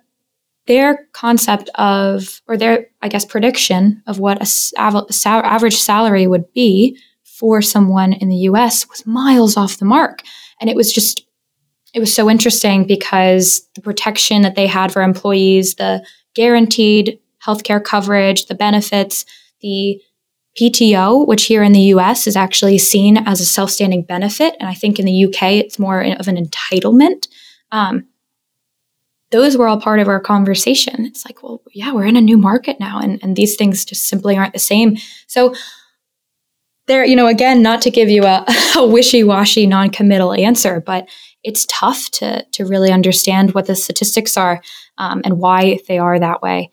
their 0.66 1.06
concept 1.12 1.70
of, 1.76 2.42
or 2.48 2.56
their, 2.56 2.88
I 3.00 3.08
guess, 3.08 3.24
prediction 3.24 4.02
of 4.06 4.18
what 4.18 4.42
a, 4.42 4.48
a 4.76 5.26
average 5.26 5.76
salary 5.76 6.26
would 6.26 6.52
be 6.52 6.98
for 7.22 7.62
someone 7.62 8.12
in 8.12 8.28
the 8.28 8.48
US 8.48 8.88
was 8.88 9.06
miles 9.06 9.56
off 9.56 9.78
the 9.78 9.84
mark. 9.84 10.22
And 10.60 10.68
it 10.68 10.74
was 10.74 10.92
just, 10.92 11.27
it 11.94 12.00
was 12.00 12.14
so 12.14 12.28
interesting 12.28 12.84
because 12.86 13.66
the 13.74 13.80
protection 13.80 14.42
that 14.42 14.54
they 14.54 14.66
had 14.66 14.92
for 14.92 15.02
employees, 15.02 15.76
the 15.76 16.04
guaranteed 16.34 17.18
healthcare 17.44 17.82
coverage, 17.82 18.46
the 18.46 18.54
benefits, 18.54 19.24
the 19.60 20.00
PTO, 20.60 21.26
which 21.26 21.44
here 21.44 21.62
in 21.62 21.72
the 21.72 21.92
US 21.94 22.26
is 22.26 22.36
actually 22.36 22.78
seen 22.78 23.16
as 23.16 23.40
a 23.40 23.44
self 23.44 23.70
standing 23.70 24.02
benefit. 24.02 24.54
And 24.60 24.68
I 24.68 24.74
think 24.74 24.98
in 24.98 25.06
the 25.06 25.24
UK, 25.24 25.52
it's 25.52 25.78
more 25.78 26.00
of 26.00 26.28
an 26.28 26.36
entitlement. 26.36 27.28
Um, 27.70 28.06
those 29.30 29.56
were 29.56 29.68
all 29.68 29.80
part 29.80 30.00
of 30.00 30.08
our 30.08 30.20
conversation. 30.20 31.04
It's 31.04 31.24
like, 31.24 31.42
well, 31.42 31.62
yeah, 31.72 31.92
we're 31.92 32.06
in 32.06 32.16
a 32.16 32.20
new 32.20 32.38
market 32.38 32.80
now, 32.80 32.98
and, 32.98 33.22
and 33.22 33.36
these 33.36 33.56
things 33.56 33.84
just 33.84 34.08
simply 34.08 34.36
aren't 34.36 34.54
the 34.54 34.58
same. 34.58 34.96
So 35.26 35.54
there, 36.86 37.04
you 37.04 37.14
know, 37.14 37.26
again, 37.26 37.62
not 37.62 37.82
to 37.82 37.90
give 37.90 38.08
you 38.08 38.24
a, 38.24 38.46
a 38.76 38.86
wishy-washy, 38.86 39.66
non-committal 39.66 40.32
answer, 40.32 40.80
but 40.80 41.08
it's 41.44 41.66
tough 41.68 42.10
to 42.12 42.44
to 42.52 42.64
really 42.64 42.92
understand 42.92 43.54
what 43.54 43.66
the 43.66 43.76
statistics 43.76 44.36
are 44.36 44.62
um, 44.98 45.22
and 45.24 45.38
why 45.38 45.78
they 45.88 45.98
are 45.98 46.18
that 46.18 46.42
way. 46.42 46.70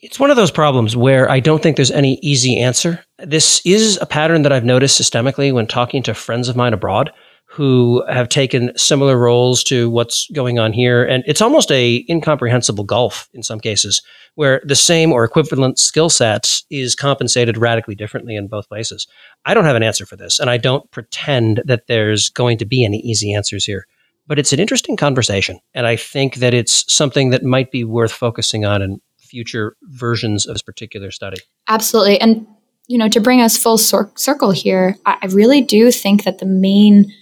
It's 0.00 0.20
one 0.20 0.30
of 0.30 0.36
those 0.36 0.50
problems 0.50 0.94
where 0.94 1.30
I 1.30 1.40
don't 1.40 1.62
think 1.62 1.76
there's 1.76 1.90
any 1.90 2.18
easy 2.22 2.58
answer. 2.58 3.02
This 3.18 3.62
is 3.64 3.98
a 4.00 4.06
pattern 4.06 4.42
that 4.42 4.52
I've 4.52 4.64
noticed 4.64 5.00
systemically 5.00 5.52
when 5.52 5.66
talking 5.66 6.02
to 6.04 6.14
friends 6.14 6.48
of 6.48 6.56
mine 6.56 6.74
abroad 6.74 7.12
who 7.56 8.04
have 8.06 8.28
taken 8.28 8.70
similar 8.76 9.16
roles 9.16 9.64
to 9.64 9.88
what's 9.88 10.28
going 10.32 10.58
on 10.58 10.74
here. 10.74 11.02
And 11.02 11.24
it's 11.26 11.40
almost 11.40 11.72
a 11.72 12.04
incomprehensible 12.06 12.84
gulf 12.84 13.30
in 13.32 13.42
some 13.42 13.60
cases 13.60 14.02
where 14.34 14.60
the 14.62 14.76
same 14.76 15.10
or 15.10 15.24
equivalent 15.24 15.78
skill 15.78 16.10
sets 16.10 16.64
is 16.70 16.94
compensated 16.94 17.56
radically 17.56 17.94
differently 17.94 18.36
in 18.36 18.46
both 18.46 18.68
places. 18.68 19.06
I 19.46 19.54
don't 19.54 19.64
have 19.64 19.74
an 19.74 19.82
answer 19.82 20.04
for 20.04 20.16
this 20.16 20.38
and 20.38 20.50
i 20.50 20.58
don't 20.58 20.90
pretend 20.90 21.62
that 21.64 21.86
there's 21.86 22.28
going 22.28 22.58
to 22.58 22.66
be 22.66 22.84
any 22.84 22.98
easy 22.98 23.32
answers 23.32 23.64
here. 23.64 23.86
But 24.26 24.38
it's 24.38 24.52
an 24.52 24.60
interesting 24.60 24.98
conversation 24.98 25.58
and 25.72 25.86
i 25.86 25.96
think 25.96 26.36
that 26.36 26.52
it's 26.52 26.92
something 26.92 27.30
that 27.30 27.42
might 27.42 27.70
be 27.70 27.84
worth 27.84 28.12
focusing 28.12 28.66
on 28.66 28.82
in 28.82 29.00
future 29.18 29.76
versions 29.84 30.46
of 30.46 30.56
this 30.56 30.62
particular 30.62 31.10
study. 31.10 31.38
Absolutely. 31.68 32.20
And 32.20 32.46
you 32.86 32.98
know 32.98 33.08
to 33.08 33.20
bring 33.20 33.40
us 33.40 33.56
full 33.56 33.78
cir- 33.78 34.12
circle 34.14 34.50
here 34.50 34.94
i 35.06 35.26
really 35.30 35.60
do 35.60 35.90
think 35.90 36.24
that 36.24 36.38
the 36.38 36.46
main 36.46 37.12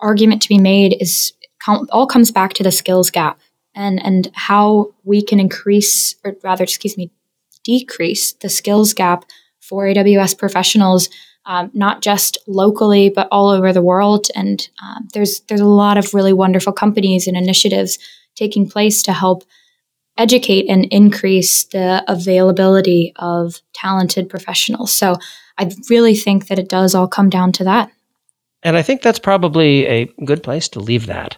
argument 0.00 0.42
to 0.42 0.48
be 0.48 0.58
made 0.58 0.96
is 1.00 1.32
all 1.90 2.06
comes 2.06 2.30
back 2.30 2.52
to 2.54 2.62
the 2.62 2.72
skills 2.72 3.10
gap. 3.10 3.40
And 3.74 4.02
and 4.02 4.30
how 4.32 4.94
we 5.04 5.22
can 5.22 5.38
increase 5.38 6.14
or 6.24 6.36
rather 6.42 6.64
excuse 6.64 6.96
me 6.96 7.10
decrease 7.64 8.32
the 8.34 8.48
skills 8.48 8.94
gap 8.94 9.24
for 9.60 9.84
AWS 9.84 10.38
professionals 10.38 11.08
um, 11.46 11.70
not 11.72 12.02
just 12.02 12.38
locally 12.46 13.08
but 13.08 13.28
all 13.30 13.48
over 13.48 13.72
the 13.72 13.82
world. 13.82 14.26
And 14.34 14.68
um, 14.82 15.08
there's 15.14 15.40
there's 15.48 15.60
a 15.60 15.66
lot 15.66 15.96
of 15.96 16.12
really 16.12 16.32
wonderful 16.32 16.72
companies 16.72 17.26
and 17.26 17.36
initiatives 17.36 17.98
taking 18.34 18.68
place 18.68 19.02
to 19.04 19.12
help 19.12 19.44
educate 20.18 20.66
and 20.68 20.86
increase 20.86 21.64
the 21.64 22.02
availability 22.08 23.12
of 23.16 23.60
talented 23.74 24.28
professionals. 24.28 24.92
So 24.92 25.16
I 25.58 25.70
really 25.88 26.14
think 26.14 26.48
that 26.48 26.58
it 26.58 26.68
does 26.68 26.94
all 26.94 27.08
come 27.08 27.30
down 27.30 27.52
to 27.52 27.64
that 27.64 27.90
and 28.62 28.76
I 28.76 28.82
think 28.82 29.02
that's 29.02 29.18
probably 29.18 29.86
a 29.86 30.06
good 30.24 30.42
place 30.42 30.68
to 30.70 30.80
leave 30.80 31.06
that. 31.06 31.36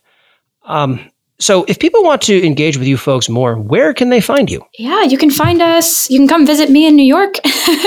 Um, 0.65 1.11
so, 1.41 1.65
if 1.69 1.79
people 1.79 2.03
want 2.03 2.23
to 2.23 2.45
engage 2.45 2.77
with 2.77 2.89
you 2.89 2.97
folks 2.97 3.29
more, 3.29 3.57
where 3.57 3.95
can 3.95 4.11
they 4.11 4.21
find 4.21 4.51
you? 4.51 4.65
Yeah, 4.77 5.05
you 5.05 5.17
can 5.17 5.31
find 5.31 5.63
us. 5.63 6.11
You 6.11 6.19
can 6.19 6.27
come 6.27 6.45
visit 6.45 6.69
me 6.69 6.87
in 6.87 6.97
New 6.97 7.05
York. 7.05 7.37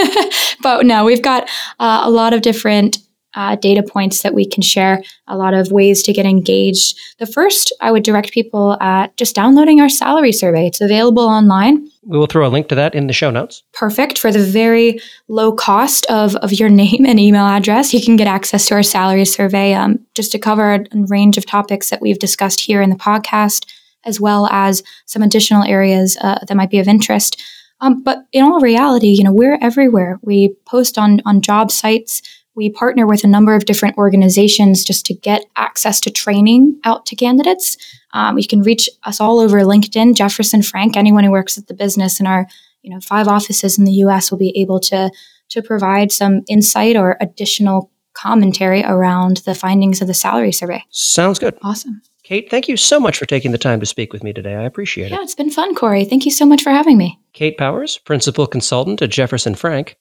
but 0.62 0.86
no, 0.86 1.04
we've 1.04 1.22
got 1.22 1.50
uh, 1.80 2.02
a 2.04 2.10
lot 2.10 2.34
of 2.34 2.42
different 2.42 2.98
uh, 3.36 3.56
data 3.56 3.84
points 3.84 4.22
that 4.22 4.34
we 4.34 4.46
can 4.46 4.62
share, 4.62 5.02
a 5.28 5.38
lot 5.38 5.54
of 5.54 5.72
ways 5.72 6.04
to 6.04 6.14
get 6.14 6.26
engaged. 6.26 6.98
The 7.20 7.26
first, 7.26 7.74
I 7.82 7.92
would 7.92 8.04
direct 8.04 8.32
people 8.32 8.78
at 8.82 9.16
just 9.18 9.36
downloading 9.36 9.80
our 9.80 9.90
salary 9.90 10.32
survey. 10.32 10.68
It's 10.68 10.82
available 10.82 11.24
online. 11.24 11.88
We 12.04 12.18
will 12.18 12.26
throw 12.26 12.48
a 12.48 12.50
link 12.50 12.68
to 12.70 12.76
that 12.76 12.96
in 12.96 13.08
the 13.08 13.14
show 13.14 13.30
notes. 13.30 13.64
Perfect. 13.74 14.18
For 14.18 14.32
the 14.32 14.44
very 14.44 15.00
low 15.28 15.52
cost 15.54 16.06
of, 16.08 16.36
of 16.38 16.52
your 16.52 16.70
name 16.82 17.06
and 17.06 17.20
email 17.20 17.46
address, 17.46 17.94
you 17.94 18.02
can 18.02 18.16
get 18.16 18.28
access 18.28 18.68
to 18.68 18.76
our 18.76 18.84
salary 18.84 19.26
survey 19.26 19.74
um, 19.74 20.00
just 20.14 20.32
to 20.34 20.40
cover 20.40 20.74
a 20.74 20.86
range 20.94 21.38
of 21.38 21.46
topics 21.46 21.90
that 21.90 22.02
we've 22.02 22.20
discussed 22.20 22.62
here 22.62 22.82
in 22.82 22.90
the 22.90 22.96
podcast, 22.96 23.66
as 24.04 24.20
well 24.20 24.48
as 24.48 24.84
some 25.06 25.22
additional 25.22 25.64
areas 25.64 26.18
uh, 26.22 26.40
that 26.48 26.56
might 26.56 26.72
be 26.72 26.80
of 26.80 26.88
interest. 26.88 27.42
Um, 27.82 28.04
but 28.04 28.20
in 28.32 28.44
all 28.44 28.60
reality, 28.60 29.08
you 29.08 29.24
know, 29.24 29.34
we're 29.34 29.58
everywhere. 29.60 30.20
We 30.22 30.56
post 30.66 31.00
on 31.00 31.20
on 31.26 31.42
job 31.42 31.72
sites 31.72 32.22
we 32.56 32.70
partner 32.70 33.08
with 33.08 33.24
a 33.24 33.28
number 33.28 33.56
of 33.56 33.66
different 33.66 33.98
organizations 33.98 34.84
just 34.84 35.06
to 35.06 35.14
get 35.14 35.46
access 35.56 36.00
to 36.02 36.12
training 36.12 36.80
out 36.84 37.06
to 37.06 37.16
candidates. 37.16 37.78
Um, 38.14 38.38
you 38.38 38.48
can 38.48 38.62
reach 38.62 38.90
us 39.04 39.22
all 39.22 39.40
over 39.40 39.60
LinkedIn, 39.62 40.16
Jefferson 40.16 40.62
Frank. 40.62 40.98
Anyone 40.98 41.24
who 41.24 41.32
works 41.32 41.58
at 41.58 41.68
the 41.68 41.74
business 41.74 42.20
in 42.20 42.28
our 42.28 42.48
you 42.82 42.94
know 42.94 43.00
five 43.00 43.28
offices 43.28 43.78
in 43.78 43.86
the 43.86 43.92
U.S. 43.94 44.32
will 44.32 44.38
be 44.38 44.54
able 44.58 44.80
to 44.82 45.12
to 45.50 45.62
provide 45.62 46.12
some 46.12 46.42
insight 46.48 46.96
or 46.96 47.18
additional 47.20 47.92
commentary 48.14 48.84
around 48.84 49.38
the 49.38 49.56
findings 49.56 50.02
of 50.02 50.08
the 50.08 50.14
salary 50.14 50.52
survey. 50.52 50.84
Sounds 50.90 51.40
good. 51.40 51.58
Awesome. 51.62 52.02
Kate, 52.24 52.50
thank 52.50 52.68
you 52.68 52.78
so 52.78 53.00
much 53.00 53.18
for 53.18 53.26
taking 53.26 53.52
the 53.52 53.58
time 53.58 53.80
to 53.80 53.86
speak 53.86 54.14
with 54.14 54.24
me 54.24 54.32
today. 54.32 54.56
I 54.56 54.64
appreciate 54.64 55.08
it. 55.08 55.12
Yeah, 55.12 55.22
it's 55.22 55.36
been 55.36 55.50
fun, 55.50 55.76
Corey. 55.76 56.06
Thank 56.06 56.26
you 56.26 56.32
so 56.32 56.46
much 56.46 56.62
for 56.62 56.70
having 56.70 56.98
me. 56.98 57.20
Kate 57.34 57.58
Powers, 57.58 57.98
Principal 57.98 58.48
Consultant 58.48 59.02
at 59.02 59.10
Jefferson 59.10 59.56
Frank. 59.56 59.98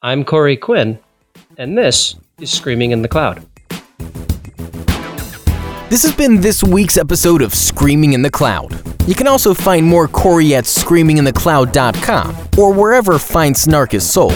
I'm 0.00 0.24
Corey 0.24 0.56
Quinn, 0.56 0.98
and 1.58 1.76
this 1.76 2.16
is 2.40 2.50
Screaming 2.50 2.90
in 2.90 3.02
the 3.02 3.08
Cloud. 3.08 3.46
This 5.90 6.02
has 6.02 6.14
been 6.16 6.40
this 6.40 6.64
week's 6.64 6.96
episode 6.96 7.42
of 7.42 7.54
Screaming 7.54 8.14
in 8.14 8.22
the 8.22 8.30
Cloud. 8.30 8.72
You 9.06 9.14
can 9.14 9.28
also 9.28 9.54
find 9.54 9.86
more 9.86 10.08
Corey 10.08 10.54
at 10.54 10.64
screaminginthecloud.com 10.64 12.48
or 12.58 12.72
wherever 12.72 13.18
fine 13.18 13.54
snark 13.54 13.94
is 13.94 14.08
sold. 14.08 14.32